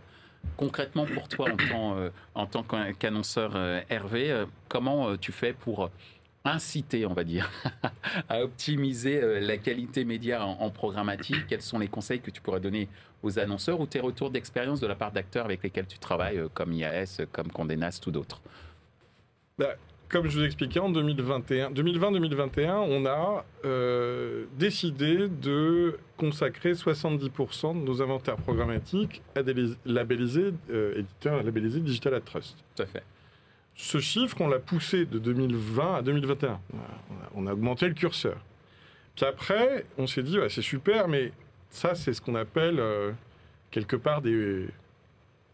Concrètement, 0.57 1.05
pour 1.05 1.27
toi, 1.27 1.49
en 1.51 1.57
tant, 1.57 2.11
en 2.33 2.47
tant 2.47 2.65
qu'annonceur 2.97 3.55
Hervé, 3.91 4.45
comment 4.69 5.15
tu 5.15 5.31
fais 5.31 5.53
pour 5.53 5.91
inciter, 6.43 7.05
on 7.05 7.13
va 7.13 7.23
dire, 7.23 7.49
à 8.29 8.43
optimiser 8.43 9.39
la 9.41 9.57
qualité 9.57 10.05
média 10.05 10.45
en, 10.45 10.69
programmatique 10.69 11.47
Quels 11.47 11.61
sont 11.61 11.79
les 11.79 11.87
conseils 11.87 12.19
que 12.19 12.31
tu 12.31 12.41
pourrais 12.41 12.59
donner 12.59 12.87
aux 13.23 13.37
annonceurs 13.37 13.79
ou 13.79 13.85
tes 13.85 13.99
retours 13.99 14.31
d'expérience 14.31 14.79
de 14.79 14.87
la 14.87 14.95
part 14.95 15.11
d'acteurs 15.11 15.45
avec 15.45 15.61
lesquels 15.61 15.87
tu 15.87 15.99
travailles, 15.99 16.41
comme 16.53 16.73
IAS, 16.73 17.21
comme 17.31 17.51
Condé 17.51 17.75
Nast 17.75 18.05
ou 18.07 18.11
d'autres? 18.11 18.41
Bah, 19.59 19.75
comme 20.11 20.27
je 20.27 20.37
vous 20.37 20.43
expliquais, 20.43 20.79
en 20.81 20.91
2020-2021, 20.91 22.69
on 22.89 23.05
a 23.05 23.45
euh, 23.63 24.45
décidé 24.57 25.29
de 25.29 25.97
consacrer 26.17 26.73
70% 26.73 27.79
de 27.79 27.85
nos 27.85 28.01
inventaires 28.01 28.35
programmatiques 28.35 29.21
à 29.35 29.43
des 29.43 29.55
labellisés, 29.85 30.53
euh, 30.69 30.97
éditeurs 30.97 31.41
labellisés 31.43 31.79
Digital 31.79 32.21
Trust. 32.23 32.57
Tout 32.75 32.83
à 32.83 32.85
fait. 32.87 33.03
Ce 33.81 33.99
chiffre, 33.99 34.39
on 34.41 34.47
l'a 34.47 34.59
poussé 34.59 35.05
de 35.05 35.17
2020 35.17 35.95
à 35.95 36.01
2021. 36.03 36.59
On 37.33 37.47
a, 37.47 37.53
augmenté 37.53 37.87
le 37.87 37.95
curseur. 37.95 38.37
Puis 39.15 39.25
après, 39.25 39.85
on 39.97 40.05
s'est 40.05 40.21
dit, 40.21 40.37
c'est 40.49 40.61
super, 40.61 41.07
mais 41.07 41.31
ça, 41.71 41.95
c'est 41.95 42.13
ce 42.13 42.21
qu'on 42.21 42.35
appelle 42.35 42.79
euh, 42.79 43.11
quelque 43.71 43.95
part 43.95 44.21
des 44.21 44.67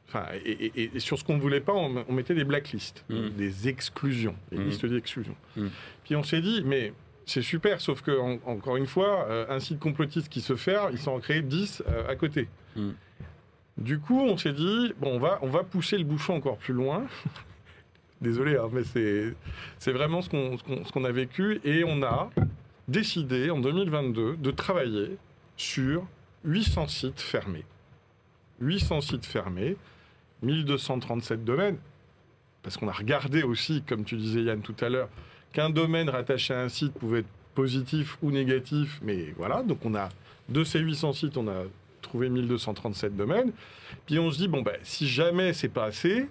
Enfin, 0.09 0.25
et, 0.45 0.99
sur 0.99 1.17
ce 1.19 1.23
qu'on 1.25 1.35
ne 1.35 1.41
voulait 1.41 1.59
pas, 1.59 1.73
on, 1.73 2.13
mettait 2.13 2.33
des 2.33 2.45
blacklists, 2.45 3.03
mm. 3.09 3.29
des 3.29 3.67
exclusions, 3.67 4.35
des 4.51 4.57
mm. 4.57 4.63
listes 4.63 4.85
d'exclusions. 4.85 5.35
Mm. 5.57 5.67
Puis 6.05 6.15
on 6.15 6.23
s'est 6.23 6.39
dit, 6.39 6.63
mais 6.65 6.93
c'est 7.25 7.41
super, 7.41 7.81
sauf 7.81 8.01
que, 8.01 8.11
encore 8.45 8.77
une 8.77 8.87
fois, 8.87 9.27
euh, 9.29 9.45
un 9.49 9.59
site 9.59 9.79
complotiste 9.79 10.29
qui 10.29 10.39
se 10.39 10.55
fait, 10.55 10.77
ils 10.93 10.99
s'en 10.99 11.19
créent 11.19 11.41
10 11.41 11.83
euh, 11.87 12.07
à 12.07 12.15
côté. 12.15 12.47
Du 13.77 13.99
coup, 13.99 14.21
on 14.21 14.37
s'est 14.37 14.53
dit, 14.53 14.93
bon, 14.99 15.15
on 15.15 15.19
va, 15.19 15.39
on 15.41 15.49
va 15.49 15.63
pousser 15.63 15.97
le 15.97 16.05
bouchon 16.05 16.35
encore 16.35 16.57
plus 16.57 16.73
loin. 16.73 17.05
Désolé, 18.21 18.57
hein, 18.57 18.69
mais 18.71 18.81
c'est 19.79 19.91
vraiment 19.91 20.21
ce 20.21 20.29
qu'on 20.91 21.03
a 21.03 21.11
vécu. 21.11 21.59
Et 21.63 21.83
on 21.83 22.01
a 22.03 22.29
décidé, 22.87 23.49
en 23.51 23.59
2022, 23.59 24.37
de 24.37 24.51
travailler 24.51 25.17
sur 25.55 26.05
800 26.43 26.87
sites 26.87 27.21
fermés. 27.21 27.65
800 28.59 29.01
sites 29.01 29.25
fermés 29.25 29.77
1237 30.41 31.43
domaines, 31.43 31.77
parce 32.63 32.77
qu'on 32.77 32.87
a 32.87 32.93
regardé 32.93 33.43
aussi, 33.43 33.83
comme 33.83 34.03
tu 34.03 34.15
disais 34.17 34.43
Yann 34.43 34.61
tout 34.61 34.75
à 34.81 34.89
l'heure, 34.89 35.09
qu'un 35.53 35.69
domaine 35.69 36.09
rattaché 36.09 36.53
à 36.53 36.61
un 36.61 36.69
site 36.69 36.93
pouvait 36.93 37.19
être 37.19 37.29
positif 37.55 38.17
ou 38.21 38.29
négatif, 38.31 38.99
mais 39.01 39.33
voilà, 39.37 39.63
donc 39.63 39.79
on 39.83 39.95
a, 39.95 40.09
de 40.49 40.63
ces 40.63 40.79
800 40.79 41.13
sites, 41.13 41.37
on 41.37 41.47
a 41.47 41.63
trouvé 42.01 42.29
1237 42.29 43.15
domaines, 43.15 43.51
puis 44.05 44.19
on 44.19 44.29
se 44.31 44.37
dit, 44.37 44.47
bon, 44.47 44.61
ben, 44.61 44.77
si 44.83 45.07
jamais 45.07 45.53
c'est 45.53 45.69
pas 45.69 45.85
assez, 45.85 46.27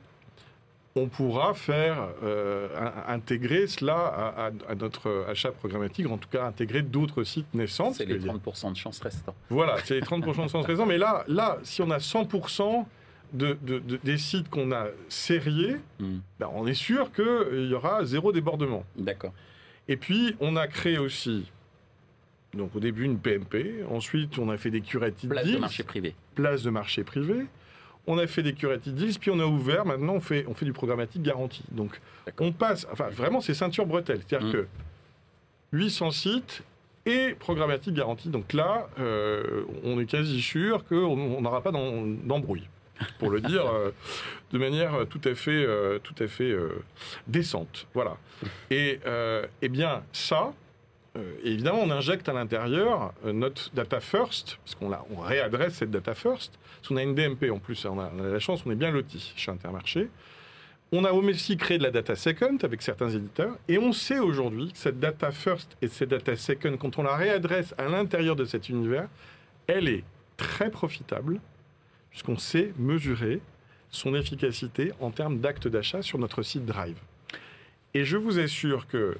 on 0.96 1.08
pourra 1.08 1.54
faire 1.54 2.08
euh, 2.22 2.68
intégrer 3.06 3.66
cela 3.66 4.50
à, 4.68 4.74
notre 4.74 5.26
achat 5.28 5.52
programmatique, 5.52 6.06
en 6.08 6.16
tout 6.16 6.28
cas 6.28 6.46
intégrer 6.46 6.82
d'autres 6.82 7.22
sites 7.22 7.52
naissants. 7.54 7.92
C'est 7.92 8.06
les 8.06 8.18
30% 8.18 8.72
de 8.72 8.76
chance 8.76 8.98
restants. 9.00 9.34
Voilà, 9.50 9.76
c'est 9.84 9.94
les 9.94 10.00
30% 10.00 10.26
de 10.26 10.48
chance 10.48 10.66
restants. 10.66 10.86
Mais 10.86 10.98
là, 10.98 11.24
là, 11.28 11.58
si 11.62 11.82
on 11.82 11.90
a 11.90 11.98
100%, 11.98 12.86
de, 13.32 13.58
des 14.04 14.18
sites 14.18 14.48
qu'on 14.48 14.72
a 14.72 14.86
sériés, 15.08 15.76
hmm. 15.98 16.18
ben 16.38 16.48
on 16.54 16.66
est 16.66 16.74
sûr 16.74 17.12
qu'il 17.12 17.68
y 17.68 17.74
aura 17.74 18.04
zéro 18.04 18.32
débordement. 18.32 18.84
D'accord. 18.96 19.32
Et 19.88 19.96
puis, 19.96 20.36
on 20.40 20.56
a 20.56 20.66
créé 20.66 20.98
aussi, 20.98 21.50
donc 22.54 22.74
au 22.74 22.80
début, 22.80 23.04
une 23.04 23.18
PMP. 23.18 23.84
Ensuite, 23.90 24.38
on 24.38 24.48
a 24.48 24.56
fait 24.56 24.70
des 24.70 24.80
curated 24.80 25.28
Place 25.28 25.46
de 25.46 25.58
marché 25.58 25.82
privé. 25.82 26.14
Place 26.34 26.62
de 26.62 26.70
marché 26.70 27.04
privé. 27.04 27.46
On 28.06 28.18
a 28.18 28.26
fait 28.26 28.42
des 28.42 28.52
curated 28.52 28.94
deals, 28.94 29.18
puis 29.18 29.30
on 29.30 29.40
a 29.40 29.44
ouvert. 29.44 29.84
Maintenant, 29.84 30.14
on 30.14 30.20
fait, 30.20 30.44
on 30.48 30.54
fait 30.54 30.64
du 30.64 30.72
programmatique 30.72 31.22
garanti. 31.22 31.64
Donc, 31.70 32.00
on 32.38 32.52
passe, 32.52 32.86
enfin, 32.92 33.08
vraiment, 33.08 33.40
c'est 33.40 33.54
ceinture 33.54 33.86
bretelle. 33.86 34.20
C'est-à-dire 34.26 34.48
hmm. 34.48 34.52
que 34.52 34.66
800 35.72 36.10
sites 36.12 36.62
et 37.06 37.34
programmatique 37.38 37.94
garanti. 37.94 38.28
Donc 38.28 38.52
là, 38.52 38.88
euh, 38.98 39.64
on 39.84 39.98
est 40.00 40.06
quasi 40.06 40.42
sûr 40.42 40.84
qu'on 40.84 41.40
n'aura 41.40 41.62
pas 41.62 41.70
d'embrouille 41.70 42.68
pour 43.18 43.30
le 43.30 43.40
dire 43.40 43.66
euh, 43.66 43.90
de 44.52 44.58
manière 44.58 45.06
tout 45.08 45.20
à 45.24 45.34
fait, 45.34 45.64
euh, 45.64 45.98
tout 46.00 46.14
à 46.22 46.26
fait 46.26 46.54
décente. 47.26 47.86
Voilà. 47.94 48.16
Et 48.70 48.98
eh 49.62 49.68
bien, 49.68 50.02
ça, 50.12 50.52
évidemment, 51.44 51.80
on 51.82 51.90
injecte 51.90 52.28
à 52.28 52.32
l'intérieur 52.32 53.12
notre 53.24 53.72
data 53.74 54.00
first, 54.00 54.58
parce 54.64 54.74
qu'on 54.74 54.92
on 55.16 55.20
réadresse 55.20 55.74
cette 55.74 55.90
data 55.90 56.14
first, 56.14 56.58
parce 56.76 56.88
qu'on 56.88 56.96
a 56.96 57.02
une 57.02 57.14
DMP 57.14 57.50
en 57.50 57.58
plus, 57.58 57.84
on 57.84 57.98
a, 57.98 58.10
on 58.16 58.24
a 58.24 58.28
la 58.28 58.38
chance, 58.38 58.62
on 58.66 58.70
est 58.70 58.76
bien 58.76 58.90
loti 58.90 59.32
chez 59.36 59.50
Intermarché. 59.50 60.08
On 60.92 61.04
a 61.04 61.12
aussi 61.12 61.56
créé 61.56 61.78
de 61.78 61.82
la 61.82 61.90
data 61.90 62.14
second 62.14 62.58
avec 62.62 62.80
certains 62.80 63.10
éditeurs, 63.10 63.56
et 63.68 63.78
on 63.78 63.92
sait 63.92 64.20
aujourd'hui 64.20 64.70
que 64.70 64.78
cette 64.78 65.00
data 65.00 65.32
first 65.32 65.76
et 65.82 65.88
cette 65.88 66.10
data 66.10 66.36
second, 66.36 66.76
quand 66.76 66.98
on 66.98 67.02
la 67.02 67.16
réadresse 67.16 67.74
à 67.76 67.88
l'intérieur 67.88 68.36
de 68.36 68.44
cet 68.44 68.68
univers, 68.68 69.08
elle 69.66 69.88
est 69.88 70.04
très 70.36 70.70
profitable, 70.70 71.40
puisqu'on 72.10 72.38
sait 72.38 72.72
mesurer 72.78 73.40
son 73.90 74.14
efficacité 74.14 74.92
en 75.00 75.10
termes 75.10 75.40
d'actes 75.40 75.68
d'achat 75.68 76.02
sur 76.02 76.18
notre 76.18 76.42
site 76.42 76.64
Drive. 76.64 76.98
Et 77.94 78.04
je 78.04 78.16
vous 78.16 78.38
assure 78.38 78.86
que 78.86 79.16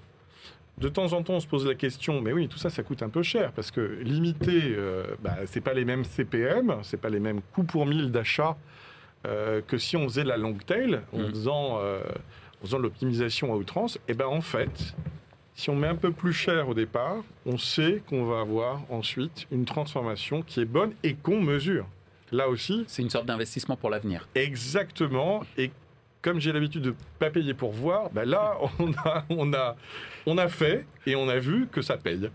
de 0.79 0.89
temps 0.89 1.13
en 1.13 1.23
temps, 1.23 1.35
on 1.35 1.41
se 1.41 1.47
pose 1.47 1.67
la 1.67 1.75
question, 1.75 2.21
mais 2.21 2.33
oui, 2.33 2.49
tout 2.49 2.59
ça, 2.59 2.69
ça 2.69 2.83
coûte 2.83 3.03
un 3.03 3.09
peu 3.09 3.23
cher, 3.23 3.53
parce 3.53 3.71
que 3.71 3.81
limiter, 4.03 4.75
euh, 4.77 5.05
bah, 5.23 5.37
c'est 5.47 5.63
pas 5.63 5.73
les 5.73 5.85
mêmes 5.85 6.05
CPM, 6.05 6.77
c'est 6.83 7.01
pas 7.01 7.09
les 7.09 7.21
mêmes 7.21 7.41
coûts 7.55 7.65
pour 7.65 7.87
mille 7.87 8.11
d'achat 8.11 8.57
euh, 9.27 9.63
que 9.67 9.79
si 9.79 9.97
on 9.97 10.05
faisait 10.09 10.25
la 10.25 10.37
long 10.37 10.55
tail, 10.55 11.01
en 11.13 11.19
mmh. 11.19 11.29
faisant, 11.31 11.79
euh, 11.81 12.01
faisant 12.61 12.79
l'optimisation 12.79 13.53
à 13.53 13.57
outrance. 13.57 13.99
Et 14.07 14.15
ben 14.15 14.27
en 14.27 14.43
fait, 14.43 14.95
si 15.55 15.71
on 15.71 15.77
met 15.77 15.89
un 15.89 15.97
peu 15.97 16.13
plus 16.13 16.35
cher 16.35 16.69
au 16.69 16.75
départ, 16.75 17.25
on 17.47 17.57
sait 17.57 18.03
qu'on 18.09 18.27
va 18.27 18.41
avoir 18.41 18.83
ensuite 18.91 19.47
une 19.51 19.65
transformation 19.65 20.43
qui 20.43 20.61
est 20.61 20.67
bonne 20.67 20.93
et 21.03 21.15
qu'on 21.15 21.41
mesure 21.41 21.87
là 22.33 22.49
aussi. 22.49 22.85
C'est 22.87 23.03
une 23.03 23.11
sorte 23.11 23.27
d'investissement 23.27 23.77
pour 23.77 23.89
l'avenir. 23.89 24.29
Exactement. 24.35 25.43
Et 25.57 25.71
comme 26.23 26.41
j'ai 26.41 26.53
l'habitude 26.53 26.83
de 26.83 26.95
pas 27.19 27.31
payer 27.31 27.55
pour 27.55 27.73
voir, 27.73 28.11
ben 28.11 28.25
là, 28.25 28.57
on 28.79 28.93
a, 28.93 29.25
on, 29.31 29.53
a, 29.53 29.77
on 30.27 30.39
a 30.39 30.49
fait 30.49 30.87
et 31.07 31.17
on 31.17 31.29
a 31.29 31.39
vu 31.39 31.69
que 31.71 31.81
ça 31.81 31.97
paye. 31.97 32.31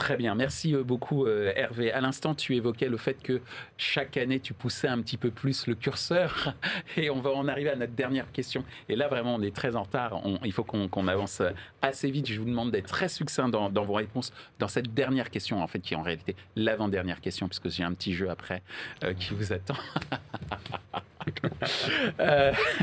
Très 0.00 0.16
bien, 0.16 0.34
merci 0.34 0.74
euh, 0.74 0.82
beaucoup 0.82 1.26
euh, 1.26 1.52
Hervé. 1.54 1.92
À 1.92 2.00
l'instant, 2.00 2.34
tu 2.34 2.56
évoquais 2.56 2.88
le 2.88 2.96
fait 2.96 3.22
que 3.22 3.42
chaque 3.76 4.16
année, 4.16 4.40
tu 4.40 4.54
poussais 4.54 4.88
un 4.88 5.02
petit 5.02 5.18
peu 5.18 5.30
plus 5.30 5.66
le 5.66 5.74
curseur. 5.74 6.54
Et 6.96 7.10
on 7.10 7.20
va 7.20 7.32
en 7.32 7.46
arriver 7.46 7.68
à 7.68 7.76
notre 7.76 7.92
dernière 7.92 8.32
question. 8.32 8.64
Et 8.88 8.96
là, 8.96 9.08
vraiment, 9.08 9.34
on 9.34 9.42
est 9.42 9.54
très 9.54 9.76
en 9.76 9.82
retard. 9.82 10.22
il 10.42 10.52
faut 10.52 10.64
qu'on 10.64 11.06
avance 11.06 11.42
assez 11.82 12.10
vite. 12.10 12.30
Je 12.30 12.40
vous 12.40 12.46
demande 12.46 12.70
d'être 12.70 12.86
très 12.86 13.10
succinct 13.10 13.50
dans, 13.50 13.68
vos 13.84 13.92
réponses 13.92 14.32
dans 14.58 14.68
cette 14.68 14.94
dernière 14.94 15.28
question, 15.28 15.62
en 15.62 15.66
fait, 15.66 15.80
qui 15.80 15.92
est 15.92 15.98
en 15.98 16.02
réalité 16.02 16.34
l'avant-dernière 16.56 17.20
question, 17.20 17.46
puisque 17.46 17.68
j'ai 17.68 17.84
un 17.84 17.92
petit 17.92 18.14
jeu 18.14 18.30
après 18.30 18.62
euh, 19.04 19.12
qui 19.12 19.34
vous 19.34 19.52
attend. 19.52 19.76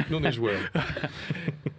Nous, 0.09 0.17
on 0.17 0.23
est 0.23 0.31
joueurs. 0.31 0.59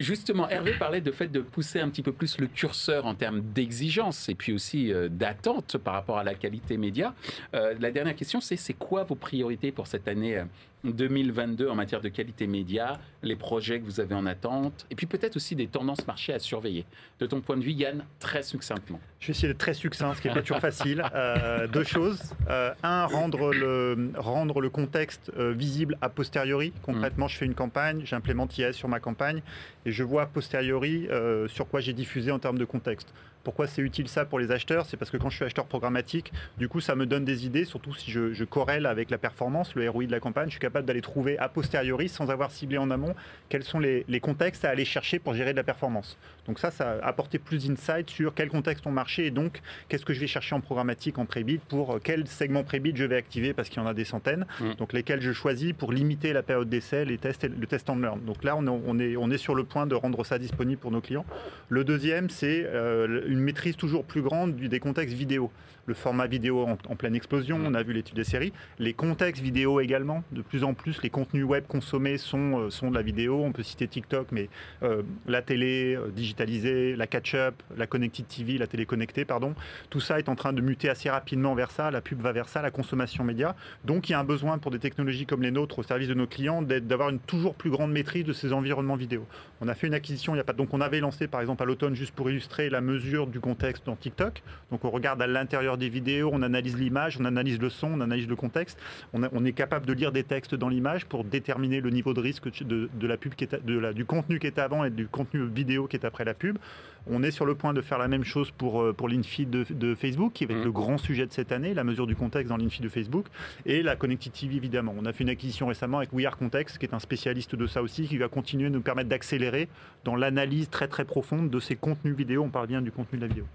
Justement, 0.00 0.48
Hervé 0.48 0.72
parlait 0.78 1.02
de 1.02 1.12
fait 1.12 1.28
de 1.28 1.40
pousser 1.40 1.78
un 1.78 1.90
petit 1.90 2.02
peu 2.02 2.12
plus 2.12 2.38
le 2.38 2.46
curseur 2.46 3.04
en 3.04 3.14
termes 3.14 3.42
d'exigence 3.42 4.30
et 4.30 4.34
puis 4.34 4.54
aussi 4.54 4.90
euh, 4.90 5.10
d'attente 5.10 5.76
par 5.76 5.92
rapport 5.92 6.16
à 6.16 6.24
la 6.24 6.34
qualité 6.34 6.78
média. 6.78 7.14
Euh, 7.54 7.74
la 7.78 7.90
dernière 7.90 8.16
question, 8.16 8.40
c'est 8.40 8.56
c'est 8.56 8.72
quoi 8.72 9.04
vos 9.04 9.14
priorités 9.14 9.72
pour 9.72 9.86
cette 9.86 10.08
année 10.08 10.38
euh, 10.38 10.44
2022 10.84 11.68
en 11.68 11.74
matière 11.74 12.00
de 12.00 12.08
qualité 12.08 12.46
média, 12.46 12.98
les 13.22 13.36
projets 13.36 13.80
que 13.80 13.84
vous 13.84 14.00
avez 14.00 14.14
en 14.14 14.26
attente, 14.26 14.86
et 14.90 14.94
puis 14.94 15.06
peut-être 15.06 15.36
aussi 15.36 15.54
des 15.54 15.66
tendances 15.66 16.06
marché 16.06 16.32
à 16.32 16.38
surveiller. 16.38 16.84
De 17.18 17.26
ton 17.26 17.40
point 17.40 17.56
de 17.56 17.62
vue, 17.62 17.72
Yann, 17.72 18.04
très 18.18 18.42
succinctement. 18.42 19.00
Je 19.18 19.28
vais 19.28 19.30
essayer 19.32 19.48
d'être 19.48 19.58
très 19.58 19.74
succinct, 19.74 20.14
ce 20.14 20.22
qui 20.22 20.28
n'est 20.28 20.34
pas 20.34 20.40
toujours 20.40 20.60
facile. 20.60 21.04
Euh, 21.14 21.66
deux 21.66 21.84
choses. 21.84 22.20
Euh, 22.48 22.72
un, 22.82 23.04
rendre 23.06 23.52
le, 23.52 24.10
rendre 24.16 24.60
le 24.60 24.70
contexte 24.70 25.30
euh, 25.36 25.52
visible 25.52 25.98
a 26.00 26.08
posteriori. 26.08 26.72
Concrètement, 26.82 27.28
je 27.28 27.36
fais 27.36 27.46
une 27.46 27.54
campagne, 27.54 28.02
j'implémente 28.04 28.56
IS 28.58 28.72
sur 28.72 28.88
ma 28.88 29.00
campagne, 29.00 29.42
et 29.84 29.92
je 29.92 30.02
vois 30.02 30.22
a 30.22 30.26
posteriori 30.26 31.08
sur 31.48 31.68
quoi 31.68 31.80
j'ai 31.80 31.92
diffusé 31.92 32.30
en 32.30 32.38
termes 32.38 32.58
de 32.58 32.64
contexte. 32.64 33.12
Pourquoi 33.42 33.66
c'est 33.66 33.82
utile 33.82 34.08
ça 34.08 34.24
pour 34.24 34.38
les 34.38 34.50
acheteurs? 34.50 34.86
C'est 34.86 34.96
parce 34.96 35.10
que 35.10 35.16
quand 35.16 35.30
je 35.30 35.36
suis 35.36 35.44
acheteur 35.44 35.66
programmatique, 35.66 36.32
du 36.58 36.68
coup, 36.68 36.80
ça 36.80 36.94
me 36.94 37.06
donne 37.06 37.24
des 37.24 37.46
idées, 37.46 37.64
surtout 37.64 37.94
si 37.94 38.10
je, 38.10 38.32
je 38.32 38.44
corrèle 38.44 38.86
avec 38.86 39.10
la 39.10 39.18
performance, 39.18 39.74
le 39.74 39.88
ROI 39.88 40.06
de 40.06 40.12
la 40.12 40.20
campagne. 40.20 40.46
Je 40.46 40.52
suis 40.52 40.60
capable 40.60 40.86
d'aller 40.86 41.00
trouver 41.00 41.38
a 41.38 41.48
posteriori, 41.48 42.08
sans 42.08 42.30
avoir 42.30 42.50
ciblé 42.50 42.78
en 42.78 42.90
amont, 42.90 43.14
quels 43.48 43.64
sont 43.64 43.78
les, 43.78 44.04
les 44.08 44.20
contextes 44.20 44.64
à 44.64 44.70
aller 44.70 44.84
chercher 44.84 45.18
pour 45.18 45.34
gérer 45.34 45.52
de 45.52 45.56
la 45.56 45.64
performance. 45.64 46.18
Donc 46.46 46.58
ça, 46.58 46.70
ça 46.70 46.92
a 47.02 47.06
apporté 47.06 47.38
plus 47.38 47.66
d'insight 47.66 48.10
sur 48.10 48.34
quel 48.34 48.48
contexte 48.48 48.86
ont 48.86 48.90
marché 48.90 49.26
et 49.26 49.30
donc 49.30 49.60
qu'est-ce 49.88 50.04
que 50.04 50.12
je 50.12 50.20
vais 50.20 50.26
chercher 50.26 50.54
en 50.54 50.60
programmatique, 50.60 51.18
en 51.18 51.26
pré-bid, 51.26 51.60
pour 51.60 51.94
euh, 51.94 52.00
quel 52.02 52.26
segment 52.26 52.64
pré-bid 52.64 52.96
je 52.96 53.04
vais 53.04 53.16
activer 53.16 53.52
parce 53.52 53.68
qu'il 53.68 53.82
y 53.82 53.84
en 53.84 53.88
a 53.88 53.94
des 53.94 54.04
centaines. 54.04 54.46
Mm. 54.60 54.74
Donc 54.78 54.92
lesquels 54.92 55.20
je 55.20 55.32
choisis 55.32 55.72
pour 55.72 55.92
limiter 55.92 56.32
la 56.32 56.42
période 56.42 56.68
d'essai, 56.68 57.04
les 57.04 57.18
tests, 57.18 57.44
et 57.44 57.48
le 57.48 57.66
test 57.66 57.88
and 57.90 57.96
learn. 57.96 58.20
Donc 58.24 58.44
là, 58.44 58.56
on 58.56 58.66
est, 58.66 58.80
on 58.86 58.98
est, 58.98 59.16
on 59.16 59.30
est 59.30 59.38
sur 59.38 59.54
le 59.54 59.64
point 59.64 59.86
de 59.86 59.94
rendre 59.94 60.24
ça 60.24 60.38
disponible 60.38 60.80
pour 60.80 60.90
nos 60.90 61.00
clients. 61.00 61.24
Le 61.68 61.84
deuxième, 61.84 62.30
c'est 62.30 62.64
euh, 62.66 63.22
une 63.30 63.40
maîtrise 63.40 63.76
toujours 63.76 64.04
plus 64.04 64.22
grande 64.22 64.56
des 64.56 64.80
contextes 64.80 65.14
vidéo. 65.16 65.50
Le 65.86 65.94
format 65.94 66.26
vidéo 66.26 66.62
en, 66.64 66.76
en 66.88 66.96
pleine 66.96 67.14
explosion, 67.14 67.58
Mm. 67.58 67.66
on 67.66 67.74
a 67.74 67.82
vu 67.82 67.92
l'étude 67.92 68.16
des 68.16 68.24
séries. 68.24 68.52
Les 68.78 68.92
contextes 68.92 69.42
vidéo 69.42 69.80
également, 69.80 70.22
de 70.32 70.42
plus 70.42 70.64
en 70.64 70.74
plus, 70.74 71.02
les 71.02 71.10
contenus 71.10 71.44
web 71.44 71.64
consommés 71.66 72.18
sont, 72.18 72.58
euh, 72.58 72.70
sont 72.70 72.90
de 72.90 72.94
la 72.94 73.02
vidéo. 73.02 73.42
On 73.42 73.52
peut 73.52 73.62
citer 73.62 73.88
TikTok, 73.88 74.28
mais 74.32 74.48
euh, 74.82 75.02
la 75.26 75.42
télé 75.42 75.94
euh, 75.96 76.08
digitalisée, 76.10 76.96
la 76.96 77.06
catch-up, 77.06 77.54
la 77.76 77.86
connected 77.86 78.26
TV, 78.26 78.58
la 78.58 78.66
télé 78.66 78.86
connectée, 78.86 79.24
pardon. 79.24 79.54
Tout 79.88 80.00
ça 80.00 80.18
est 80.18 80.28
en 80.28 80.34
train 80.34 80.52
de 80.52 80.60
muter 80.60 80.88
assez 80.88 81.10
rapidement 81.10 81.54
vers 81.54 81.70
ça. 81.70 81.90
La 81.90 82.00
pub 82.00 82.20
va 82.20 82.32
vers 82.32 82.48
ça, 82.48 82.62
la 82.62 82.70
consommation 82.70 83.24
média. 83.24 83.56
Donc 83.84 84.08
il 84.08 84.12
y 84.12 84.14
a 84.14 84.20
un 84.20 84.24
besoin 84.24 84.58
pour 84.58 84.70
des 84.70 84.78
technologies 84.78 85.26
comme 85.26 85.42
les 85.42 85.50
nôtres 85.50 85.78
au 85.78 85.82
service 85.82 86.08
de 86.08 86.14
nos 86.14 86.26
clients 86.26 86.62
d'avoir 86.62 87.10
une 87.10 87.20
toujours 87.20 87.54
plus 87.54 87.70
grande 87.70 87.92
maîtrise 87.92 88.24
de 88.24 88.32
ces 88.32 88.52
environnements 88.52 88.96
vidéo. 88.96 89.26
On 89.60 89.68
a 89.68 89.74
fait 89.74 89.86
une 89.86 89.94
acquisition 89.94 90.34
il 90.34 90.38
y 90.38 90.40
a 90.40 90.44
pas 90.44 90.52
donc 90.52 90.72
on 90.74 90.80
avait 90.80 91.00
lancé 91.00 91.26
par 91.26 91.40
exemple 91.40 91.62
à 91.62 91.66
l'automne 91.66 91.94
juste 91.94 92.14
pour 92.14 92.30
illustrer 92.30 92.70
la 92.70 92.80
mesure 92.80 93.19
du 93.28 93.40
contexte 93.40 93.84
dans 93.86 93.96
TikTok. 93.96 94.42
Donc 94.70 94.84
on 94.84 94.90
regarde 94.90 95.20
à 95.20 95.26
l'intérieur 95.26 95.76
des 95.76 95.88
vidéos, 95.88 96.30
on 96.32 96.42
analyse 96.42 96.76
l'image, 96.78 97.18
on 97.20 97.24
analyse 97.24 97.60
le 97.60 97.68
son, 97.68 97.88
on 97.94 98.00
analyse 98.00 98.28
le 98.28 98.36
contexte. 98.36 98.78
On, 99.12 99.22
a- 99.22 99.28
on 99.32 99.44
est 99.44 99.52
capable 99.52 99.84
de 99.86 99.92
lire 99.92 100.12
des 100.12 100.24
textes 100.24 100.54
dans 100.54 100.68
l'image 100.68 101.06
pour 101.06 101.24
déterminer 101.24 101.80
le 101.80 101.90
niveau 101.90 102.14
de 102.14 102.20
risque 102.20 102.62
de, 102.64 102.88
de 102.94 103.06
la 103.06 103.16
pub 103.16 103.34
qui 103.34 103.44
est 103.44 103.54
à- 103.54 103.58
de 103.58 103.78
la- 103.78 103.92
du 103.92 104.04
contenu 104.04 104.38
qui 104.38 104.46
est 104.46 104.58
avant 104.58 104.84
et 104.84 104.90
du 104.90 105.06
contenu 105.08 105.44
vidéo 105.46 105.86
qui 105.86 105.96
est 105.96 106.04
après 106.04 106.24
la 106.24 106.34
pub. 106.34 106.58
On 107.06 107.22
est 107.22 107.30
sur 107.30 107.46
le 107.46 107.54
point 107.54 107.72
de 107.72 107.80
faire 107.80 107.96
la 107.98 108.08
même 108.08 108.24
chose 108.24 108.50
pour, 108.50 108.82
euh, 108.82 108.92
pour 108.92 109.08
l'infeed 109.08 109.48
de, 109.48 109.64
de 109.70 109.94
Facebook, 109.94 110.34
qui 110.34 110.44
va 110.44 110.52
être 110.52 110.58
Mhm. 110.60 110.64
le 110.66 110.72
grand 110.72 110.98
sujet 110.98 111.26
de 111.26 111.32
cette 111.32 111.50
année, 111.50 111.72
la 111.72 111.82
mesure 111.82 112.06
du 112.06 112.14
contexte 112.14 112.50
dans 112.50 112.58
l'infeed 112.58 112.82
de 112.82 112.90
Facebook, 112.90 113.24
et 113.64 113.82
la 113.82 113.96
Connected 113.96 114.32
TV 114.32 114.56
évidemment. 114.56 114.94
On 114.98 115.06
a 115.06 115.12
fait 115.14 115.24
une 115.24 115.30
acquisition 115.30 115.66
récemment 115.66 115.98
avec 115.98 116.12
We 116.12 116.26
Are 116.26 116.36
Context, 116.36 116.76
qui 116.76 116.84
est 116.84 116.92
un 116.94 116.98
spécialiste 116.98 117.56
de 117.56 117.66
ça 117.66 117.80
aussi, 117.82 118.06
qui 118.06 118.18
va 118.18 118.28
continuer 118.28 118.66
à 118.66 118.70
nous 118.70 118.82
permettre 118.82 119.08
d'accélérer 119.08 119.68
dans 120.04 120.14
l'analyse 120.14 120.68
très 120.68 120.88
très 120.88 121.06
profonde 121.06 121.48
de 121.48 121.58
ces 121.58 121.74
contenus 121.74 122.14
vidéo. 122.14 122.42
On 122.42 122.50
parle 122.50 122.66
bien 122.66 122.82
du 122.82 122.92
contenu 122.92 123.09
de 123.16 123.22
la 123.22 123.28
vidéo. 123.28 123.46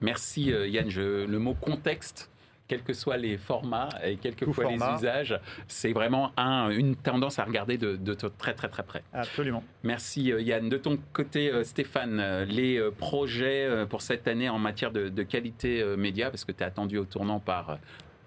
Merci 0.00 0.52
euh, 0.52 0.66
Yann. 0.68 0.88
Je- 0.90 1.24
le 1.26 1.38
mot 1.38 1.54
contexte, 1.54 2.28
quels 2.68 2.82
que 2.82 2.92
soient 2.92 3.16
les 3.18 3.36
formats 3.38 3.88
et 4.04 4.16
quels 4.16 4.34
que 4.34 4.50
soient 4.52 4.64
les 4.70 4.78
usages, 4.98 5.38
c'est 5.68 5.92
vraiment 5.92 6.32
un- 6.36 6.70
une 6.70 6.96
tendance 6.96 7.38
à 7.38 7.44
regarder 7.44 7.76
de, 7.78 7.96
de 7.96 8.14
très 8.14 8.54
très 8.54 8.68
très 8.68 8.82
près. 8.82 9.02
Absolument. 9.12 9.62
Merci 9.82 10.32
euh, 10.32 10.40
Yann. 10.40 10.68
De 10.68 10.76
ton 10.78 10.98
côté, 11.12 11.52
euh, 11.52 11.62
Stéphane, 11.64 12.42
les 12.44 12.80
projets 12.98 13.86
pour 13.88 14.02
cette 14.02 14.26
année 14.26 14.48
en 14.48 14.58
matière 14.58 14.90
de, 14.90 15.08
de 15.08 15.22
qualité 15.22 15.84
média, 15.96 16.30
parce 16.30 16.44
que 16.44 16.52
tu 16.52 16.62
es 16.62 16.66
attendu 16.66 16.98
au 16.98 17.04
tournant 17.04 17.40
par 17.40 17.78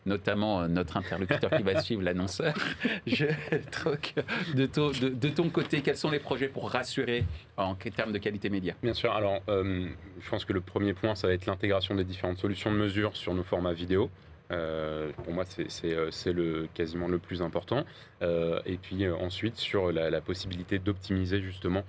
notamment 0.05 0.61
euh, 0.61 0.67
notre 0.67 0.97
interlocuteur 0.97 1.49
qui 1.51 1.63
va 1.63 1.81
suivre, 1.81 2.01
l'annonceur. 2.03 2.53
Je 3.07 3.25
troque 3.71 4.13
de 4.53 4.65
ton, 4.65 4.89
de, 4.91 5.09
de 5.09 5.29
ton 5.29 5.49
côté, 5.49 5.81
quels 5.81 5.97
sont 5.97 6.11
les 6.11 6.19
projets 6.19 6.47
pour 6.47 6.69
rassurer 6.71 7.23
en 7.57 7.75
termes 7.75 8.11
de 8.11 8.17
qualité 8.17 8.49
média? 8.49 8.73
Bien 8.83 8.93
sûr. 8.93 9.11
Alors, 9.13 9.41
euh, 9.49 9.87
je 10.19 10.29
pense 10.29 10.45
que 10.45 10.53
le 10.53 10.61
premier 10.61 10.93
point, 10.93 11.15
ça 11.15 11.27
va 11.27 11.33
être 11.33 11.45
l'intégration 11.45 11.95
des 11.95 12.03
différentes 12.03 12.37
solutions 12.37 12.71
de 12.71 12.77
mesure 12.77 13.15
sur 13.15 13.33
nos 13.33 13.43
formats 13.43 13.73
vidéo. 13.73 14.09
Euh, 14.51 15.11
pour 15.23 15.33
moi, 15.33 15.43
c'est- 15.45 16.31
le 16.33 16.67
quasiment 16.73 17.07
le 17.07 17.17
plus 17.17 17.41
important. 17.41 17.83
Euh, 18.21 18.59
et 18.65 18.77
puis 18.77 19.07
ensuite, 19.09 19.55
sur 19.57 19.91
la, 19.91 20.09
la 20.11 20.21
possibilité 20.21 20.77
d'optimiser 20.77 21.41
justement 21.41 21.83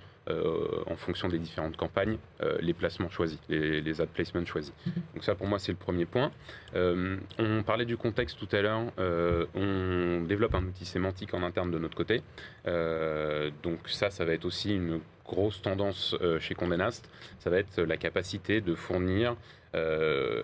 en 0.87 0.95
fonction 0.95 1.27
des 1.27 1.39
différentes 1.39 1.77
campagnes 1.77 2.17
euh, 2.41 2.57
les 2.61 2.73
placements 2.73 3.09
choisis, 3.09 3.39
les, 3.49 3.81
les 3.81 4.01
ad 4.01 4.09
placements 4.09 4.45
choisis. 4.45 4.73
Donc 5.13 5.23
ça, 5.23 5.35
pour 5.35 5.47
moi, 5.47 5.59
c'est 5.59 5.71
le 5.71 5.77
premier 5.77 6.05
point. 6.05 6.31
Euh, 6.75 7.17
on 7.39 7.63
parlait 7.63 7.85
du 7.85 7.97
contexte 7.97 8.37
tout 8.37 8.53
à 8.55 8.61
l'heure. 8.61 8.91
Euh, 8.99 9.45
on 9.55 10.25
développe 10.25 10.55
un 10.55 10.63
outil 10.63 10.85
sémantique 10.85 11.33
en 11.33 11.43
interne 11.43 11.71
de 11.71 11.79
notre 11.79 11.95
côté. 11.95 12.21
Euh, 12.67 13.51
donc 13.63 13.79
ça, 13.87 14.09
ça 14.09 14.25
va 14.25 14.33
être 14.33 14.45
aussi 14.45 14.75
une 14.75 14.99
grosse 15.25 15.61
tendance 15.61 16.15
euh, 16.21 16.39
chez 16.39 16.55
Condé 16.55 16.77
Nast. 16.77 17.09
Ça 17.39 17.49
va 17.49 17.59
être 17.59 17.81
la 17.81 17.97
capacité 17.97 18.61
de 18.61 18.75
fournir 18.75 19.35
euh, 19.75 20.43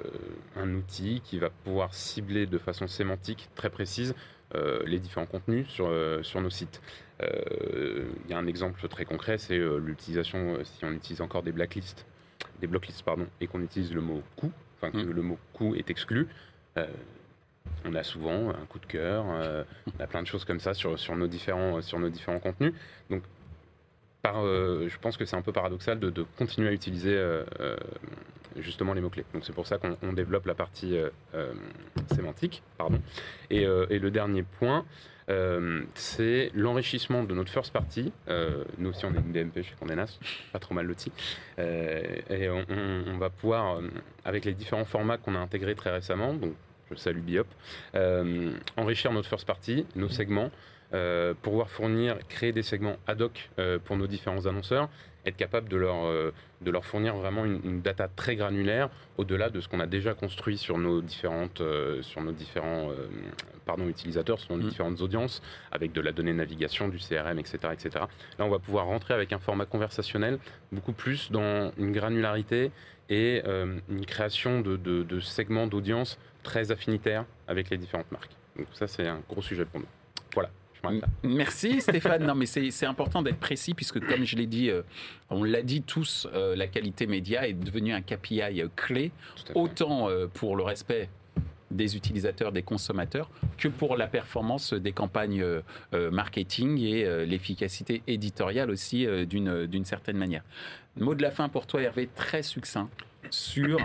un 0.57 0.73
outil 0.75 1.21
qui 1.23 1.39
va 1.39 1.49
pouvoir 1.49 1.93
cibler 1.93 2.45
de 2.45 2.57
façon 2.57 2.87
sémantique 2.87 3.49
très 3.55 3.69
précise 3.69 4.13
euh, 4.13 4.42
les 4.85 4.99
différents 4.99 5.25
contenus 5.25 5.67
sur, 5.67 5.87
euh, 5.87 6.21
sur 6.23 6.41
nos 6.41 6.49
sites. 6.49 6.81
Euh, 7.21 8.05
Il 8.25 8.31
y 8.31 8.33
a 8.33 8.37
un 8.37 8.47
exemple 8.47 8.87
très 8.87 9.05
concret, 9.05 9.37
c'est 9.37 9.57
euh, 9.57 9.77
l'utilisation, 9.77 10.55
euh, 10.55 10.63
si 10.63 10.83
on 10.85 10.91
utilise 10.91 11.21
encore 11.21 11.43
des 11.43 11.51
blacklists, 11.51 12.05
des 12.59 12.67
blocklists, 12.67 13.03
pardon, 13.03 13.27
et 13.41 13.47
qu'on 13.47 13.61
utilise 13.61 13.93
le 13.93 14.01
mot 14.01 14.21
coût, 14.35 14.51
enfin 14.77 14.91
que 14.91 14.97
Mm. 15.05 15.11
le 15.11 15.21
mot 15.21 15.37
coût 15.53 15.75
est 15.75 15.89
exclu, 15.89 16.27
euh, 16.77 16.87
on 17.85 17.93
a 17.95 18.03
souvent 18.03 18.49
un 18.49 18.65
coup 18.67 18.79
de 18.79 18.85
cœur, 18.85 19.25
euh, 19.29 19.63
on 19.97 20.03
a 20.03 20.07
plein 20.07 20.21
de 20.21 20.27
choses 20.27 20.43
comme 20.45 20.59
ça 20.59 20.73
sur, 20.73 20.97
sur, 20.99 21.15
nos, 21.15 21.27
différents, 21.27 21.81
sur 21.81 21.99
nos 21.99 22.09
différents 22.09 22.39
contenus. 22.39 22.73
Donc, 23.09 23.23
par, 24.21 24.43
euh, 24.45 24.87
je 24.89 24.97
pense 24.99 25.17
que 25.17 25.25
c'est 25.25 25.35
un 25.35 25.41
peu 25.41 25.51
paradoxal 25.51 25.99
de, 25.99 26.09
de 26.09 26.23
continuer 26.37 26.69
à 26.69 26.71
utiliser 26.73 27.13
euh, 27.13 27.43
euh, 27.59 27.75
justement 28.59 28.93
les 28.93 29.01
mots-clés. 29.01 29.25
Donc 29.33 29.43
c'est 29.45 29.53
pour 29.53 29.67
ça 29.67 29.77
qu'on 29.77 29.97
on 30.01 30.13
développe 30.13 30.45
la 30.45 30.53
partie 30.55 30.97
euh, 30.97 31.09
euh, 31.35 31.53
sémantique. 32.13 32.63
Pardon. 32.77 32.99
Et, 33.49 33.65
euh, 33.65 33.85
et 33.89 33.99
le 33.99 34.11
dernier 34.11 34.43
point, 34.43 34.85
c'est 35.95 36.51
l'enrichissement 36.53 37.23
de 37.23 37.33
notre 37.33 37.49
first 37.49 37.71
party. 37.71 38.11
Nous 38.77 38.89
aussi, 38.89 39.05
on 39.05 39.13
est 39.13 39.19
une 39.19 39.31
DMP 39.31 39.61
chez 39.63 39.73
Condé 39.79 39.95
Nast, 39.95 40.19
pas 40.51 40.59
trop 40.59 40.73
mal 40.73 40.85
l'outil. 40.85 41.11
Euh, 41.59 42.01
et 42.29 42.49
on, 42.49 42.65
on- 42.69 43.17
va 43.17 43.29
pouvoir, 43.29 43.79
avec 44.25 44.43
les 44.43 44.53
différents 44.53 44.83
formats 44.83 45.17
qu'on 45.17 45.35
a 45.35 45.39
intégrés 45.39 45.75
très 45.75 45.91
récemment, 45.91 46.33
donc 46.33 46.53
je 46.91 46.95
salue 46.95 47.21
Biop, 47.21 47.47
enrichir 48.75 49.13
notre 49.13 49.29
first 49.29 49.47
party, 49.47 49.85
nos 49.95 50.09
segments, 50.09 50.51
euh, 50.93 51.33
pouvoir 51.41 51.69
fournir, 51.69 52.17
créer 52.29 52.51
des 52.51 52.63
segments 52.63 52.97
ad 53.07 53.21
hoc 53.21 53.49
euh, 53.59 53.79
pour 53.83 53.97
nos 53.97 54.07
différents 54.07 54.45
annonceurs, 54.45 54.89
être 55.25 55.37
capable 55.37 55.69
de 55.69 55.77
leur, 55.77 56.03
euh, 56.05 56.31
de 56.61 56.69
leur 56.69 56.85
fournir 56.85 57.15
vraiment 57.15 57.45
une, 57.45 57.61
une 57.63 57.81
data 57.81 58.09
très 58.13 58.35
granulaire 58.35 58.89
au-delà 59.17 59.49
de 59.49 59.59
ce 59.61 59.69
qu'on 59.69 59.79
a 59.79 59.87
déjà 59.87 60.13
construit 60.13 60.57
sur 60.57 60.77
nos 60.77 61.01
différentes, 61.01 61.61
euh, 61.61 62.01
sur 62.01 62.21
nos 62.21 62.31
différents 62.33 62.89
pardon, 63.65 63.87
utilisateurs, 63.87 64.39
sur 64.39 64.55
nos 64.57 64.63
Mm. 64.63 64.67
différentes 64.69 65.01
audiences, 65.01 65.41
avec 65.71 65.93
de 65.93 66.01
la 66.01 66.11
donnée 66.11 66.33
navigation, 66.33 66.89
du 66.89 66.97
CRM, 66.97 67.39
etc., 67.39 67.57
etc. 67.71 67.89
Là, 68.37 68.45
on 68.45 68.49
va 68.49 68.59
pouvoir 68.59 68.85
rentrer 68.87 69.13
avec 69.13 69.31
un 69.31 69.39
format 69.39 69.65
conversationnel 69.65 70.37
beaucoup 70.73 70.91
plus 70.91 71.31
dans 71.31 71.71
une 71.77 71.93
granularité 71.93 72.71
et 73.09 73.41
une 73.45 74.05
création 74.05 74.59
de, 74.61 74.75
de- 74.75 75.03
de 75.03 75.19
segments 75.21 75.67
d'audience 75.67 76.17
très 76.43 76.71
affinitaires 76.71 77.25
avec 77.47 77.69
les 77.69 77.77
différentes 77.77 78.11
marques. 78.11 78.31
Donc 78.57 78.67
ça, 78.73 78.87
c'est 78.87 79.07
un 79.07 79.21
gros 79.29 79.41
sujet 79.41 79.63
pour 79.65 79.79
nous. 79.79 79.87
Voilà, 80.33 80.49
Merci 81.23 81.81
Stéphane. 81.81 82.25
Non, 82.25 82.35
mais 82.35 82.45
c'est 82.45 82.85
important 82.85 83.21
d'être 83.21 83.39
précis 83.39 83.73
puisque, 83.73 83.99
comme 84.05 84.25
je 84.25 84.35
l'ai 84.35 84.47
dit, 84.47 84.69
euh, 84.69 84.81
on 85.29 85.43
l'a 85.43 85.61
dit 85.61 85.81
tous, 85.81 86.27
euh, 86.33 86.55
la 86.55 86.67
qualité 86.67 87.07
média 87.07 87.47
est 87.47 87.53
devenue 87.53 87.93
un 87.93 88.01
KPI 88.01 88.61
euh, 88.61 88.67
clé, 88.75 89.11
autant 89.55 90.09
euh, 90.09 90.27
pour 90.27 90.55
le 90.55 90.63
respect 90.63 91.09
des 91.71 91.95
utilisateurs, 91.95 92.51
des 92.51 92.61
consommateurs, 92.61 93.29
que 93.57 93.67
pour 93.67 93.97
la 93.97 94.05
performance 94.05 94.73
des 94.73 94.91
campagnes 94.91 95.43
marketing 95.91 96.79
et 96.79 97.25
l'efficacité 97.25 98.03
éditoriale 98.05 98.69
aussi 98.69 99.07
d'une 99.25 99.65
d'une 99.65 99.83
certaine 99.83 100.17
manière. 100.17 100.43
Mot 100.97 101.15
de 101.15 101.23
la 101.23 101.31
fin 101.31 101.49
pour 101.49 101.65
toi, 101.65 101.81
Hervé, 101.81 102.07
très 102.13 102.43
succinct 102.43 102.91
sur 103.31 103.79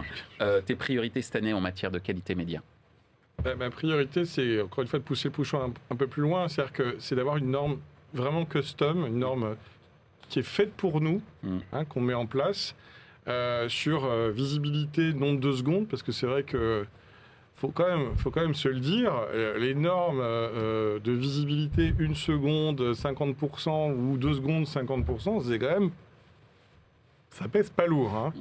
tes 0.67 0.75
priorités 0.75 1.23
cette 1.23 1.37
année 1.37 1.55
en 1.55 1.63
matière 1.63 1.91
de 1.91 1.99
qualité 1.99 2.35
média. 2.35 2.63
Bah, 3.45 3.55
ma 3.55 3.71
priorité, 3.71 4.25
c'est 4.25 4.61
encore 4.61 4.83
une 4.83 4.89
fois 4.89 4.99
de 4.99 5.05
pousser 5.05 5.29
le 5.29 5.35
bouchon 5.35 5.61
un, 5.63 5.73
un 5.95 5.97
peu 5.97 6.07
plus 6.07 6.23
loin. 6.23 6.49
C'est-à-dire 6.49 6.73
que 6.73 6.97
c'est 6.99 7.15
d'avoir 7.15 7.37
une 7.37 7.51
norme 7.51 7.79
vraiment 8.13 8.45
custom, 8.45 9.07
une 9.07 9.19
norme 9.21 9.57
qui 10.29 10.41
est 10.41 10.43
faite 10.45 10.73
pour 10.75 11.01
nous, 11.01 11.23
Mm. 11.43 11.59
hein, 11.73 11.85
qu'on 11.85 12.01
met 12.01 12.15
en 12.15 12.27
place 12.27 12.75
euh, 13.29 13.69
sur 13.69 14.05
euh, 14.05 14.31
visibilité 14.31 15.13
nombre 15.15 15.41
de 15.41 15.53
secondes, 15.53 15.87
parce 15.89 16.03
que 16.03 16.11
c'est 16.13 16.27
vrai 16.27 16.43
que 16.43 16.85
faut 17.55 17.69
quand 17.69 17.87
même, 17.89 18.17
faut 18.17 18.31
quand 18.31 18.41
même 18.41 18.55
se 18.55 18.69
le 18.69 18.81
dire, 18.81 19.13
euh, 19.33 19.59
les 19.59 19.75
normes 19.75 20.21
euh, 20.23 20.99
de 21.01 21.13
visibilité 21.13 21.93
une 21.99 22.15
seconde 22.15 22.81
50% 22.93 23.93
ou 23.95 24.17
deux 24.17 24.35
secondes 24.35 24.65
50%, 24.65 25.43
c'est 25.49 25.59
quand 25.59 25.71
même, 25.81 25.91
ça 27.31 27.47
pèse 27.49 27.71
pas 27.71 27.87
lourd. 27.87 28.15
hein. 28.15 28.33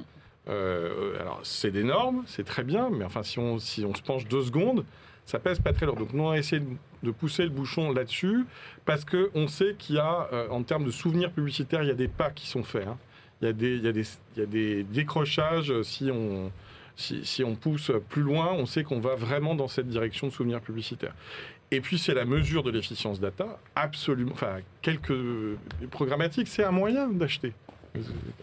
Euh, 0.48 1.20
alors 1.20 1.40
c'est 1.42 1.70
des 1.70 1.84
normes, 1.84 2.24
c'est 2.26 2.44
très 2.44 2.64
bien, 2.64 2.88
mais 2.90 3.04
enfin 3.04 3.22
si 3.22 3.38
on, 3.38 3.58
se 3.58 4.02
penche 4.04 4.26
deux 4.26 4.42
secondes, 4.42 4.84
ça 5.26 5.38
pèse 5.38 5.60
pas 5.60 5.72
très 5.72 5.86
lourd. 5.86 5.96
Donc 5.96 6.12
nous 6.12 6.24
on 6.24 6.30
a 6.30 6.38
essayé 6.38 6.62
de, 7.02 7.10
pousser 7.10 7.44
le 7.44 7.50
bouchon 7.50 7.92
là-dessus 7.92 8.46
parce 8.84 9.04
que 9.04 9.30
on 9.34 9.46
sait 9.46 9.74
qu'il 9.78 9.96
y 9.96 9.98
a, 9.98 10.28
euh, 10.32 10.48
en 10.50 10.62
termes 10.62 10.84
de 10.84 10.90
souvenirs 10.90 11.30
publicitaires, 11.30 11.82
il 11.82 11.88
y 11.88 11.92
a 11.92 11.94
des 11.94 12.08
pas 12.08 12.30
qui 12.30 12.46
sont 12.46 12.62
faits. 12.62 12.86
hein. 12.86 12.96
il 13.42 13.48
y, 13.48 13.88
a 13.88 14.46
des, 14.46 14.84
décrochages 14.84 15.82
si, 15.82 16.10
si, 16.96 17.44
on 17.44 17.54
pousse 17.54 17.92
plus 18.08 18.22
loin, 18.22 18.52
on 18.52 18.64
sait 18.64 18.84
qu'on 18.84 19.00
va 19.00 19.16
vraiment 19.16 19.54
dans 19.54 19.68
cette 19.68 19.88
direction 19.88 20.28
de 20.28 20.32
souvenirs 20.32 20.60
publicitaires. 20.60 21.14
Et 21.70 21.82
puis 21.82 21.98
c'est 21.98 22.14
la 22.14 22.24
mesure 22.24 22.62
de 22.62 22.70
l'efficience 22.70 23.20
data, 23.20 23.58
absolument. 23.76 24.32
Enfin, 24.32 24.60
quelques 24.80 25.12
programmatiques, 25.90 26.48
c'est 26.48 26.64
un 26.64 26.70
moyen 26.70 27.08
d'acheter. 27.08 27.52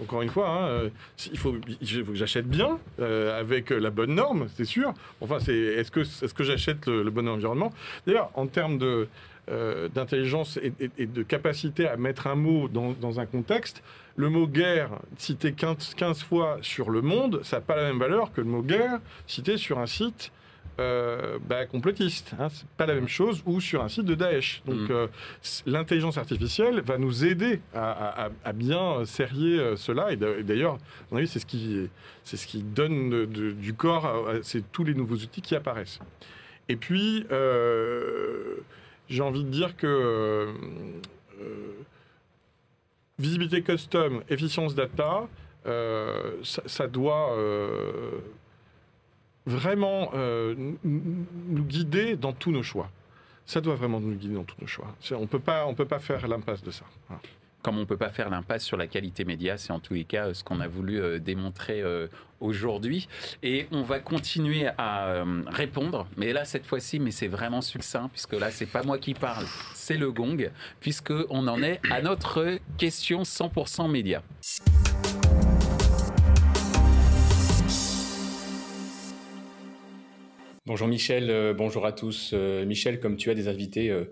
Encore 0.01 0.21
une 0.21 0.29
fois, 0.29 0.49
hein, 0.49 0.89
il, 1.31 1.37
faut, 1.37 1.53
que 1.53 2.13
j'achète 2.13 2.47
bien, 2.47 2.79
euh, 2.99 3.39
avec 3.39 3.69
la 3.69 3.89
bonne 3.89 4.15
norme, 4.15 4.47
c'est 4.55 4.65
sûr. 4.65 4.93
Enfin, 5.21 5.39
c'est, 5.39 5.55
est-ce 5.55 5.91
que, 5.91 6.01
est-ce 6.01 6.33
que 6.33 6.43
j'achète 6.43 6.87
le, 6.87 7.09
bon 7.09 7.27
environnement? 7.27 7.71
D'ailleurs, 8.05 8.31
en 8.33 8.47
termes 8.47 8.77
de, 8.77 9.07
euh, 9.49 9.87
d'intelligence 9.89 10.59
et, 10.61 11.05
de 11.05 11.23
capacité 11.23 11.87
à 11.87 11.97
mettre 11.97 12.27
un 12.27 12.35
mot 12.35 12.67
dans, 12.67 12.93
dans 12.93 13.19
un 13.19 13.25
contexte, 13.25 13.83
le 14.15 14.29
mot 14.29 14.47
guerre 14.47 14.89
cité 15.17 15.53
15, 15.53 15.93
15 15.95 16.23
fois 16.23 16.57
sur 16.61 16.89
le 16.89 17.01
monde, 17.01 17.41
ça 17.43 17.57
n'a 17.57 17.61
pas 17.61 17.75
la 17.75 17.83
même 17.83 17.99
valeur 17.99 18.31
que 18.33 18.41
le 18.41 18.47
mot 18.47 18.61
guerre 18.61 18.99
cité 19.27 19.57
sur 19.57 19.79
un 19.79 19.85
site 19.85 20.31
euh, 20.77 21.39
bah, 21.47 21.65
complotiste. 21.65 22.33
Hein, 22.37 22.49
c'est 22.51 22.67
pas 22.69 22.85
la 22.85 22.95
même 22.95 23.07
chose 23.07 23.41
ou 23.45 23.61
sur 23.61 23.81
un 23.81 23.87
site 23.87 24.03
de 24.03 24.15
Daesh. 24.15 24.61
Donc 24.65 24.89
mm. 24.89 24.91
euh, 24.91 25.07
l'intelligence 25.65 26.17
artificielle 26.17 26.81
va 26.81 26.97
nous 26.97 27.23
aider 27.23 27.61
à, 27.73 28.29
bien 28.53 29.05
serrer 29.05 29.57
euh, 29.57 29.75
cela. 29.77 30.11
Et 30.11 30.17
d'ailleurs, 30.17 30.77
c'est 31.11 31.39
ce 31.39 31.45
qui 31.45 31.89
c'est 32.23 32.35
ce 32.35 32.45
qui 32.45 32.61
donne 32.61 33.25
du 33.25 33.73
corps 33.73 34.05
à, 34.05 34.33
tous 34.71 34.83
les 34.83 34.93
nouveaux 34.93 35.15
outils 35.15 35.41
qui 35.41 35.55
apparaissent. 35.55 35.99
Et 36.67 36.75
puis 36.75 37.25
j'ai 39.07 39.21
envie 39.21 39.43
de 39.45 39.49
dire 39.49 39.77
que 39.77 40.47
visibilité 43.17 43.61
custom, 43.61 44.23
efficience 44.29 44.75
data, 44.75 45.27
ça, 46.43 46.87
doit 46.87 47.33
vraiment 49.45 50.11
euh, 50.13 50.55
nous 50.83 51.63
guider 51.63 52.15
dans 52.15 52.33
tous 52.33 52.51
nos 52.51 52.63
choix. 52.63 52.89
Ça 53.45 53.61
doit 53.61 53.75
vraiment 53.75 53.99
nous 53.99 54.15
guider 54.15 54.35
dans 54.35 54.43
tous 54.43 54.59
nos 54.59 54.67
choix. 54.67 54.95
On 55.11 55.21
ne 55.21 55.25
peut 55.25 55.85
pas 55.85 55.99
faire 55.99 56.27
l'impasse 56.27 56.63
de 56.63 56.71
ça. 56.71 56.85
Comme 57.61 57.77
on 57.77 57.81
ne 57.81 57.85
peut 57.85 57.97
pas 57.97 58.09
faire 58.09 58.29
l'impasse 58.29 58.63
sur 58.63 58.77
la 58.77 58.85
qualité 58.85 59.25
média, 59.25 59.57
c'est 59.57 59.71
en 59.71 59.79
tous 59.79 59.95
les 59.95 60.03
cas 60.03 60.33
ce 60.33 60.43
qu'on 60.43 60.59
a 60.59 60.67
voulu 60.67 60.99
euh, 60.99 61.19
démontrer 61.19 61.81
euh, 61.81 62.07
aujourd'hui. 62.39 63.07
Et 63.41 63.67
on 63.71 63.81
va 63.81 63.99
continuer 63.99 64.67
à 64.77 65.23
répondre, 65.47 66.07
mais 66.17 66.33
là 66.33 66.45
cette 66.45 66.65
fois-ci, 66.65 66.99
mais 66.99 67.11
c'est 67.11 67.27
vraiment 67.27 67.61
succinct 67.61 68.09
puisque 68.09 68.33
là 68.33 68.51
c'est 68.51 68.65
pas 68.65 68.83
moi 68.83 68.97
qui 68.97 69.13
parle, 69.13 69.45
c'est 69.73 69.97
le 69.97 70.11
gong, 70.11 70.51
puisque 70.79 71.13
on 71.29 71.47
en 71.47 71.61
est 71.63 71.79
à 71.89 72.01
notre 72.01 72.59
question 72.77 73.23
100% 73.23 73.89
média. 73.89 74.21
Bonjour 80.67 80.87
Michel, 80.87 81.29
euh, 81.29 81.53
bonjour 81.53 81.85
à 81.85 81.91
tous. 81.91 82.31
Euh, 82.33 82.65
Michel, 82.65 82.99
comme 82.99 83.17
tu 83.17 83.29
as 83.29 83.35
des 83.35 83.47
invités, 83.47 83.91
euh, 83.91 84.05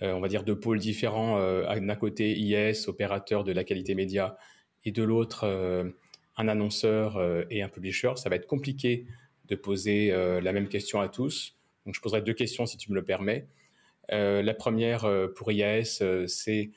on 0.00 0.18
va 0.18 0.26
dire 0.26 0.42
de 0.42 0.52
pôles 0.52 0.80
différents, 0.80 1.38
d'un 1.38 1.94
côté 1.94 2.36
IS, 2.36 2.88
opérateur 2.88 3.44
de 3.44 3.52
la 3.52 3.62
qualité 3.62 3.94
média, 3.94 4.36
et 4.84 4.90
de 4.90 5.04
l'autre 5.04 5.44
un 6.36 6.48
annonceur 6.48 7.22
et 7.50 7.62
un 7.62 7.68
publisher, 7.68 8.14
ça 8.16 8.30
va 8.30 8.36
être 8.36 8.48
compliqué 8.48 9.06
de 9.46 9.54
poser 9.54 10.08
la 10.10 10.52
même 10.52 10.68
question 10.68 11.00
à 11.00 11.08
tous. 11.08 11.54
Donc 11.84 11.94
je 11.94 12.00
poserai 12.00 12.22
deux 12.22 12.32
questions 12.32 12.64
si 12.64 12.78
tu 12.78 12.90
me 12.90 12.96
le 12.96 13.04
permets. 13.04 13.46
la 14.08 14.54
première 14.54 15.06
pour 15.36 15.52
IAS, 15.52 16.02
c'est 16.26 16.70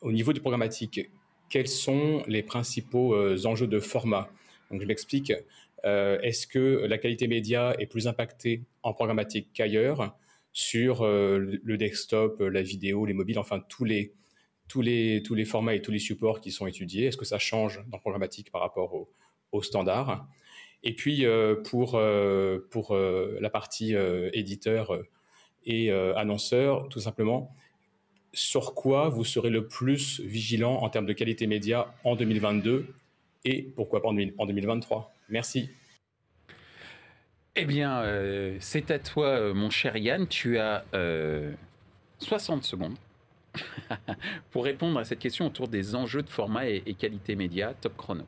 au 0.00 0.10
niveau 0.10 0.32
du 0.32 0.40
programmatique, 0.40 1.08
quels 1.48 1.68
sont 1.68 2.24
les 2.26 2.42
principaux 2.42 3.16
enjeux 3.46 3.68
de 3.68 3.78
format? 3.78 4.28
Donc 4.70 4.82
je 4.82 4.86
m'explique. 4.86 5.32
Euh, 5.84 6.18
est-ce 6.20 6.46
que 6.46 6.84
la 6.86 6.98
qualité 6.98 7.28
média 7.28 7.74
est 7.78 7.86
plus 7.86 8.06
impactée 8.06 8.64
en 8.82 8.92
programmatique 8.92 9.50
qu'ailleurs 9.52 10.16
sur 10.52 11.02
euh, 11.02 11.58
le 11.62 11.76
desktop, 11.76 12.40
la 12.40 12.62
vidéo, 12.62 13.06
les 13.06 13.14
mobiles, 13.14 13.38
enfin 13.38 13.60
tous 13.68 13.84
les, 13.84 14.12
tous, 14.66 14.80
les, 14.80 15.22
tous 15.22 15.34
les 15.34 15.44
formats 15.44 15.74
et 15.74 15.82
tous 15.82 15.92
les 15.92 15.98
supports 15.98 16.40
qui 16.40 16.50
sont 16.50 16.66
étudiés? 16.66 17.06
Est-ce 17.06 17.16
que 17.16 17.24
ça 17.24 17.38
change 17.38 17.84
dans 17.88 17.98
programmatique 17.98 18.50
par 18.50 18.60
rapport 18.60 18.94
au, 18.94 19.08
au 19.52 19.62
standard? 19.62 20.26
Et 20.82 20.94
puis 20.94 21.24
euh, 21.24 21.56
pour, 21.56 22.00
pour 22.70 22.96
la 22.96 23.50
partie 23.50 23.94
éditeur 24.32 24.98
et 25.64 25.90
annonceur, 25.90 26.88
tout 26.88 27.00
simplement, 27.00 27.54
sur 28.32 28.74
quoi 28.74 29.08
vous 29.08 29.24
serez 29.24 29.50
le 29.50 29.66
plus 29.66 30.20
vigilant 30.20 30.76
en 30.82 30.90
termes 30.90 31.06
de 31.06 31.12
qualité 31.12 31.46
média 31.46 31.94
en 32.04 32.14
2022 32.16 32.94
et 33.44 33.62
pourquoi 33.62 34.02
pas 34.02 34.08
en 34.08 34.46
2023 34.46 35.12
Merci. 35.28 35.70
Eh 37.56 37.64
bien, 37.64 38.02
euh, 38.02 38.56
c'est 38.60 38.90
à 38.90 38.98
toi, 38.98 39.26
euh, 39.26 39.54
mon 39.54 39.68
cher 39.68 39.96
Yann. 39.96 40.26
Tu 40.28 40.58
as 40.58 40.84
60 42.20 42.58
euh, 42.58 42.62
secondes 42.62 42.96
pour 44.50 44.64
répondre 44.64 44.98
à 44.98 45.04
cette 45.04 45.18
question 45.18 45.46
autour 45.46 45.68
des 45.68 45.94
enjeux 45.94 46.22
de 46.22 46.30
format 46.30 46.68
et 46.68 46.94
qualité 46.94 47.34
média. 47.34 47.74
Top 47.80 47.96
chrono. 47.96 48.24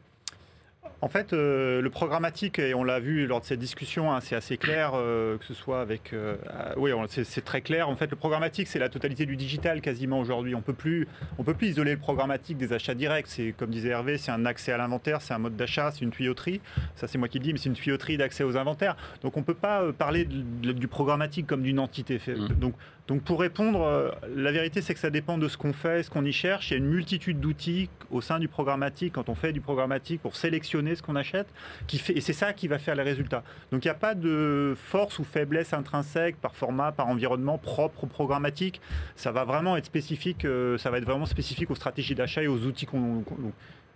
En 1.02 1.08
fait, 1.08 1.32
euh, 1.32 1.80
le 1.80 1.88
programmatique, 1.88 2.58
et 2.58 2.74
on 2.74 2.84
l'a 2.84 3.00
vu 3.00 3.26
lors 3.26 3.40
de 3.40 3.46
cette 3.46 3.58
discussion, 3.58 4.12
hein, 4.12 4.20
c'est 4.20 4.36
assez 4.36 4.58
clair, 4.58 4.92
euh, 4.94 5.38
que 5.38 5.44
ce 5.46 5.54
soit 5.54 5.80
avec... 5.80 6.12
Euh, 6.12 6.36
oui, 6.76 6.90
c'est 7.08 7.44
très 7.44 7.62
clair. 7.62 7.88
En 7.88 7.96
fait, 7.96 8.10
le 8.10 8.16
programmatique, 8.16 8.68
c'est 8.68 8.78
la 8.78 8.90
totalité 8.90 9.24
du 9.24 9.36
digital 9.36 9.80
quasiment 9.80 10.20
aujourd'hui. 10.20 10.54
On 10.54 10.60
peut 10.60 10.74
plus, 10.74 11.08
on 11.38 11.42
peut 11.42 11.54
plus 11.54 11.68
isoler 11.68 11.92
le 11.92 11.98
programmatique 11.98 12.58
des 12.58 12.74
achats 12.74 12.94
directs. 12.94 13.28
C'est 13.28 13.54
comme 13.56 13.70
disait 13.70 13.90
Hervé, 13.90 14.18
c'est 14.18 14.30
un 14.30 14.44
accès 14.44 14.72
à 14.72 14.76
l'inventaire, 14.76 15.22
c'est 15.22 15.32
un 15.32 15.38
mode 15.38 15.56
d'achat, 15.56 15.90
c'est 15.90 16.02
une 16.02 16.10
tuyauterie. 16.10 16.60
Ça, 16.96 17.08
c'est 17.08 17.16
moi 17.16 17.28
qui 17.28 17.38
le 17.38 17.44
dis, 17.44 17.52
mais 17.54 17.58
c'est 17.58 17.70
une 17.70 17.74
tuyauterie 17.74 18.18
d'accès 18.18 18.44
aux 18.44 18.58
inventaires. 18.58 18.96
Donc, 19.22 19.38
on 19.38 19.42
peut 19.42 19.54
pas 19.54 19.92
parler 19.92 20.26
du 20.26 20.88
programmatique 20.88 21.46
comme 21.46 21.62
d'une 21.62 21.78
entité. 21.78 22.20
Mmh. 22.26 22.48
Donc, 22.60 22.74
donc 23.10 23.22
pour 23.22 23.40
répondre, 23.40 23.82
euh, 23.82 24.12
la 24.36 24.52
vérité 24.52 24.80
c'est 24.82 24.94
que 24.94 25.00
ça 25.00 25.10
dépend 25.10 25.36
de 25.36 25.48
ce 25.48 25.56
qu'on 25.56 25.72
fait, 25.72 26.04
ce 26.04 26.10
qu'on 26.10 26.24
y 26.24 26.32
cherche. 26.32 26.70
Il 26.70 26.74
y 26.74 26.76
a 26.76 26.78
une 26.78 26.88
multitude 26.88 27.40
d'outils 27.40 27.90
au 28.12 28.20
sein 28.20 28.38
du 28.38 28.46
programmatique, 28.46 29.14
quand 29.14 29.28
on 29.28 29.34
fait 29.34 29.52
du 29.52 29.60
programmatique, 29.60 30.22
pour 30.22 30.36
sélectionner 30.36 30.94
ce 30.94 31.02
qu'on 31.02 31.16
achète, 31.16 31.48
et 31.92 32.20
c'est 32.20 32.32
ça 32.32 32.52
qui 32.52 32.68
va 32.68 32.78
faire 32.78 32.94
les 32.94 33.02
résultats. 33.02 33.42
Donc 33.72 33.84
il 33.84 33.88
n'y 33.88 33.90
a 33.90 33.94
pas 33.94 34.14
de 34.14 34.76
force 34.76 35.18
ou 35.18 35.24
faiblesse 35.24 35.72
intrinsèque 35.72 36.36
par 36.36 36.54
format, 36.54 36.92
par 36.92 37.08
environnement 37.08 37.58
propre 37.58 38.04
au 38.04 38.06
programmatique. 38.06 38.80
Ça 39.16 39.32
va 39.32 39.42
vraiment 39.42 39.76
être 39.76 39.86
spécifique, 39.86 40.44
euh, 40.44 40.78
ça 40.78 40.90
va 40.90 40.98
être 40.98 41.04
vraiment 41.04 41.26
spécifique 41.26 41.72
aux 41.72 41.74
stratégies 41.74 42.14
d'achat 42.14 42.44
et 42.44 42.48
aux 42.48 42.64
outils 42.64 42.86
qu'on 42.86 43.24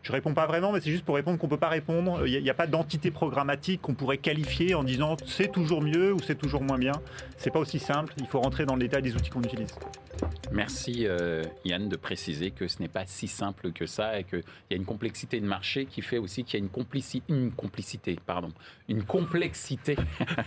je 0.05 0.13
réponds 0.13 0.35
pas 0.35 0.47
vraiment, 0.47 0.71
mais 0.71 0.81
c'est 0.81 0.91
juste 0.91 1.05
pour 1.05 1.15
répondre 1.15 1.39
qu'on 1.39 1.49
peut 1.49 1.57
pas 1.57 1.71
répondre. 1.71 2.27
Il 2.27 2.43
n'y 2.43 2.51
a, 2.51 2.55
pas 2.55 2.67
d'entité 2.67 3.11
programmatique 3.11 3.81
qu'on 3.81 3.95
pourrait 3.95 4.19
qualifier 4.19 4.75
en 4.75 4.85
disant 4.85 5.17
c'est 5.27 5.51
toujours 5.51 5.81
mieux 5.81 6.13
ou 6.13 6.21
c'est 6.21 6.35
toujours 6.35 6.63
moins 6.63 6.79
bien. 6.79 6.93
C'est 7.39 7.51
pas 7.51 7.59
aussi 7.59 7.79
simple. 7.79 8.13
Il 8.19 8.27
faut 8.27 8.41
rentrer 8.41 8.67
dans 8.67 8.75
le 8.75 8.81
détail 8.81 9.03
des 9.03 9.17
outils 9.17 9.31
qu'on 9.31 9.43
utilise. 9.43 9.75
Merci 10.53 11.07
euh, 11.07 11.43
Yann 11.65 11.89
de 11.89 11.97
préciser 11.97 12.51
que 12.51 12.69
ce 12.69 12.81
n'est 12.81 12.89
pas 12.89 13.07
si 13.07 13.27
simple 13.27 13.73
que 13.73 13.87
ça 13.87 14.19
et 14.21 14.25
qu'il 14.25 14.43
y 14.71 14.75
a 14.75 14.77
une 14.77 14.85
complexité 14.85 15.41
de 15.41 15.47
marché 15.47 15.87
qui 15.87 16.03
fait 16.03 16.19
aussi 16.19 16.45
qu'il 16.45 16.61
y 16.61 16.63
a 16.63 16.65
une, 16.65 16.71
complicité, 16.71 17.25
une 17.33 17.51
complicité, 17.51 18.19
pardon, 18.25 18.51
une 18.89 19.03
complexité. 19.03 19.97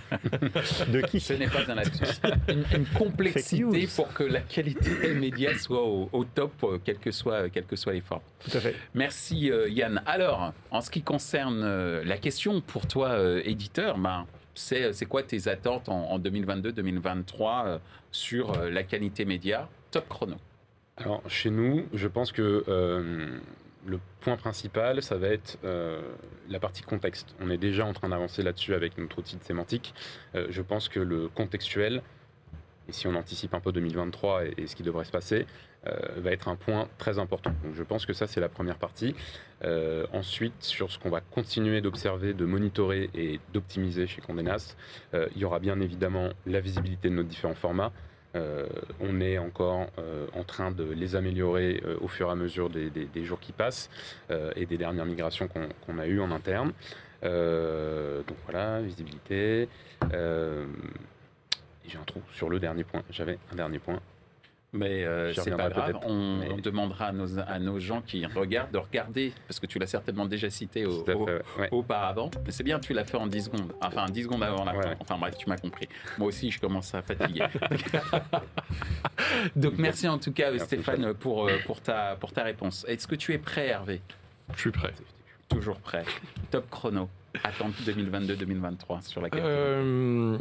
de 0.87 1.01
qui? 1.01 1.19
Ce 1.19 1.33
n'est 1.33 1.47
pas 1.47 1.69
un 1.69 1.75
lapsus. 1.75 2.05
Une, 2.47 2.85
complexité 2.97 3.87
pour 3.95 4.13
que 4.13 4.23
la 4.23 4.41
qualité 4.41 5.13
média 5.15 5.57
soit 5.57 5.83
au, 5.83 6.23
top, 6.23 6.53
euh, 6.63 6.79
quel 6.83 6.99
que 6.99 7.11
soit, 7.11 7.49
quel 7.49 7.65
que 7.65 7.75
soit 7.75 7.93
l'effort. 7.93 8.21
Tout 8.39 8.55
à 8.55 8.61
fait. 8.61 8.75
Merci 8.93 9.46
euh, 9.51 9.69
Yann. 9.69 10.01
Alors, 10.05 10.53
en 10.71 10.81
ce 10.81 10.89
qui 10.89 11.01
concerne 11.01 11.61
euh, 11.63 12.03
la 12.03 12.17
question 12.17 12.61
pour 12.61 12.87
toi, 12.87 13.09
euh, 13.09 13.41
éditeur, 13.45 13.97
ben, 13.97 14.25
c'est 14.53 15.05
quoi 15.07 15.23
tes 15.23 15.47
attentes 15.47 15.87
en, 15.87 16.17
2022-2023 16.17 17.79
sur 18.11 18.59
la 18.63 18.81
qualité 18.81 19.23
média 19.23 19.69
Top 19.91 20.09
chrono? 20.09 20.35
Alors, 20.97 21.21
chez 21.27 21.51
nous, 21.51 21.85
je 21.93 22.07
pense 22.07 22.31
que 22.31 22.63
le 23.85 23.99
point 24.21 24.35
principal, 24.35 25.03
ça 25.03 25.15
va 25.15 25.27
être 25.27 25.59
la 26.49 26.59
partie 26.59 26.81
contexte. 26.81 27.35
On 27.39 27.51
est 27.51 27.59
déjà 27.59 27.85
en 27.85 27.93
train 27.93 28.09
d'avancer 28.09 28.41
là-dessus 28.41 28.73
avec 28.73 28.97
notre 28.97 29.19
outil 29.19 29.35
de 29.35 29.43
sémantique. 29.43 29.93
je 30.33 30.61
pense 30.63 30.89
que 30.89 30.99
le 30.99 31.27
contextuel, 31.27 32.01
et 32.89 32.93
si 32.93 33.05
on 33.05 33.13
anticipe 33.13 33.53
un 33.53 33.59
peu 33.59 33.71
2023 33.71 34.45
et 34.57 34.65
ce 34.65 34.75
qui 34.75 34.81
devrait 34.81 35.05
se 35.05 35.11
passer, 35.11 35.45
va 36.17 36.31
être 36.31 36.47
un 36.47 36.55
point 36.55 36.87
très 36.97 37.19
important. 37.19 37.51
Donc 37.63 37.75
je 37.75 37.83
pense 37.83 38.05
que 38.05 38.13
ça, 38.13 38.27
c'est 38.27 38.41
la 38.41 38.49
première 38.49 38.77
partie. 38.77 39.15
Euh, 39.63 40.05
ensuite, 40.13 40.53
sur 40.59 40.91
ce 40.91 40.99
qu'on 40.99 41.09
va 41.09 41.21
continuer 41.21 41.81
d'observer, 41.81 42.33
de 42.33 42.45
monitorer 42.45 43.09
et 43.15 43.39
d'optimiser 43.53 44.07
chez 44.07 44.21
Condé 44.21 44.43
Nast, 44.43 44.77
euh, 45.13 45.27
il 45.35 45.41
y 45.41 45.45
aura 45.45 45.59
bien 45.59 45.79
évidemment 45.79 46.29
la 46.45 46.59
visibilité 46.59 47.09
de 47.09 47.15
nos 47.15 47.23
différents 47.23 47.55
formats. 47.55 47.91
on 48.99 49.19
est 49.19 49.39
encore 49.39 49.87
en 50.35 50.43
train 50.43 50.69
de 50.69 50.83
les 50.83 51.15
améliorer 51.15 51.81
au 52.01 52.07
fur 52.07 52.27
et 52.27 52.31
à 52.31 52.35
mesure 52.35 52.69
des, 52.69 53.23
jours 53.23 53.39
qui 53.39 53.51
passent 53.51 53.89
et 54.55 54.67
des 54.67 54.77
dernières 54.77 55.07
migrations 55.07 55.47
qu'on 55.47 55.97
a 55.97 56.05
eues 56.05 56.19
en 56.19 56.29
interne. 56.29 56.71
donc 57.23 58.37
voilà, 58.45 58.79
visibilité. 58.81 59.67
J'ai 61.87 61.97
un 61.97 62.05
trou 62.05 62.21
sur 62.31 62.49
le 62.49 62.59
dernier 62.59 62.83
point. 62.83 63.01
J'avais 63.09 63.39
un 63.51 63.55
dernier 63.55 63.79
point. 63.79 63.99
Mais 64.73 65.05
euh, 65.05 65.33
c'est 65.33 65.55
pas 65.55 65.69
grave, 65.69 65.97
on, 66.03 66.39
mais- 66.39 66.49
on 66.51 66.57
demandera 66.57 67.05
à 67.05 67.11
nos, 67.13 67.39
à 67.39 67.57
nos 67.57 67.79
gens 67.79 68.01
qui 68.01 68.25
regardent 68.25 68.71
de 68.71 68.77
regarder, 68.77 69.31
parce 69.47 69.61
que 69.61 69.65
tu 69.65 69.79
l'as 69.79 69.87
certainement 69.87 70.25
déjà 70.25 70.49
cité 70.49 70.85
au- 70.85 71.03
Tout 71.03 71.11
à 71.11 71.15
au- 71.15 71.25
fait, 71.25 71.41
ouais. 71.57 71.69
auparavant. 71.71 72.29
Mais 72.45 72.51
c'est 72.51 72.63
bien, 72.63 72.77
tu 72.77 72.93
l'as 72.93 73.05
fait 73.05 73.15
en 73.17 73.27
10 73.27 73.45
secondes. 73.45 73.71
Enfin, 73.81 74.05
10 74.07 74.23
secondes 74.23 74.43
avant 74.43 74.65
la 74.65 74.75
Ouais. 74.75 74.83
fin. 74.83 74.95
Enfin 74.99 75.17
bref, 75.17 75.37
tu 75.37 75.47
m'as 75.49 75.57
compris. 75.57 75.87
Moi 76.17 76.27
aussi, 76.27 76.51
je 76.51 76.59
commence 76.59 76.93
à 76.93 77.01
fatiguer. 77.01 77.45
Donc 79.55 79.73
merci 79.77 80.07
en 80.07 80.17
tout 80.17 80.31
cas, 80.33 80.51
Merci, 80.51 80.65
Stéphane, 80.65 81.13
pour, 81.13 81.47
euh, 81.47 81.57
pour, 81.65 81.81
ta, 81.81 82.15
pour 82.19 82.31
ta 82.33 82.43
réponse. 82.43 82.85
Est-ce 82.87 83.07
que 83.07 83.15
tu 83.15 83.33
es 83.33 83.37
prêt, 83.37 83.67
Hervé? 83.67 84.01
Je 84.53 84.59
suis 84.59 84.71
prêt. 84.71 84.93
Toujours 85.49 85.77
prêt. 85.79 86.03
Top 86.51 86.69
chrono. 86.69 87.09
Attente 87.43 87.73
2022-2023 87.85 89.01
sur 89.03 89.21
la. 89.21 89.29
Euh, 89.35 90.37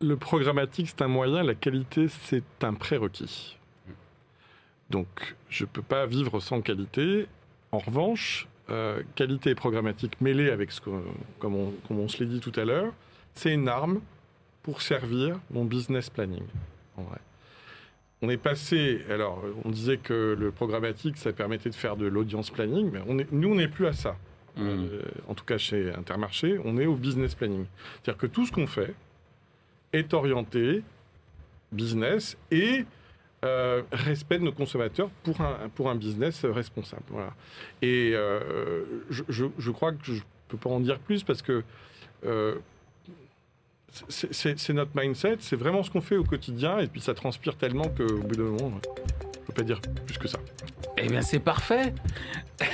le 0.00 0.16
programmatique, 0.16 0.88
c'est 0.88 1.02
un 1.02 1.08
moyen, 1.08 1.42
la 1.42 1.54
qualité, 1.54 2.08
c'est 2.08 2.44
un 2.62 2.74
prérequis. 2.74 3.56
Donc, 4.90 5.36
je 5.50 5.64
ne 5.64 5.68
peux 5.68 5.82
pas 5.82 6.06
vivre 6.06 6.40
sans 6.40 6.60
qualité. 6.60 7.26
En 7.72 7.78
revanche, 7.78 8.48
euh, 8.70 9.02
qualité 9.14 9.50
et 9.50 9.54
programmatique 9.54 10.20
mêlées 10.20 10.50
avec 10.50 10.72
ce 10.72 10.80
que, 10.80 10.90
comme 11.38 11.54
on, 11.54 11.72
comme 11.86 11.98
on 11.98 12.08
se 12.08 12.18
l'est 12.18 12.30
dit 12.30 12.40
tout 12.40 12.58
à 12.58 12.64
l'heure, 12.64 12.92
c'est 13.34 13.52
une 13.52 13.68
arme 13.68 14.00
pour 14.62 14.82
servir 14.82 15.38
mon 15.50 15.64
business 15.64 16.10
planning. 16.10 16.44
En 16.96 17.02
vrai. 17.02 17.18
On 18.20 18.30
est 18.30 18.38
passé, 18.38 19.04
alors 19.10 19.42
on 19.64 19.70
disait 19.70 19.98
que 19.98 20.36
le 20.38 20.50
programmatique, 20.50 21.16
ça 21.16 21.32
permettait 21.32 21.70
de 21.70 21.74
faire 21.74 21.96
de 21.96 22.06
l'audience 22.06 22.50
planning, 22.50 22.90
mais 22.92 23.00
on 23.06 23.18
est, 23.18 23.30
nous, 23.30 23.50
on 23.50 23.54
n'est 23.54 23.68
plus 23.68 23.86
à 23.86 23.92
ça. 23.92 24.16
Mm. 24.56 24.66
Euh, 24.66 25.02
en 25.28 25.34
tout 25.34 25.44
cas 25.44 25.58
chez 25.58 25.92
Intermarché, 25.94 26.58
on 26.64 26.78
est 26.78 26.86
au 26.86 26.96
business 26.96 27.34
planning. 27.34 27.66
C'est-à-dire 28.02 28.18
que 28.18 28.26
tout 28.26 28.44
ce 28.44 28.52
qu'on 28.52 28.66
fait 28.66 28.94
est 29.92 30.12
orienté 30.14 30.82
business 31.72 32.36
et 32.50 32.84
euh, 33.44 33.82
respect 33.92 34.38
de 34.38 34.44
nos 34.44 34.52
consommateurs 34.52 35.10
pour 35.22 35.40
un, 35.40 35.68
pour 35.74 35.88
un 35.90 35.94
business 35.94 36.44
responsable. 36.44 37.02
Voilà. 37.08 37.34
Et 37.82 38.12
euh, 38.14 38.84
je, 39.10 39.22
je- 39.28 39.44
crois 39.70 39.92
que 39.92 39.98
je 40.04 40.12
ne 40.14 40.18
peux 40.48 40.56
pas 40.56 40.70
en 40.70 40.80
dire 40.80 40.98
plus 40.98 41.22
parce 41.22 41.40
que 41.42 41.62
euh, 42.26 42.56
c'est- 44.08 44.58
notre 44.72 44.90
mindset, 44.94 45.36
c'est 45.40 45.56
vraiment 45.56 45.82
ce 45.82 45.90
qu'on 45.90 46.00
fait 46.00 46.16
au 46.16 46.24
quotidien 46.24 46.78
et 46.78 46.86
puis 46.88 47.00
ça 47.00 47.14
transpire 47.14 47.56
tellement 47.56 47.88
qu'au 47.88 48.18
bout 48.18 48.34
d'un 48.36 48.42
moment, 48.44 48.70
ne 48.70 49.27
peux 49.48 49.54
pas 49.54 49.62
dire 49.62 49.80
plus 50.06 50.18
que 50.18 50.28
ça. 50.28 50.38
Eh 50.96 51.08
bien, 51.08 51.22
c'est 51.22 51.38
parfait. 51.40 51.92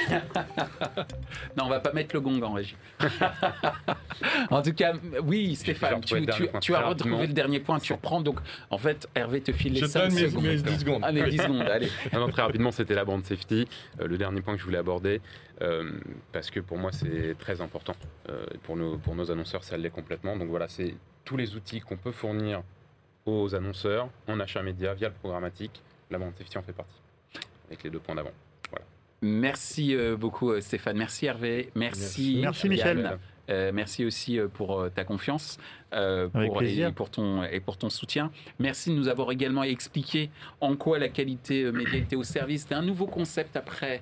non, 1.56 1.64
on 1.64 1.68
va 1.68 1.80
pas 1.80 1.92
mettre 1.92 2.14
le 2.14 2.20
gong 2.20 2.40
en 2.42 2.52
régie. 2.52 2.76
en 4.50 4.62
tout 4.62 4.72
cas, 4.72 4.94
oui, 5.22 5.54
Stéphane, 5.56 6.00
tu, 6.00 6.24
tu- 6.26 6.48
tu 6.60 6.74
as 6.74 6.86
retrouvé 6.88 7.26
le 7.26 7.32
dernier 7.32 7.60
point. 7.60 7.78
Tu 7.78 7.92
reprends 7.92 8.20
donc. 8.20 8.38
En 8.70 8.78
fait, 8.78 9.08
Hervé 9.14 9.40
te 9.40 9.52
file 9.52 9.74
les 9.74 9.80
Je 9.80 9.86
5 9.86 10.00
donne 10.08 10.14
mes, 10.14 10.28
secondes. 10.30 10.44
mes 10.44 10.56
10 10.56 10.78
secondes. 10.80 11.02
Ah, 11.04 11.12
mais 11.12 11.28
10 11.30 11.38
secondes, 11.38 11.60
allez. 11.62 11.88
Non, 12.12 12.20
non, 12.20 12.28
très 12.28 12.42
rapidement, 12.42 12.70
c'était 12.72 12.94
la 12.94 13.04
bande 13.04 13.24
safety. 13.24 13.66
Euh, 14.00 14.06
le 14.06 14.16
dernier 14.18 14.40
point 14.40 14.54
que 14.54 14.60
je 14.60 14.64
voulais 14.64 14.78
aborder, 14.78 15.20
euh, 15.62 15.90
parce 16.32 16.50
que 16.50 16.60
pour 16.60 16.78
moi, 16.78 16.90
c'est 16.92 17.36
très 17.38 17.60
important. 17.60 17.94
Euh, 18.28 18.46
pour, 18.62 18.76
nos, 18.76 18.96
pour 18.98 19.14
nos 19.14 19.30
annonceurs, 19.30 19.64
ça 19.64 19.76
l'est 19.76 19.90
complètement. 19.90 20.36
Donc 20.36 20.48
voilà, 20.48 20.68
c'est 20.68 20.94
tous 21.24 21.36
les 21.36 21.56
outils 21.56 21.80
qu'on 21.80 21.96
peut 21.96 22.12
fournir 22.12 22.62
aux 23.26 23.54
annonceurs 23.54 24.08
en 24.28 24.40
achat 24.40 24.62
média 24.62 24.94
via 24.94 25.08
le 25.08 25.14
programmatique. 25.14 25.82
La 26.10 26.18
en 26.18 26.62
fait 26.62 26.72
partie. 26.72 27.00
Avec 27.68 27.82
les 27.82 27.90
deux 27.90 27.98
points 27.98 28.14
d'avant. 28.14 28.32
Merci 29.22 29.96
euh, 29.96 30.16
beaucoup, 30.16 30.50
euh, 30.50 30.60
Stéphane. 30.60 30.98
Merci, 30.98 31.26
Hervé. 31.26 31.70
Merci, 31.74 32.40
Merci. 32.42 32.68
Michel. 32.68 33.18
Euh, 33.50 33.72
merci 33.74 34.04
aussi 34.06 34.38
pour 34.54 34.86
ta 34.94 35.04
confiance 35.04 35.58
euh, 35.92 36.28
pour, 36.28 36.62
et, 36.62 36.92
pour 36.92 37.10
ton, 37.10 37.42
et 37.44 37.60
pour 37.60 37.76
ton 37.76 37.90
soutien. 37.90 38.30
Merci 38.58 38.90
de 38.90 38.94
nous 38.94 39.08
avoir 39.08 39.30
également 39.32 39.62
expliqué 39.64 40.30
en 40.62 40.76
quoi 40.76 40.98
la 40.98 41.08
qualité 41.10 41.70
média 41.70 41.98
était 41.98 42.16
au 42.16 42.22
service. 42.22 42.62
C'était 42.62 42.74
un 42.74 42.82
nouveau 42.82 43.06
concept 43.06 43.56
après 43.56 44.00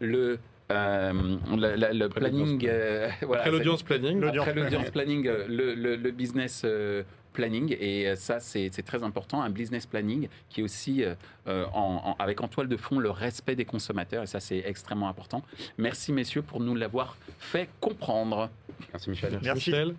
le, 0.00 0.38
euh, 0.70 1.36
la- 1.56 1.76
la- 1.76 1.92
le 1.92 2.08
planning. 2.08 2.64
euh, 2.68 3.08
voilà, 3.22 3.42
Après 3.42 3.50
l'audience 3.50 3.82
planning, 3.82 4.22
après 4.24 4.54
l'audience 4.54 4.90
planning, 4.90 5.24
le, 5.24 5.74
le- 5.74 5.96
le 5.96 6.10
business 6.12 6.62
euh, 6.64 7.02
planning, 7.34 7.76
et 7.78 8.08
euh, 8.08 8.16
ça 8.16 8.40
c'est 8.40 8.70
très 8.86 9.02
important, 9.02 9.42
un 9.42 9.50
business 9.50 9.84
planning 9.84 10.28
qui 10.48 10.60
est 10.60 10.64
aussi 10.64 11.04
euh, 11.04 11.14
euh, 11.46 11.66
en- 11.74 12.00
en- 12.04 12.16
avec 12.18 12.40
en 12.40 12.48
toile 12.48 12.68
de 12.68 12.76
fond 12.78 12.98
le 12.98 13.10
respect 13.10 13.54
des 13.56 13.66
consommateurs, 13.66 14.22
et 14.22 14.26
ça 14.26 14.40
c'est 14.40 14.62
extrêmement 14.64 15.08
important. 15.10 15.42
Merci 15.76 16.12
messieurs 16.12 16.40
pour 16.42 16.60
nous 16.60 16.74
l'avoir 16.74 17.16
fait 17.38 17.68
comprendre. 17.80 18.48
Merci 18.92 19.10
Michel. 19.10 19.38
Merci. 19.42 19.70
Michel. 19.70 19.94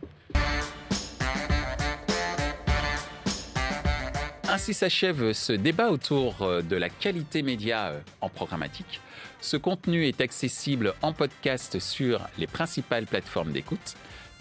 Ainsi 4.47 4.73
s'achève 4.73 5.33
ce 5.33 5.51
débat 5.53 5.89
autour 5.89 6.35
de 6.63 6.75
la 6.75 6.87
qualité 6.89 7.41
média 7.41 7.93
en 8.21 8.29
programmatique. 8.29 9.01
Ce 9.41 9.57
contenu 9.57 10.05
est 10.07 10.21
accessible 10.21 10.93
en 11.01 11.13
podcast 11.13 11.79
sur 11.79 12.21
les 12.37 12.47
principales 12.47 13.05
plateformes 13.05 13.51
d'écoute. 13.51 13.95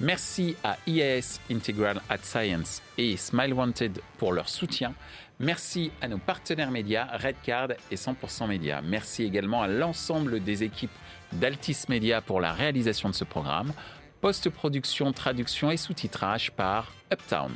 Merci 0.04 0.54
à 0.62 0.76
IAS 0.86 1.40
Integral 1.50 1.98
Ad 2.10 2.22
Science 2.22 2.82
et 2.98 3.16
Smile 3.16 3.54
Wanted 3.54 4.02
pour 4.18 4.34
leur 4.34 4.50
soutien. 4.50 4.92
Merci 5.40 5.92
à 6.02 6.08
nos 6.08 6.18
partenaires 6.18 6.70
médias 6.70 7.06
Redcard 7.16 7.68
et 7.90 7.96
100% 7.96 8.46
Média. 8.46 8.82
Merci 8.82 9.22
également 9.22 9.62
à 9.62 9.66
l'ensemble 9.66 10.40
des 10.40 10.62
équipes 10.62 10.90
d'Altis 11.32 11.86
Media 11.88 12.20
pour 12.20 12.42
la 12.42 12.52
réalisation 12.52 13.08
de 13.08 13.14
ce 13.14 13.24
programme. 13.24 13.72
Post-production, 14.20 15.10
traduction 15.14 15.70
et 15.70 15.78
sous-titrage 15.78 16.52
par 16.52 16.92
Uptown. 17.10 17.52